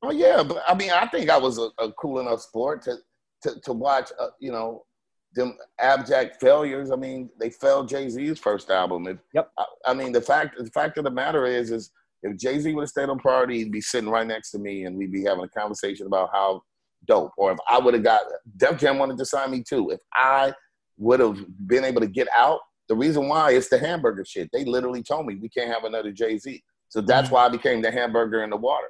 [0.06, 2.98] Oh yeah, but I mean, I think I was a, a cool enough sport to
[3.44, 4.11] to, to watch.
[4.19, 4.86] Uh, you know,
[5.34, 6.91] them abject failures.
[6.91, 9.07] I mean, they failed Jay Z's first album.
[9.07, 9.52] If, Yep.
[9.57, 11.91] I, I mean, the fact the fact of the matter is, is
[12.22, 14.86] if Jay Z would have stayed on Priority, he'd be sitting right next to me,
[14.86, 16.61] and we'd be having a conversation about how
[17.07, 17.32] dope.
[17.38, 18.22] Or if I would have got
[18.57, 19.90] Def Jam wanted to sign me too.
[19.90, 20.53] If I
[20.98, 22.60] would have been able to get out,
[22.90, 24.49] the reason why is the hamburger shit.
[24.53, 26.64] They literally told me we can't have another Jay Z.
[26.90, 28.88] So that's why I became the hamburger in the water.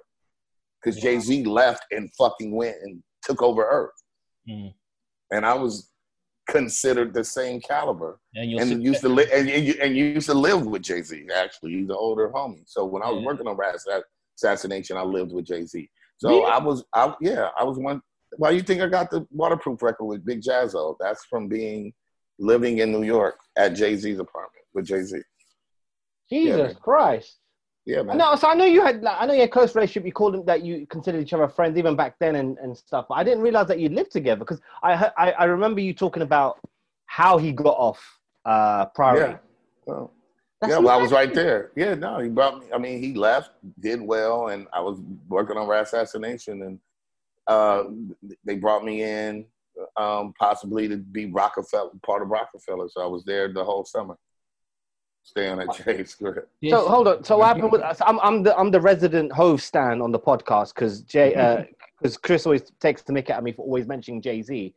[0.85, 4.03] Because Jay Z left and fucking went and took over Earth.
[4.47, 4.73] Mm.
[5.31, 5.89] And I was
[6.47, 8.19] considered the same caliber.
[8.35, 11.27] And And sit- used to live and you and used to live with Jay Z.
[11.35, 12.63] Actually, he's an older homie.
[12.67, 13.25] So when I was Yeah.
[13.25, 14.03] working on Rat Assa-
[14.37, 15.89] Assassination, I lived with Jay Z.
[16.17, 16.45] So Really?
[16.45, 18.01] I was, I yeah, I was one.
[18.37, 20.97] Why you think I got the waterproof record with Big Jaz-O?
[20.99, 21.93] That's from being
[22.37, 25.17] living in New York at Jay Z's apartment with Jay Z.
[26.29, 26.75] Jesus man.
[26.75, 27.39] Christ.
[27.85, 28.17] Yeah, man.
[28.17, 30.05] No, so I know you had, like, I know you had close relationship.
[30.05, 33.05] You called them that you considered each other friends even back then and, and stuff.
[33.09, 35.93] But I didn't realize that you lived together because I, heard- I I remember you
[35.93, 36.59] talking about
[37.05, 39.33] how he got off uh, priority.
[39.33, 39.37] Yeah.
[39.85, 40.11] Well,
[40.61, 41.71] That's yeah, well, I was right there.
[41.75, 42.65] Yeah, no, he brought me.
[42.73, 44.99] I mean, he left, did well, and I was
[45.29, 46.79] working on Rasassination, and
[47.47, 47.83] uh,
[48.43, 49.45] they brought me in
[49.97, 52.89] um, possibly to be Roc-A-Fella, part of Roc-A-Fella.
[52.89, 54.17] So I was there the whole summer,
[55.25, 56.47] staying at Jay's script.
[56.61, 56.71] Yes.
[56.79, 57.23] So hold on.
[57.23, 57.81] So what happened with?
[57.97, 62.15] So I'm I'm the I'm the resident Hov stand on the podcast because Jay because
[62.15, 64.73] Chris always takes the mick at me for always mentioning Jay Z.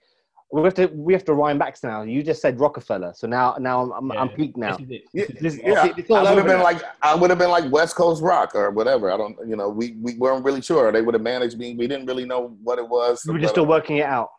[0.51, 2.01] We have to we have to rhyme back now.
[2.03, 4.79] You just said Roc-A-Fella, so now now I'm I'm, I'm peaked now.
[4.79, 5.03] This is it.
[5.13, 5.93] Yeah, This is yeah.
[5.95, 6.65] it's all I would have been now.
[6.65, 9.11] like I would have been like West Coast Rock or whatever.
[9.13, 10.91] I don't, you know, we we weren't really sure.
[10.91, 11.75] They would have managed me.
[11.75, 13.23] We didn't really know what it was.
[13.27, 14.31] We were just still working it out.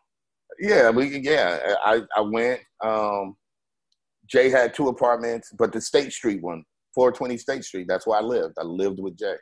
[0.58, 1.76] Yeah, we yeah.
[1.84, 2.60] I I went.
[2.82, 3.36] Um,
[4.30, 7.86] Jay had two apartments, but the State Street one, 420 State Street.
[7.88, 8.54] That's where I lived.
[8.58, 9.34] I lived with Jay.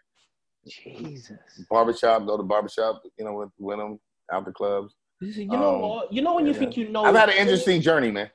[0.66, 1.32] Jesus.
[1.70, 3.02] Barbershop, go to barbershop.
[3.18, 3.98] You know, with with him
[4.32, 4.94] out the clubs.
[5.20, 6.12] You know Um, what?
[6.12, 6.58] You know when you yeah.
[6.58, 7.04] think you know.
[7.04, 8.30] I've had an interesting journey, man.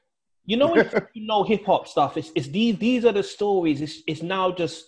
[0.46, 2.18] You know when you, think you know hip hop stuff.
[2.18, 3.82] It's it's these these are the stories.
[3.82, 4.86] It's it's now just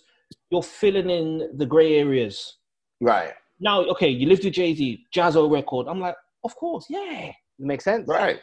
[0.50, 2.56] you're filling in the gray areas.
[3.00, 5.86] Right, Now, okay, you lived with Jay Z, Jaz-O record.
[5.86, 6.14] I'm like,
[6.44, 7.26] of course, yeah.
[7.28, 8.08] It Makes sense.
[8.08, 8.40] right.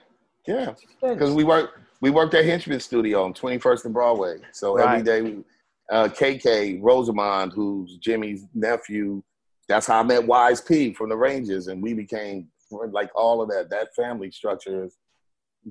[0.47, 1.73] Yeah, because we worked
[2.03, 4.35] we worked at Henchman Studio on 21st and Broadway.
[4.51, 5.05] So every Right.
[5.05, 5.43] day, we,
[5.89, 9.23] uh, KK Rosamond, who's Jimmy's nephew,
[9.69, 12.49] that's how I met Wise P from the Rangers, and we became
[12.91, 13.69] like all of that.
[13.69, 14.97] That family structure is.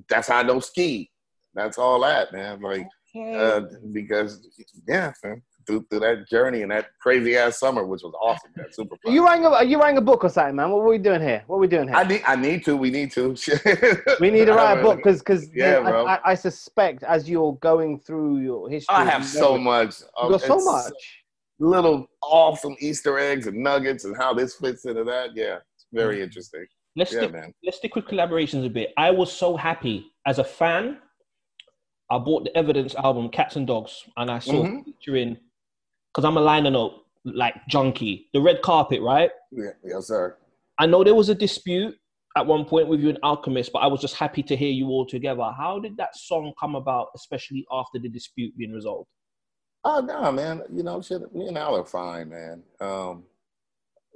[0.09, 1.11] That's how I know Ski.
[1.53, 2.61] That's all that, man.
[2.61, 3.61] Like uh,
[3.91, 4.47] because
[4.87, 8.51] yeah, man, through, through that journey and that crazy ass summer, which was awesome.
[8.55, 8.95] That super.
[9.05, 10.69] Are you writing a Are you writing a book or something, man?
[10.71, 11.43] What are we doing here?
[11.47, 11.97] What are we doing here?
[11.97, 12.21] I need.
[12.25, 12.75] I need to.
[12.77, 13.29] We need to.
[14.19, 16.05] we need to write a book because because Yeah, bro.
[16.05, 19.57] I, I, I suspect as you're going through your history, I have you so know,
[19.59, 19.95] much.
[20.21, 20.93] You got so much.
[21.59, 25.35] Little awesome Easter eggs and nuggets and how this fits into that.
[25.35, 26.23] Yeah, it's very Mm.
[26.23, 26.65] interesting.
[26.95, 27.53] Let's Yeah, stick, man.
[27.63, 28.91] let's stick with collaborations a bit.
[28.97, 30.99] I was so happy as a fan.
[32.11, 34.83] I bought the Evidence album, Cats and Dogs, and I saw Mhm.
[34.85, 35.37] featuring
[36.13, 36.93] because I'm a liner note
[37.25, 38.29] like junkie.
[38.33, 39.31] The red carpet, right?
[39.51, 40.37] Yeah, yes, sir.
[40.77, 41.95] I know there was a dispute
[42.35, 44.87] at one point with you in Alchemist, but I was just happy to hear you
[44.87, 45.51] all together.
[45.55, 49.07] How did that song come about, especially after the dispute being resolved?
[49.83, 50.63] Oh no, man.
[50.73, 51.21] You know, shit.
[51.35, 52.63] Me and Al are fine, man.
[52.79, 53.23] Um,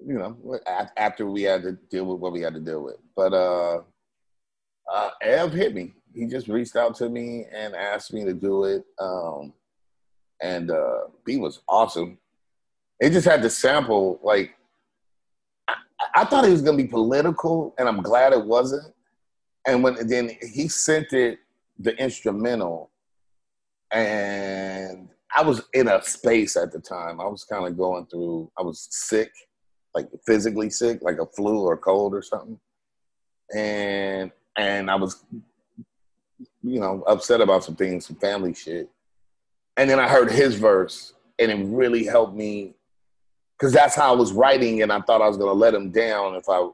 [0.05, 0.59] you know,
[0.95, 3.81] after we had to deal with what we had to deal with, but uh,
[4.91, 5.93] uh, Ev hit me.
[6.13, 8.83] He just reached out to me and asked me to do it.
[8.99, 9.53] Um,
[10.41, 12.17] and uh, B was awesome.
[12.99, 14.55] It just had to sample like
[15.67, 15.75] I,
[16.15, 18.93] I thought it was gonna be political, and I'm glad it wasn't.
[19.65, 21.39] And when then he sent it
[21.79, 22.89] the instrumental,
[23.91, 27.19] and I was in a space at the time.
[27.19, 28.51] I was kind of going through.
[28.57, 29.31] I was sick,
[29.93, 32.59] like physically sick, like a flu or cold or something,
[33.55, 35.23] and and I was,
[36.63, 38.89] you know, upset about some things, some family shit.
[39.77, 42.73] And then I heard his verse, and it really helped me
[43.57, 46.35] because that's how I was writing, and I thought I was gonna let him down
[46.35, 46.67] if I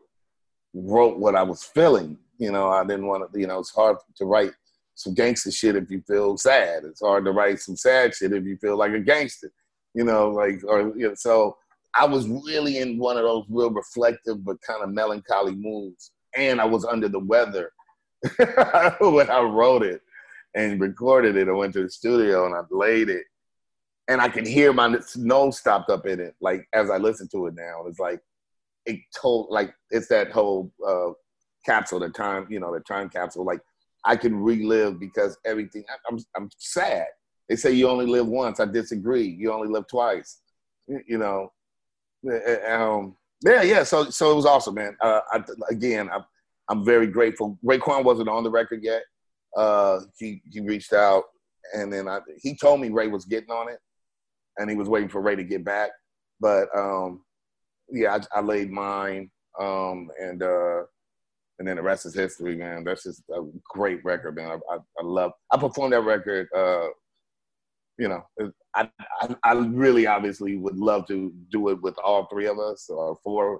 [0.73, 2.17] wrote what I was feeling.
[2.37, 3.39] You know, I didn't want to.
[3.39, 4.51] You know, it's hard to write
[4.95, 6.83] some gangster shit if you feel sad.
[6.85, 9.51] It's hard to write some sad shit if you feel like a gangster.
[9.93, 11.57] You know, like or you know, so
[11.95, 16.61] I was really in one of those real reflective but kind of melancholy moods, and
[16.61, 17.71] I was under the weather
[19.01, 20.01] when I wrote it
[20.55, 21.47] and recorded it.
[21.47, 23.25] I went to the studio and I laid it,
[24.07, 26.35] and I can hear my nose stopped up in it.
[26.41, 28.19] Like as I listen to it now, it's like
[28.85, 31.11] it told like it's that whole uh,
[31.65, 33.45] capsule, the time you know, the time capsule.
[33.45, 33.61] Like
[34.05, 35.83] I can relive because everything.
[36.09, 37.07] I'm I'm sad.
[37.49, 38.59] They say you only live once.
[38.59, 39.27] I disagree.
[39.27, 40.39] You only live twice.
[40.87, 41.51] You know.
[42.67, 43.15] Um,
[43.45, 43.83] yeah, yeah.
[43.83, 44.95] So so it was awesome, man.
[45.01, 46.23] Uh, I, again, I'm
[46.69, 47.57] I'm very grateful.
[47.63, 49.03] Raekwon wasn't on the record yet.
[49.57, 51.23] Uh, he he reached out,
[51.73, 53.79] and then I, he told me Ray was getting on it,
[54.57, 55.91] and he was waiting for Ray to get back.
[56.39, 57.23] But um,
[57.91, 60.81] yeah, I, I laid mine, um, and uh,
[61.59, 62.83] and then the rest is history, man.
[62.83, 64.51] That's just a great record, man.
[64.51, 65.31] I, I, I love.
[65.51, 66.47] I performed that record.
[66.55, 66.87] Uh,
[67.99, 68.23] you know,
[68.75, 68.89] I,
[69.21, 73.17] I, I really obviously would love to do it with all three of us or
[73.23, 73.59] four,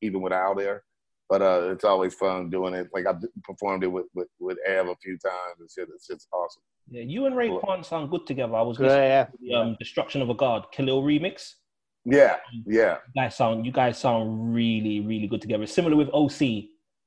[0.00, 0.84] even without there.
[1.32, 2.88] But uh, it's always fun doing it.
[2.92, 5.88] Like I performed it with with, with Ev a few times and shit.
[5.94, 6.62] It's just awesome.
[6.90, 8.54] Yeah, you and Ray Raekwon sound good together.
[8.54, 9.24] I was Yeah, listening yeah.
[9.24, 11.54] to the um, Destruction of a God, Khalil remix.
[12.04, 12.36] Yeah,
[12.66, 12.98] yeah.
[13.14, 15.66] You guys sound you guys sound really really good together.
[15.66, 16.64] Similar with OC.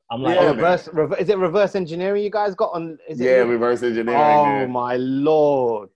[0.09, 2.97] I'm like, Yeah, Oh, reverse, rever- is it reverse engineering you guys got on?
[3.07, 4.19] Is it yeah, reverse engineering.
[4.19, 4.71] Oh man.
[4.71, 5.89] my lord,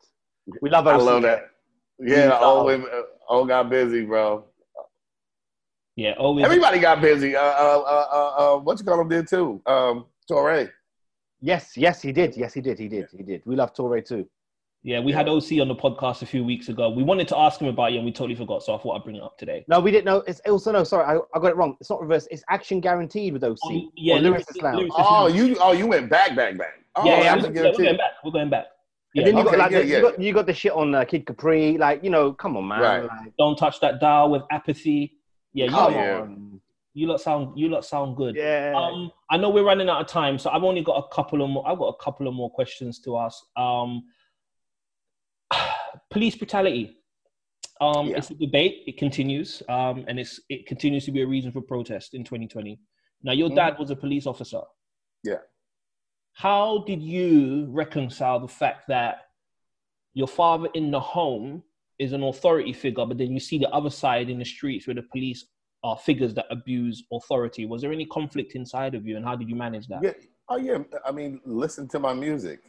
[0.62, 0.86] we love.
[0.86, 1.02] I OC.
[1.02, 1.50] love that.
[1.98, 2.80] Yeah, love- all
[3.28, 4.46] all got busy, bro.
[6.00, 6.46] Yeah, always.
[6.46, 7.36] Everybody got busy.
[7.36, 9.62] Uh, uh, uh, uh, uh, what you call him did too.
[9.66, 10.72] Um, Torre.
[11.42, 12.36] Yes, yes, he did.
[12.38, 12.80] Yes, he did.
[12.80, 13.08] He did.
[13.16, 13.42] He did.
[13.46, 14.28] We love Torre too.
[14.82, 16.90] Yeah, we had OC on the podcast a few weeks ago.
[16.90, 18.64] We wanted to ask him about you, and we totally forgot.
[18.64, 19.66] So I thought I'd bring it up today.
[19.68, 20.18] No, we didn't know.
[20.26, 20.86] It's also no.
[20.86, 21.76] Sorry, I, I got it wrong.
[21.82, 22.28] It's not reverse.
[22.32, 23.58] It's action guaranteed with OC.
[23.66, 24.78] Oh, yeah, or lyrics- Lyricist Lounge.
[24.78, 26.76] lyrics- Oh, you oh you went back, back, back.
[26.96, 28.12] Oh, yeah, yeah, that's we're, yeah, we're going back.
[28.24, 28.66] We're going back.
[29.16, 29.96] And Yeah, then you Okay, got like yeah, the, yeah.
[29.98, 31.78] you got you got the shit on uh, Kid Capri.
[31.78, 32.80] Like you know, come on, man.
[32.82, 33.04] Right.
[33.04, 35.19] Like, don't touch that dial with apathy.
[35.54, 36.22] Yeah, you, Oh, yeah.
[36.22, 36.62] on.
[36.94, 38.36] you lot sound you lot sound good.
[38.36, 38.74] Yeah.
[38.76, 41.50] Um, I know we're running out of time, so I've only got a couple of
[41.50, 41.68] more.
[41.68, 43.44] I've got a couple of more questions to ask.
[43.58, 44.04] Um,
[46.12, 46.96] police brutality.
[47.82, 48.18] Um, Yeah.
[48.18, 48.84] It's a debate.
[48.88, 52.80] It continues, um, and it's it continues to be a reason for protest in 2020.
[53.24, 53.56] Now, your Mhm.
[53.56, 54.62] dad was a police officer.
[55.24, 55.40] Yeah.
[56.34, 59.30] How did you reconcile the fact that
[60.14, 61.64] your father in the home
[62.00, 64.96] is an authority figure, but then you see the other side in the streets where
[64.96, 65.46] the police
[65.84, 67.66] are figures that abuse authority?
[67.66, 70.02] Was there any conflict inside of you, and how did you manage that?
[70.04, 70.14] Yeah.
[70.50, 70.80] Oh yeah.
[71.06, 72.60] I mean, listen to my music.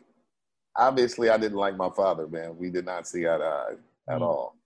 [0.77, 2.57] Obviously, I didn't like my father, man.
[2.57, 3.74] We did not see eye to eye
[4.09, 4.23] at Mm.
[4.23, 4.57] all.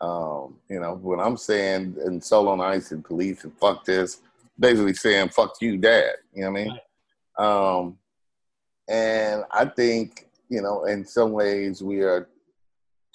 [0.00, 4.20] Um, you know, when I'm saying and Soul on Ice and police and fuck this,
[4.58, 6.12] basically saying fuck you, dad.
[6.32, 6.80] You know what I mean?
[7.38, 7.98] Um,
[8.88, 12.28] and I think, you know, in some ways we are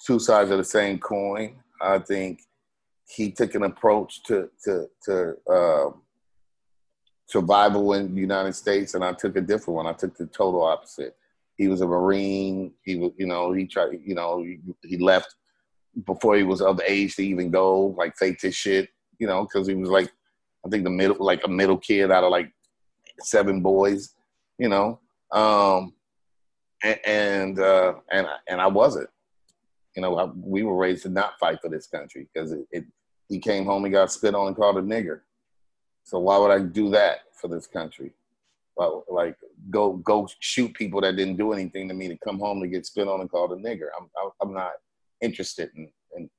[0.04, 1.56] two sides of the same coin.
[1.80, 2.40] I think
[3.08, 6.02] he took an approach to to to um,
[7.26, 9.86] survival in the United States, and I took a different one.
[9.86, 11.16] I took the total opposite.
[11.56, 12.72] He was a Marine.
[12.84, 14.44] He was, you know, he tried, you know,
[14.82, 15.34] he, left
[16.04, 19.68] before he was of age to even go, like faked his shit, you know, because
[19.68, 20.10] he was like,
[20.66, 22.50] I think the middle, like a middle kid out of like
[23.20, 24.14] seven boys,
[24.58, 25.00] you know,
[25.30, 25.94] um,
[26.82, 29.08] and and uh, and, and I wasn't,
[29.96, 32.84] you know, I, we were raised to not fight for this country because it, it,
[33.28, 35.20] he came home and got spit on and called a nigger.
[36.04, 38.12] So why would I do that for this country?
[38.76, 39.36] Well, like
[39.70, 42.86] go go shoot people that didn't do anything to me to come home to get
[42.86, 43.88] spit on and called a nigger.
[43.98, 44.08] I'm
[44.42, 44.72] I'm not
[45.20, 46.30] interested in in,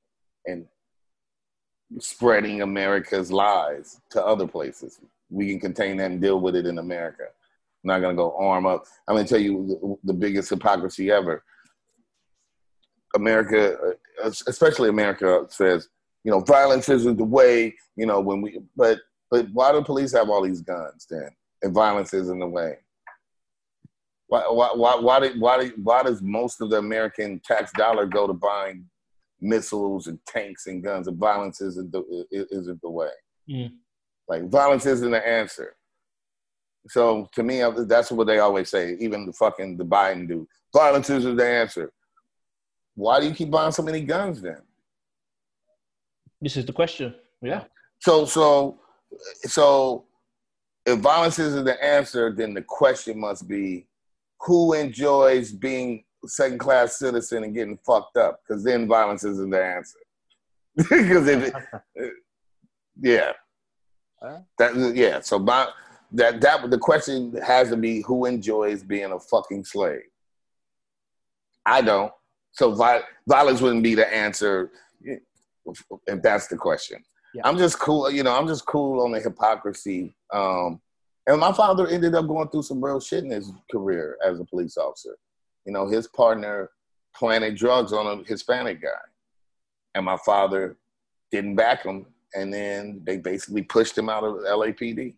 [0.46, 0.68] in
[2.00, 5.00] spreading America's lies to other places.
[5.30, 7.24] we can contain that and deal with it in America.
[7.24, 8.86] I'm not gonna go arm up.
[9.08, 11.44] I'm gonna tell you the, the biggest hypocrisy ever.
[13.16, 13.78] America,
[14.24, 15.90] uh, especially America, says
[16.24, 17.76] you know violence isn't the way.
[17.96, 19.00] You know when we, but
[19.32, 21.30] but why do police have all these guns then?
[21.62, 22.78] And violence isn't the way.
[24.28, 28.06] Why why why why, did, why, did, why does most of the American tax dollar
[28.06, 28.86] go to buying
[29.42, 31.08] missiles and tanks and guns?
[31.08, 33.10] And violence isn't the isn't the way.
[33.50, 33.74] Mm.
[34.28, 35.76] Like violence isn't the answer.
[36.88, 38.96] So to me, that's what they always say.
[39.00, 41.92] Even the fucking the Biden dude, violence isn't the answer.
[42.96, 44.62] Why do you keep buying so many guns then?
[46.42, 47.14] This is the question.
[47.42, 47.64] Yeah.
[48.00, 48.80] So so
[49.44, 50.06] so
[50.86, 53.88] if violence isn't the answer, then the question must be
[54.42, 58.42] who enjoys being second class citizen and getting fucked up?
[58.48, 60.00] Because then violence isn't the answer.
[60.78, 61.54] Because if
[61.96, 62.14] it,
[63.02, 63.32] yeah,
[64.58, 65.22] that yeah.
[65.22, 65.68] So my,
[66.12, 70.02] that that the question has to be who enjoys being a fucking slave.
[71.66, 72.12] I don't.
[72.56, 72.74] So
[73.28, 74.72] violence wouldn't be the answer
[75.04, 77.04] if that's the question.
[77.34, 77.42] Yeah.
[77.44, 78.34] I'm just cool, you know.
[78.36, 80.16] I'm just cool on the hypocrisy.
[80.32, 80.80] Um,
[81.28, 84.46] and my father ended up going through some real shit in his career as a
[84.46, 85.18] police officer.
[85.66, 86.70] You know, his partner
[87.14, 88.90] planted drugs on a Hispanic guy,
[89.96, 90.78] and my father
[91.32, 92.06] didn't back him,
[92.36, 95.16] and then they basically pushed him out of LAPD.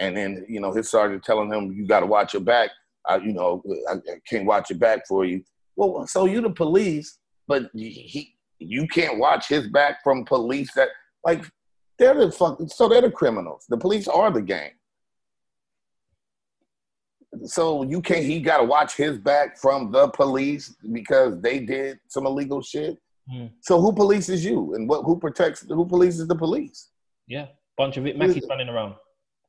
[0.00, 2.70] And then, you know, his sergeant telling him, "You got to watch your back.
[3.06, 5.44] I, you know, I, I can't watch your back for you."
[5.88, 10.88] Well, so you the police, but he you can't watch his back from police that
[11.24, 11.42] like
[11.98, 13.64] they're the fuck so they're the criminals.
[13.66, 14.72] The police are the gang.
[17.44, 22.26] So you can't he gotta watch his back from the police because they did some
[22.26, 22.98] illegal shit.
[23.32, 23.50] Mm.
[23.62, 26.90] So who polices you and what who protects who polices the police?
[27.26, 27.46] Yeah.
[27.78, 28.96] Bunch of it Mackies running around.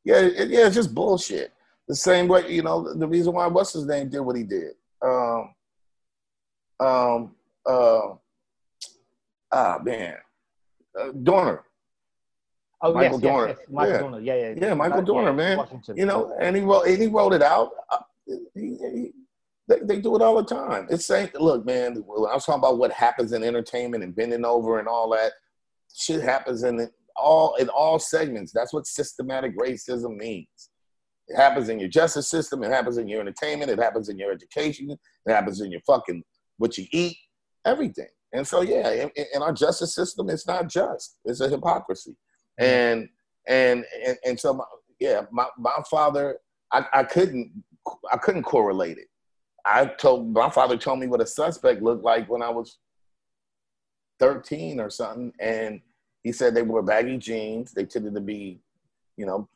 [0.06, 1.52] Yeah, it, yeah, it's just bullshit.
[1.90, 4.72] The same way, you know, the reason why what's his name did what he did.
[5.04, 5.54] Um,
[6.82, 7.36] um,
[7.66, 8.16] uh,
[9.52, 10.16] ah, man,
[11.00, 11.64] uh, Dorner.
[12.84, 13.48] Oh Michael yes, yes, Dorner.
[13.48, 14.00] yes, Michael Yeah.
[14.00, 14.20] Dorner.
[14.20, 15.58] Yeah, yeah, Yeah, Michael Uh, Dorner, man.
[15.58, 15.98] Washington.
[15.98, 17.70] You know, and he wrote, and he wrote it out.
[17.92, 19.12] Uh, he- he-
[19.68, 20.88] they, they do it all the time.
[20.90, 24.44] It's saying, look, man, when I was talking about what happens in entertainment and bending
[24.44, 25.32] over and all that.
[25.94, 28.52] Shit happens in all in all segments.
[28.54, 30.70] That's what systematic racism means.
[31.28, 32.64] It happens in your justice system.
[32.64, 33.70] It happens in your entertainment.
[33.72, 34.90] It happens in your education.
[34.90, 36.24] It happens in your fucking
[36.62, 37.18] what you eat,
[37.66, 38.08] everything.
[38.34, 41.18] And so, yeah, in, in our justice system, it's not just.
[41.26, 42.16] It's a hypocrisy.
[42.60, 42.64] Mm-hmm.
[42.64, 43.10] And
[43.48, 44.64] and and, and so, my,
[45.00, 46.38] yeah, my, my father,
[46.72, 47.52] I, I couldn't
[48.12, 49.08] I couldn't correlate it.
[49.66, 52.78] I told my father told me what a suspect looked like when I was
[54.20, 55.82] 13 or something, and
[56.24, 57.74] he said they wore baggy jeans.
[57.74, 58.62] They tended to be,
[59.18, 59.50] you know,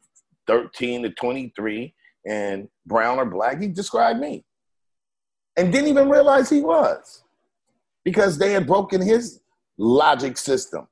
[0.48, 1.94] 13 to 23
[2.28, 3.62] and brown or black.
[3.62, 4.44] He described me
[5.58, 7.24] and didn't even realize he was
[8.04, 9.40] because they had broken his
[9.78, 10.88] logic system.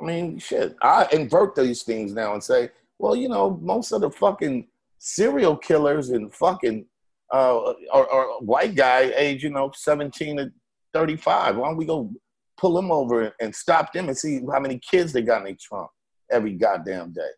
[0.00, 4.00] I mean, shit, I invert these things now and say, well, you know, most of
[4.00, 4.68] the fucking
[4.98, 6.86] serial killers and fucking
[7.32, 10.52] uh, are, are white guy age, you know, 17 to
[10.92, 11.56] 35.
[11.56, 12.12] Why don't we go
[12.56, 15.56] pull them over and stop them and see how many kids they got in their
[15.60, 15.90] trunk
[16.30, 17.30] every goddamn day?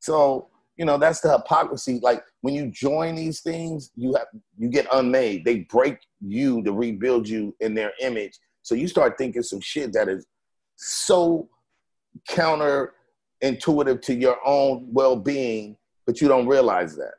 [0.00, 2.00] So, you know, that's the hypocrisy.
[2.02, 4.26] Like when you join these things, you have
[4.58, 5.44] you get unmade.
[5.44, 8.38] They break you to rebuild you in their image.
[8.62, 10.26] So you start thinking some shit that is
[10.76, 11.48] so
[12.28, 17.14] counterintuitive to your own well-being, but you don't realize that.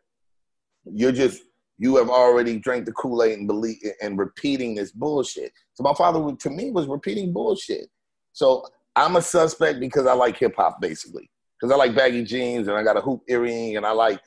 [0.86, 1.44] You're just
[1.80, 5.52] you have already drank the Kool-Aid and believe and repeating this bullshit.
[5.74, 7.90] So my father to me was repeating bullshit.
[8.34, 8.66] So
[8.96, 11.30] I'm a suspect because I like hip hop basically.
[11.60, 14.20] Because I like baggy jeans and I got a hoop earring and I like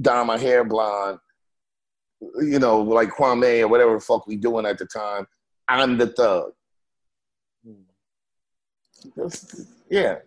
[0.00, 1.18] dye my hair blonde.
[2.40, 5.26] You know, like Kwame or whatever the fuck we doing at the time.
[5.68, 6.52] I'm the thug.
[9.16, 10.18] That's- yeah.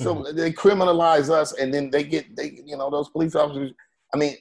[0.00, 0.36] So hmm.
[0.36, 3.72] they criminalize us, and then they get they you know those police officers.
[4.12, 4.36] I mean,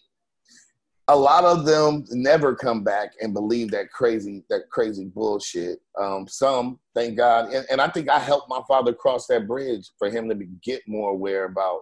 [1.10, 5.80] a lot of them never come back and believe that crazy that crazy bullshit.
[6.00, 9.90] Um, some, thank God, and, and I think I helped my father cross that bridge
[9.98, 11.82] for him to be, get more aware about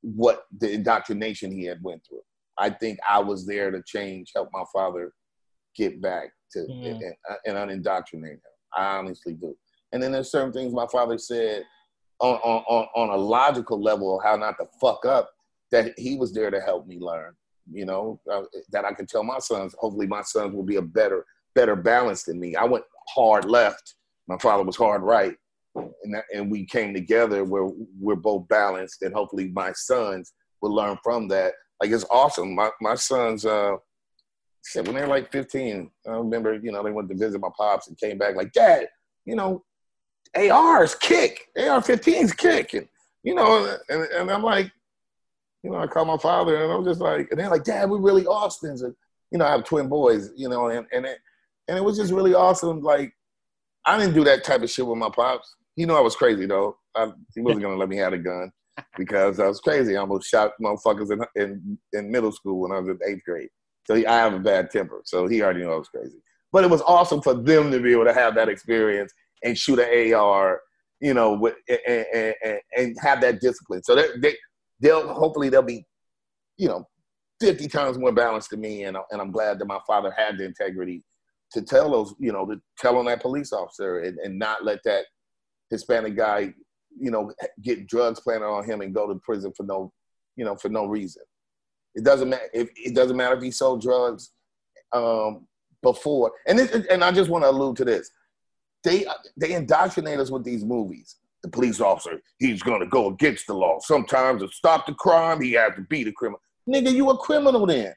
[0.00, 2.22] what the indoctrination he had went through.
[2.58, 5.12] I think I was there to change, help my father
[5.76, 6.92] get back to Yeah.
[6.92, 7.14] and,
[7.44, 8.40] and unindoctrinate him.
[8.74, 9.54] I honestly do.
[9.92, 11.64] And then there's certain things my father said
[12.20, 15.30] on, on, on, on a logical level of how not to fuck up
[15.70, 17.34] that he was there to help me learn.
[17.70, 19.74] You know, uh, that I can tell my sons.
[19.78, 21.24] Hopefully, my sons will be a better
[21.54, 22.54] better balance than me.
[22.54, 23.94] I went hard left.
[24.28, 25.34] My father was hard right.
[25.74, 27.68] and that, and we came together where
[27.98, 31.54] we're both balanced, and hopefully my sons will learn from that.
[31.80, 32.54] Like it's awesome.
[32.54, 33.76] My my sons, uh,
[34.64, 37.88] shit, when they're like 15, I remember, you know, they went to visit my pops
[37.88, 38.88] and came back like, Dad,
[39.24, 39.64] you know,
[40.34, 42.88] ARs kick, AR-15s kick, and
[43.22, 44.70] you know, and, and I'm like,
[45.66, 47.98] you know, I call my father, and I'm just like, and they're like, Dad, we're
[47.98, 48.94] really Austins, and
[49.32, 51.18] you know, I have twin boys, you know, and and it,
[51.66, 52.82] and it was just really awesome.
[52.82, 53.12] Like,
[53.84, 55.56] I didn't do that type of shit with my pops.
[55.74, 56.76] He knew I was crazy though.
[56.94, 58.52] I, he wasn't gonna let me have a gun
[58.96, 59.96] because I was crazy.
[59.96, 63.48] I almost shot motherfuckers in in, in middle school when I was in eighth grade.
[63.88, 65.02] So he, I have a bad temper.
[65.04, 66.18] So he already knew I was crazy.
[66.52, 69.12] But it was awesome for them to be able to have that experience
[69.42, 70.60] and shoot an AR,
[71.00, 73.82] you know, with, and, and, and have that discipline.
[73.82, 74.36] So they, they,
[74.80, 75.86] they'll hopefully they'll be,
[76.56, 76.86] you know,
[77.40, 78.84] 50 times more balanced than me.
[78.84, 81.02] And, and I'm glad that my father had the integrity
[81.52, 84.80] to tell those, you know, to tell on that police officer and, and not let
[84.84, 85.04] that
[85.70, 86.52] Hispanic guy,
[86.98, 87.32] you know,
[87.62, 89.92] get drugs planted on him and go to prison for no,
[90.36, 91.22] you know, for no reason.
[91.94, 94.32] It doesn't matter if it doesn't matter if he sold drugs
[94.92, 95.46] um,
[95.82, 96.32] before.
[96.46, 98.10] And this, and I just want to allude to this.
[98.84, 101.16] They they indoctrinate us with these movies.
[101.42, 103.78] The police officer, he's gonna go against the law.
[103.80, 106.40] Sometimes to stop the crime, he has to be the criminal.
[106.68, 107.94] Nigga, you a criminal then.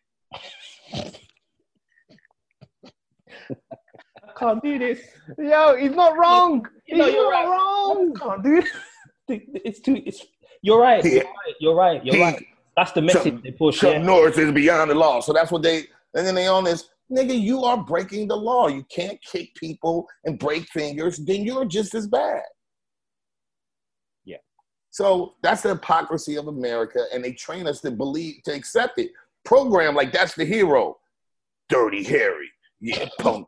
[4.24, 5.00] I can't do this.
[5.38, 6.66] Yo, he's not wrong.
[6.88, 7.48] You know, he's you're not right.
[7.48, 8.14] wrong.
[8.16, 9.42] Can't do this.
[9.66, 10.02] It's too.
[10.06, 10.26] It's.
[10.62, 11.04] You're right.
[11.04, 11.12] Yeah.
[11.12, 11.56] You're right.
[11.60, 12.06] You're right.
[12.06, 12.46] You're He- right.
[12.76, 13.80] That's the message Chuck- they push.
[13.80, 14.02] Chuck Yeah.
[14.02, 15.20] Norris is beyond the law.
[15.22, 15.80] So that's what they
[16.16, 18.68] and then they on this, nigga, you are breaking the law.
[18.68, 22.42] You can't kick people and break fingers, then you're just as bad.
[24.92, 29.12] So that's the hypocrisy of America, and they train us to believe to accept it.
[29.46, 30.98] Program like that's the hero.
[31.70, 32.50] Dirty Harry.
[32.82, 33.48] Yeah, punk.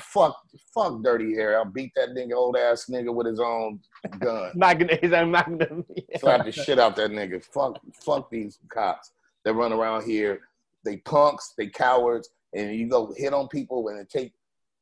[0.00, 0.36] fuck,
[0.74, 1.56] fuck Dirty Harry.
[1.56, 3.80] I'll beat that nigga old ass nigga with his own
[4.18, 4.52] gun.
[4.54, 5.84] Magnum, his own magnum.
[6.18, 7.42] slap the shit out that nigga.
[7.42, 9.12] Fuck, fuck these cops
[9.44, 10.40] that run around here.
[10.84, 14.32] They punks, they cowards, and you go hit on people and it take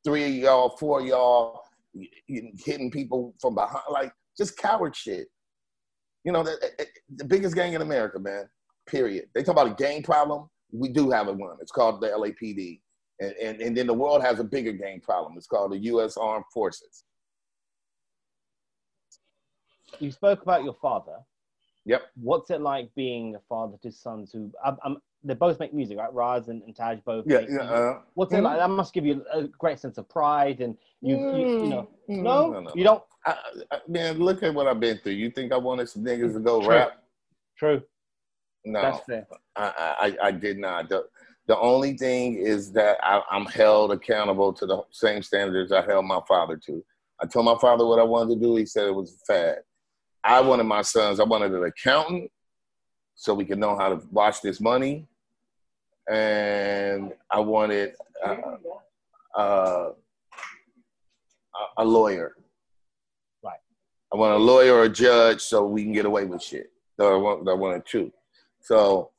[0.04, 1.62] three of y'all, four of y'all,
[2.28, 5.28] hitting people from behind, like just coward shit.
[6.26, 6.58] You know, the,
[7.16, 8.48] the biggest gang in America, man.
[8.88, 9.26] Period.
[9.32, 10.50] They talk about a gang problem.
[10.72, 11.56] We do have a one.
[11.60, 12.80] It's called the LAPD.
[13.20, 15.34] And, and, and then the world has a bigger gang problem.
[15.36, 16.16] It's called the U.S.
[16.16, 17.04] Armed Forces.
[20.00, 21.18] you spoke about your father.
[21.84, 22.02] Yep.
[22.16, 25.98] What's it like being a father to sons who um, um, they both make music,
[25.98, 26.12] right?
[26.12, 27.24] Ras and, and Taj both.
[27.26, 27.40] Yeah.
[27.48, 28.44] yeah uh, What's it mhm.
[28.44, 28.58] like?
[28.58, 32.22] That must give you a great sense of pride, and you, you, you know, Mm,
[32.22, 32.72] no, no, no.
[32.76, 33.02] you don't.
[33.26, 33.36] I,
[33.72, 35.14] I, man, look at what I've been through.
[35.14, 36.70] You think I wanted some niggas to go True.
[36.70, 37.02] rap?
[37.58, 37.82] True,
[38.64, 39.26] No, that's fair.
[39.56, 40.88] I, I, I did not.
[40.88, 41.06] The,
[41.48, 46.04] the only thing is that I, I'm held accountable to the same standards I held
[46.04, 46.84] my father to.
[47.20, 48.54] I told my father what I wanted to do.
[48.54, 49.58] He said it was a fad.
[50.22, 51.18] I wanted my sons.
[51.18, 52.30] I wanted an accountant
[53.16, 55.08] so we could know how to watch this money,
[56.10, 57.92] and I wanted
[58.24, 58.36] uh,
[59.36, 59.90] uh,
[61.54, 62.34] a- a lawyer.
[63.42, 63.58] Right.
[64.12, 66.70] I want a lawyer or a judge so we can get away with shit.
[66.98, 68.12] So I want, I wanted two.
[68.60, 69.10] So,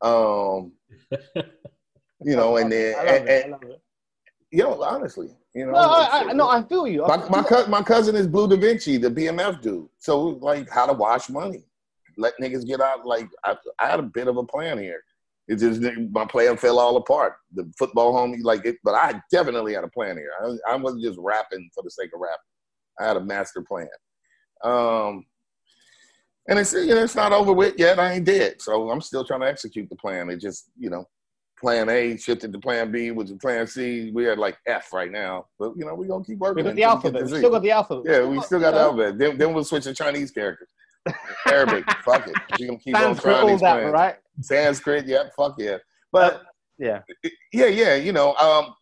[0.00, 0.72] um,
[2.22, 3.54] you know, and then, and, and,
[4.50, 7.02] you know, honestly, you know, No, I, I, no, I feel you.
[7.06, 9.88] My my, cou- my cousin is Bleu DaVinci, the BMF dude.
[9.98, 11.64] So like, how to wash money,
[12.16, 13.06] let niggas get out.
[13.06, 15.02] Like, I, I had a bit of a plan here.
[15.52, 17.34] It just my plan fell all apart.
[17.52, 20.32] The football home, like it, but I definitely had a plan here.
[20.42, 22.38] I, I wasn't just rapping for the sake of rapping.
[22.98, 23.88] I had a master plan.
[24.64, 25.26] Um,
[26.48, 27.98] and it's you know it's not over with yet.
[27.98, 30.30] I ain't dead, so I'm still trying to execute the plan.
[30.30, 31.04] It just you know,
[31.60, 34.10] plan A shifted to plan B, which is plan C.
[34.12, 36.64] We're like F right now, but you know we're gonna keep working.
[36.64, 37.22] We got the we alphabet.
[37.24, 38.12] We still got the alphabet.
[38.12, 39.18] Yeah, we still got the alphabet.
[39.18, 40.68] Then, then we'll switch to Chinese characters.
[41.46, 42.34] Arabic, fuck it.
[42.58, 43.92] We gonna keep on trying these that, plans.
[43.92, 44.16] right?
[44.40, 45.78] Sanskrit, yeah, fuck yeah.
[46.12, 46.42] But
[46.78, 47.00] Yeah.
[47.52, 48.74] yeah, yeah, you know, um,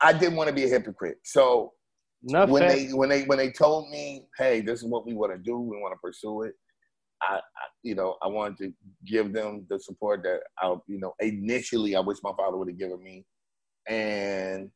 [0.00, 1.18] I didn't want to be a hypocrite.
[1.24, 1.72] So
[2.22, 2.68] when fair.
[2.76, 5.58] they when they when they told me, hey, this is what we want to do,
[5.58, 6.54] we want to pursue it.
[7.22, 7.40] I, I,
[7.82, 8.72] you know, I wanted to
[9.06, 12.78] give them the support that I, you know, initially I wish my father would have
[12.78, 13.26] given me,
[13.88, 14.70] and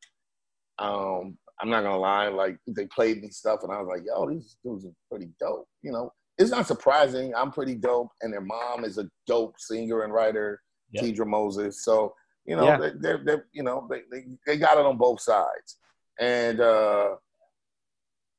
[0.79, 4.29] um, I'm not gonna lie, like they played me stuff, and I was like, yo,
[4.29, 5.67] these dudes are pretty dope.
[5.81, 7.33] You know, it's not surprising.
[7.35, 11.01] I'm pretty dope, and their mom is a dope singer and writer, Yeah.
[11.01, 11.83] Tidra Moses.
[11.83, 12.13] So
[12.45, 12.77] you know, Yeah.
[12.77, 15.77] they, they're, they're, you know, they, they, they got it on both sides,
[16.19, 17.15] and uh,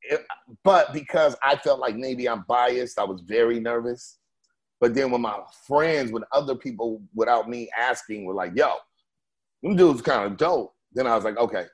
[0.03, 0.25] it,
[0.63, 4.19] but because I felt like maybe I'm biased, I was very nervous.
[4.81, 8.75] But then when my friends, when other people without me asking were like, yo,
[9.63, 11.65] them dudes kind of dope, then I was like, okay,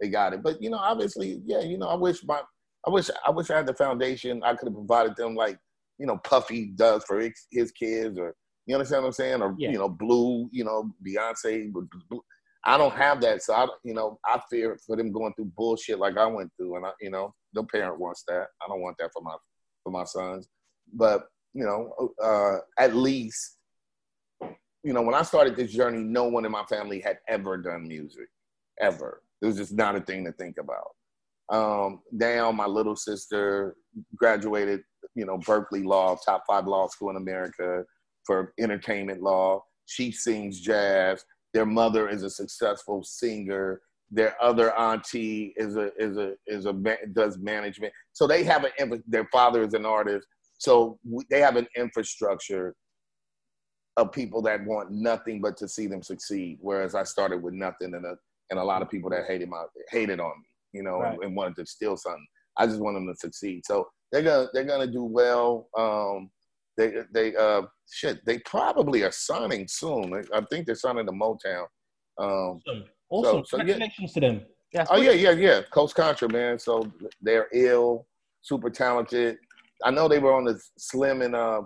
[0.00, 0.42] they got it.
[0.42, 2.42] But you know, obviously, yeah, you know, I wish my
[2.86, 4.42] I wish I wish I had the foundation.
[4.44, 5.58] I could have provided them like
[5.98, 8.34] you know Puffy does for his, his kids, or
[8.66, 9.70] you understand what I'm saying, or Yeah.
[9.70, 11.72] you know Blue, you know Beyonce.
[12.64, 15.98] I don't have that, so I you know I fear for them going through bullshit
[15.98, 18.46] like I went through, and I you know the parent wants that.
[18.62, 19.34] I don't want that for my
[19.82, 20.48] for my sons,
[20.92, 23.58] but you know uh, at least
[24.82, 27.86] you know when I started this journey, no one in my family had ever done
[27.86, 28.28] music,
[28.80, 29.22] ever.
[29.42, 30.90] It was just not a thing to think about.
[31.50, 33.76] Um, now my little sister
[34.16, 34.82] graduated,
[35.14, 37.84] you know, Berkeley Law, top five law school in America
[38.24, 39.62] for entertainment law.
[39.86, 41.24] She sings jazz.
[41.52, 43.80] Their mother is a successful singer.
[44.12, 46.74] Their other auntie is a is a is a
[47.12, 47.92] does management.
[48.12, 50.26] So they have an their father is an artist.
[50.58, 50.98] So
[51.30, 52.74] they have an infrastructure
[53.96, 56.58] of people that want nothing but to see them succeed.
[56.60, 58.16] Whereas I started with nothing and a
[58.50, 61.14] and a lot of people that hated my hated on me, you know, Right.
[61.14, 62.26] and, and wanted to steal something.
[62.56, 63.62] I just want them to succeed.
[63.66, 65.68] So they're gonna they're gonna do well.
[65.76, 66.30] Um,
[66.76, 68.24] they they uh shit.
[68.26, 70.14] They probably are signing soon.
[70.14, 71.66] I- I think they're signing to Motown.
[72.18, 72.84] Um, Awesome.
[73.10, 73.44] Awesome.
[73.44, 73.64] so yeah.
[73.64, 74.42] Congratulations to them.
[74.72, 75.62] Yeah, oh yeah, yeah, yeah.
[75.72, 76.58] Coast Contra, man.
[76.58, 76.90] So
[77.20, 78.06] they're ill,
[78.42, 79.38] super talented.
[79.84, 81.62] I know they were on the Slim and uh,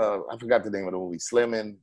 [0.00, 1.18] uh I forgot the name of the movie.
[1.18, 1.76] Slim and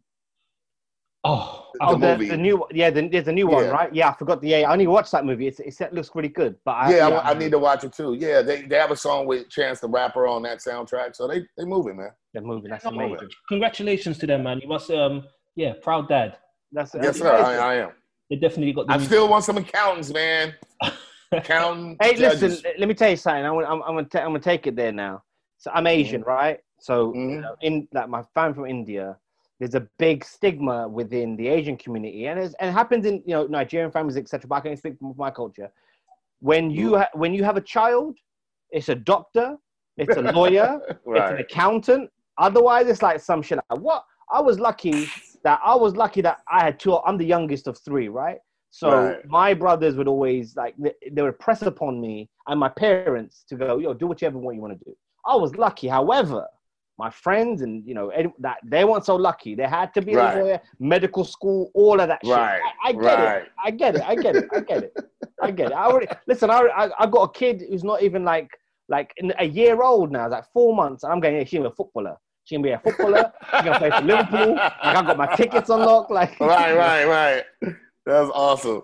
[1.27, 2.30] Oh, the Oh, the, movie.
[2.30, 3.69] the new yeah, the, there's a new one, Yeah.
[3.72, 3.93] right?
[3.93, 4.49] Yeah, I forgot the.
[4.49, 5.47] Yeah, I only watched that movie.
[5.47, 7.93] It's, it's, it looks really good, but I, yeah, I, I need to watch it
[7.93, 8.14] too.
[8.14, 11.39] Yeah, they, they have a song with Chance the Rapper on that soundtrack, so they
[11.57, 12.11] they moving, man.
[12.35, 12.69] the movie.
[12.69, 13.30] That's Come on, amazing.
[13.49, 14.60] congratulations to them, man.
[14.61, 15.23] You must, um,
[15.56, 16.38] yeah, proud dad.
[16.72, 17.34] That's Yes, sir.
[17.34, 17.56] I.
[17.57, 17.89] I am.
[18.30, 18.93] They definitely got the.
[18.93, 20.53] I new- still want some accountants, man.
[21.31, 21.97] Accountant.
[22.02, 22.41] Hey, judges.
[22.41, 22.72] listen.
[22.77, 23.45] Let me tell you something.
[23.45, 25.23] I'm, I'm, I'm gonna, ta- I'm gonna take it there now.
[25.57, 26.60] So I'm Asian, right?
[26.80, 27.41] So you Mhm.
[27.41, 29.18] know, in like my fan from India,
[29.60, 33.48] there's a big stigma within the Asian community, and, and it happens in you know
[33.48, 34.48] Nigerian families, etc.
[34.48, 35.72] But I can speak from my culture.
[36.40, 38.18] When you ha- when you have a child,
[38.72, 39.57] it's a doctor,
[39.98, 42.10] it's a lawyer, it's an accountant.
[42.38, 43.60] Otherwise, it's like some shit.
[43.69, 44.03] Like, what?
[44.32, 45.10] I was lucky
[45.44, 46.98] that I was lucky that I had two.
[46.98, 48.40] I'm the youngest of three, right?
[48.72, 49.26] So Right.
[49.30, 53.77] my brothers would always like they, would press upon me and my parents to go,
[53.77, 54.94] yo, do whichever one you want to do.
[55.26, 55.88] I was lucky.
[55.88, 56.45] However,
[56.97, 59.53] my friends and you know that they weren't so lucky.
[59.55, 60.38] They had to be Right.
[60.38, 62.31] lawyer, medical school, all of that shit.
[62.34, 63.41] Right, I, I get right.
[63.43, 63.51] it.
[63.63, 64.01] I get it.
[64.05, 64.47] I get it.
[64.53, 64.93] I get it.
[65.41, 65.73] I get it.
[65.73, 66.49] I already listen.
[66.49, 68.49] I I, I got a kid who's not even like
[68.88, 70.30] like a year old now.
[70.30, 71.35] Like four months, and I'm going.
[71.35, 72.15] Yeah, she's a footballer.
[72.45, 73.31] She can be a footballer.
[73.51, 74.53] She's gonna play for Liverpool.
[74.55, 76.11] Like I got my tickets unlocked.
[76.11, 77.43] Like right, right, right.
[78.05, 78.84] That's awesome.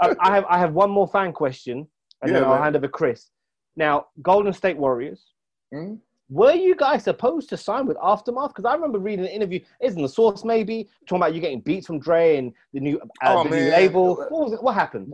[0.00, 1.88] I, I have I have one more fan question,
[2.22, 2.62] and then Yeah, I'll man.
[2.62, 3.30] hand over Chris.
[3.76, 5.32] Now, Golden State Warriors.
[5.72, 5.94] Hmm?
[6.30, 8.48] Were you guys supposed to sign with Aftermath?
[8.48, 11.86] Because I remember reading an interview, isn't the source maybe talking about you getting beats
[11.86, 14.16] from Dre and the new, uh, Oh, the new label.
[14.16, 14.62] What was it?
[14.62, 15.12] What happened?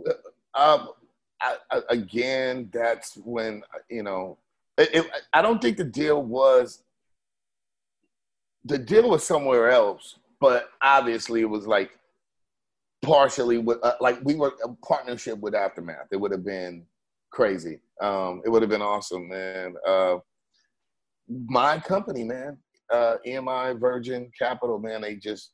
[0.53, 0.89] Um,
[1.41, 4.37] I, I, again, that's when you know.
[4.77, 6.83] It, it, I don't think the deal was.
[8.63, 11.91] The deal was somewhere else, but obviously it was like
[13.01, 16.07] partially with uh, like we were a partnership with Aftermath.
[16.11, 16.85] It would have been
[17.31, 17.79] crazy.
[17.99, 19.75] Um, it would have been awesome, man.
[19.85, 20.17] Uh,
[21.47, 22.57] my company, man,
[22.91, 25.51] uh, EMI Virgin Capitol, man, they just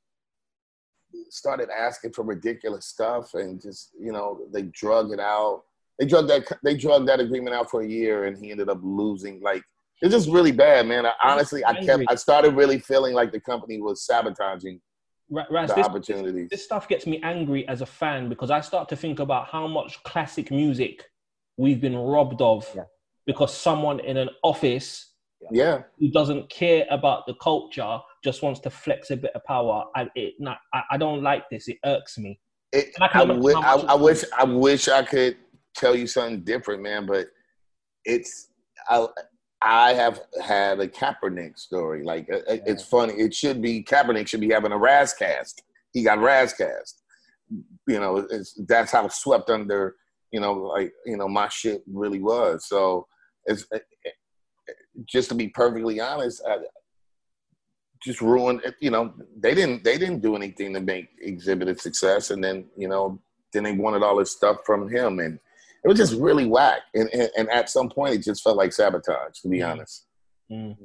[1.30, 5.64] started asking for ridiculous stuff and just you know they drug it out.
[6.00, 8.80] They drug that they drug that agreement out for a year, and he ended up
[8.84, 9.42] losing.
[9.42, 9.64] Like
[10.02, 11.06] it's just really bad, man.
[11.06, 14.80] I, honestly, I kept I started really feeling like the company was sabotaging
[15.30, 16.50] Ras, the this, opportunities.
[16.50, 19.68] this stuff gets me angry as a fan because I start to think about how
[19.68, 21.04] much classic music
[21.58, 22.84] we've been robbed of Yeah.
[23.26, 25.14] because someone in an office
[25.52, 29.86] yeah, who doesn't care about the culture just wants to flex a bit of power.
[29.96, 31.68] I, it, not, I, I don't like this.
[31.68, 32.40] It irks me.
[32.74, 34.24] it, I I, imagine I, I wish.
[34.38, 35.38] I wish I could
[35.76, 37.06] tell you something different, man.
[37.06, 37.28] But
[38.06, 38.50] it's
[38.90, 39.08] I
[39.62, 42.04] I have had a Kaepernick story.
[42.04, 43.14] Like uh, uh, it's funny.
[43.14, 45.56] It should be Kaepernick should be having a Razcast.
[45.94, 46.94] He got Razcast.
[47.88, 49.96] You know, it's that's how swept under.
[50.32, 52.68] You know, like you know, my shit really was.
[52.68, 53.08] So
[53.46, 53.80] it's uh,
[55.06, 56.42] just to be perfectly honest.
[56.48, 56.58] I,
[58.04, 58.76] just ruined it.
[58.80, 62.88] You know, they didn't they didn't do anything to make exhibited success, and then you
[62.88, 63.20] know,
[63.54, 65.40] then they wanted all this stuff from him, and
[65.84, 66.82] it was just really whack.
[66.94, 69.72] And and, and at some point, it just felt like sabotage, to be Mhm.
[69.72, 70.06] honest.
[70.52, 70.76] Mm.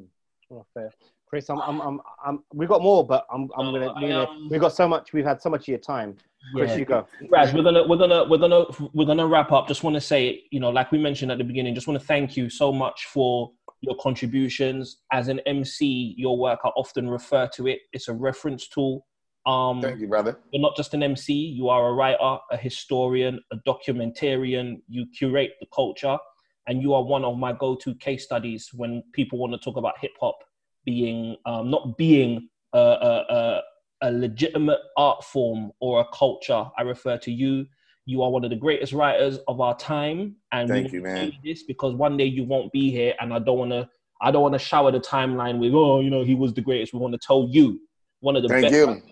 [0.51, 0.91] Oh, fair.
[1.29, 4.09] Chris, I'm, I'm, I'm, I'm, we got more, but I'm, I'm Uh, gonna, I, we're
[4.09, 6.15] gonna um, we've got so much, we've had so much of your time.
[6.55, 6.77] Chris, Yeah.
[6.77, 7.07] you go.
[7.31, 9.67] Ras, we're gonna we're gonna we're gonna we're gonna wrap up.
[9.69, 12.07] Just want to say, you know, like we mentioned at the beginning, just want to
[12.07, 13.51] thank you so much for
[13.83, 16.15] your contributions as an MC.
[16.17, 17.81] Your work, I often refer to it.
[17.93, 19.05] It's a reference tool.
[19.45, 20.39] Um, Thank you, brother.
[20.53, 21.35] you're not just an MC.
[21.35, 24.81] You are a writer, a historian, a documentarian.
[24.89, 26.17] You curate the culture,
[26.69, 29.99] and you are one of my go-to case studies when people want to talk about
[30.01, 30.39] hip hop
[30.85, 33.63] being um, not being a, a, a,
[34.03, 36.65] a legitimate art form or a culture.
[36.79, 37.67] I refer to you.
[38.05, 41.03] You are one of the greatest writers of our time, and we Thank want you,
[41.03, 41.33] man.
[41.45, 43.89] This because one day you won't be here, and I don't want to.
[44.20, 46.93] I don't want to shower the timeline with, oh, you know, he was the greatest.
[46.93, 47.81] We want to tell you
[48.20, 48.74] one of the Thank best.
[48.74, 49.03] you.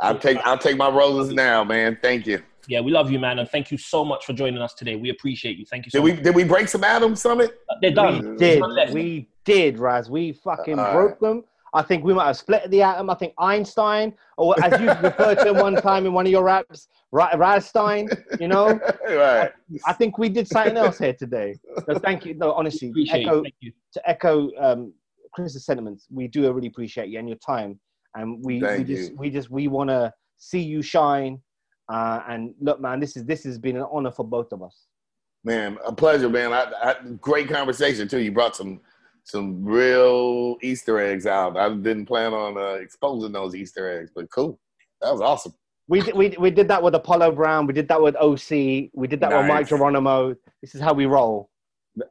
[0.00, 0.38] I'll take.
[0.44, 1.98] I'll take my roses now, man.
[2.00, 2.42] Thank you.
[2.68, 4.96] Yeah, we love you, man, and thank you so much for joining us today.
[4.96, 5.64] We appreciate you.
[5.66, 6.22] Thank you so Did we much.
[6.22, 7.58] did we break some atoms Summit?
[7.82, 8.36] They're We done.
[8.36, 8.62] did.
[8.92, 10.08] We did, Ras.
[10.10, 11.44] We fucking All broke them.
[11.74, 13.10] I think we might have split the atom.
[13.10, 16.44] I think Einstein, or as you referred to him one time in one of your
[16.44, 18.08] raps, Ra- Razstein,
[18.40, 18.80] you know?
[19.08, 19.50] right.
[19.86, 21.54] I think we did something else here today.
[21.86, 22.34] So thank you.
[22.34, 23.42] No, honestly, Appreciate echo, you.
[23.42, 23.72] Thank you.
[23.92, 24.92] to echo um,
[25.32, 27.78] Chris's sentiments, we do really appreciate you and your time.
[28.14, 31.40] And we, we Thank just, we just, we want to see you shine.
[31.88, 34.86] Uh, and look, man, this is this has been an honor for both of us.
[35.44, 36.52] Man, a pleasure, man.
[36.52, 38.18] I, I, great conversation too.
[38.18, 38.80] You brought some
[39.28, 41.56] some real Easter eggs out.
[41.56, 44.58] I didn't plan on uh, exposing those Easter eggs, but cool.
[45.02, 45.52] That was awesome.
[45.86, 47.66] We, did- we, we did that with Apollo Brown.
[47.66, 48.90] We did that with OC.
[48.94, 50.34] We did that with Mike Geronimo.
[50.62, 51.50] This is how we roll.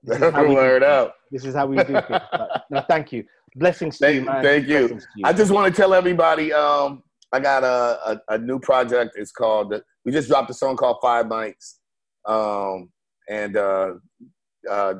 [0.03, 1.15] This is how we Word up.
[1.31, 2.21] This is how we do things.
[2.69, 3.23] No, thank you.
[3.55, 4.43] Blessings to you, Thank, man.
[4.43, 4.99] thank you.
[5.15, 5.25] You.
[5.25, 7.01] I just want to tell everybody, um,
[7.33, 9.13] I got a, a, a new project.
[9.15, 9.73] It's called,
[10.05, 11.75] we just dropped a song called Five Mics.
[12.27, 12.89] Um,
[13.29, 13.93] and uh,
[14.69, 14.95] uh,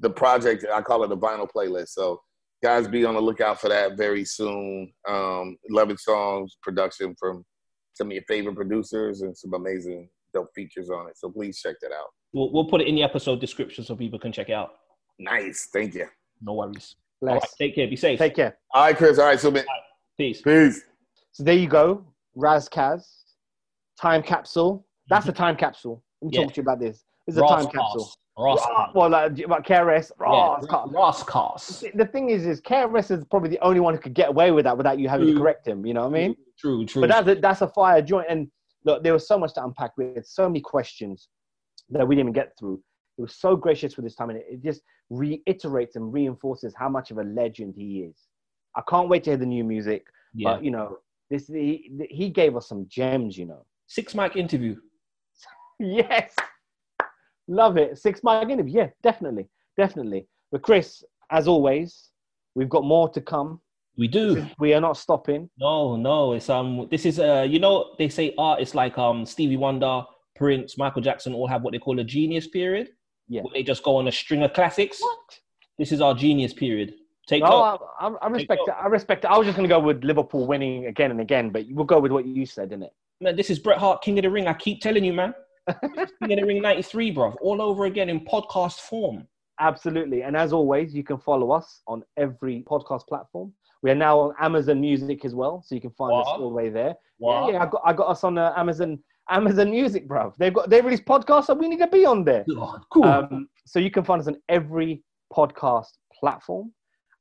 [0.00, 1.88] the project, I call it a vinyl playlist.
[1.88, 2.20] So
[2.62, 4.92] guys be on the lookout for that very soon.
[5.08, 7.44] Um, 11 songs, production from
[7.94, 11.16] some of your favorite producers and some amazing dope features on it.
[11.16, 12.08] So please check that out.
[12.32, 14.74] We'll, we'll put it in the episode description so people can check it out.
[15.18, 15.68] Nice.
[15.72, 16.06] Thank you.
[16.42, 16.96] No worries.
[17.22, 17.88] All right, take care.
[17.88, 18.18] Be safe.
[18.18, 18.58] Take care.
[18.74, 19.18] All right, Chris.
[19.18, 19.64] All right, so man,
[20.18, 20.42] Peace.
[20.42, 20.82] peace.
[21.32, 22.04] So there you go.
[22.34, 23.24] Ras Kass.
[24.00, 24.86] Time capsule.
[25.08, 26.02] That's a time capsule.
[26.20, 26.38] Let me.
[26.38, 26.44] Yeah.
[26.44, 27.04] talk to you about this.
[27.26, 28.04] This is a time capsule.
[28.04, 28.18] Cast.
[28.38, 28.60] Ross
[28.94, 30.10] well, like, about KRS.
[30.18, 30.84] Ross Yeah.
[30.90, 31.84] Ross Cast.
[31.94, 34.64] The thing is, is KRS is probably the only one who could get away with
[34.64, 35.86] that without you having to correct him.
[35.86, 36.36] You know what I mean?
[36.58, 37.00] True, true.
[37.02, 38.26] But that's a, that's a fire joint.
[38.28, 38.48] And
[38.84, 39.92] look, there was so much to unpack.
[39.96, 41.28] We had so many questions
[41.90, 42.82] that we didn't even get through.
[43.18, 46.90] It was so gracious with this time, and it, it just reiterates and reinforces how
[46.90, 48.16] much of a legend he is.
[48.76, 50.04] I can't wait to hear the new music.
[50.34, 50.54] yeah.
[50.54, 50.98] But you know,
[51.30, 53.38] this he, he gave us some gems.
[53.38, 53.64] You know.
[53.86, 54.76] Six mic interview.
[55.78, 56.34] Yes,
[57.48, 57.98] love it.
[57.98, 58.80] Six mic interview.
[58.80, 60.26] Yeah, definitely, definitely.
[60.52, 62.10] But Chris, as always,
[62.54, 63.60] we've got more to come.
[63.98, 64.46] We do.
[64.58, 65.48] We are not stopping.
[65.58, 66.32] No, no.
[66.34, 66.86] It's um.
[66.90, 67.46] This is uh.
[67.48, 70.02] You know they say art is like um Stevie Wonder,
[70.34, 72.90] Prince, Michael Jackson all have what they call a genius period.
[73.28, 73.42] Yeah.
[73.42, 75.00] Where they just go on a string of classics.
[75.00, 75.40] What?
[75.78, 76.94] This is our genius period.
[77.26, 77.62] Take No.
[78.00, 78.74] I, I, I respect it.
[78.80, 79.30] I respect it.
[79.30, 81.98] I was just going to go with Liverpool winning again and again, but we'll go
[81.98, 82.90] with what you said, innit?
[83.20, 84.46] Man, this is Bret Hart, King of the Ring.
[84.46, 85.34] I keep telling you, man.
[85.66, 87.36] This is King of the Ring '93, bro.
[87.40, 89.26] All over again in podcast form.
[89.58, 90.22] Absolutely.
[90.22, 93.52] And as always, you can follow us on every podcast platform.
[93.82, 96.54] We are now on Amazon Music as well, so you can find us all the
[96.54, 96.94] way there.
[97.18, 97.46] Wow.
[97.46, 98.98] Yeah, yeah, I got I got us on uh, Amazon
[99.30, 100.32] Amazon Music, bro.
[100.38, 102.44] They've got they release podcasts, so we need to be on there.
[102.54, 103.04] God, cool.
[103.04, 105.02] Um, so you can find us on every
[105.32, 105.88] podcast
[106.18, 106.72] platform.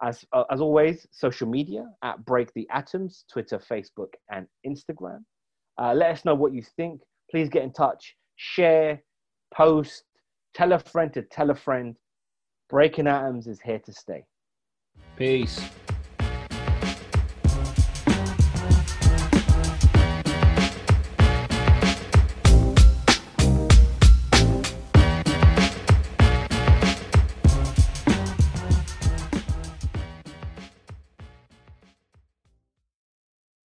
[0.02, 5.24] As uh, as always, social media at Break the Atoms, Twitter, Facebook, and Instagram.
[5.82, 7.02] Uh, let us know what you think.
[7.32, 9.02] Please get in touch, share,
[9.53, 10.03] post,
[10.53, 11.95] tell a friend to tell a friend.
[12.70, 14.26] Breaking Atoms is here to stay.
[15.18, 15.62] Peace.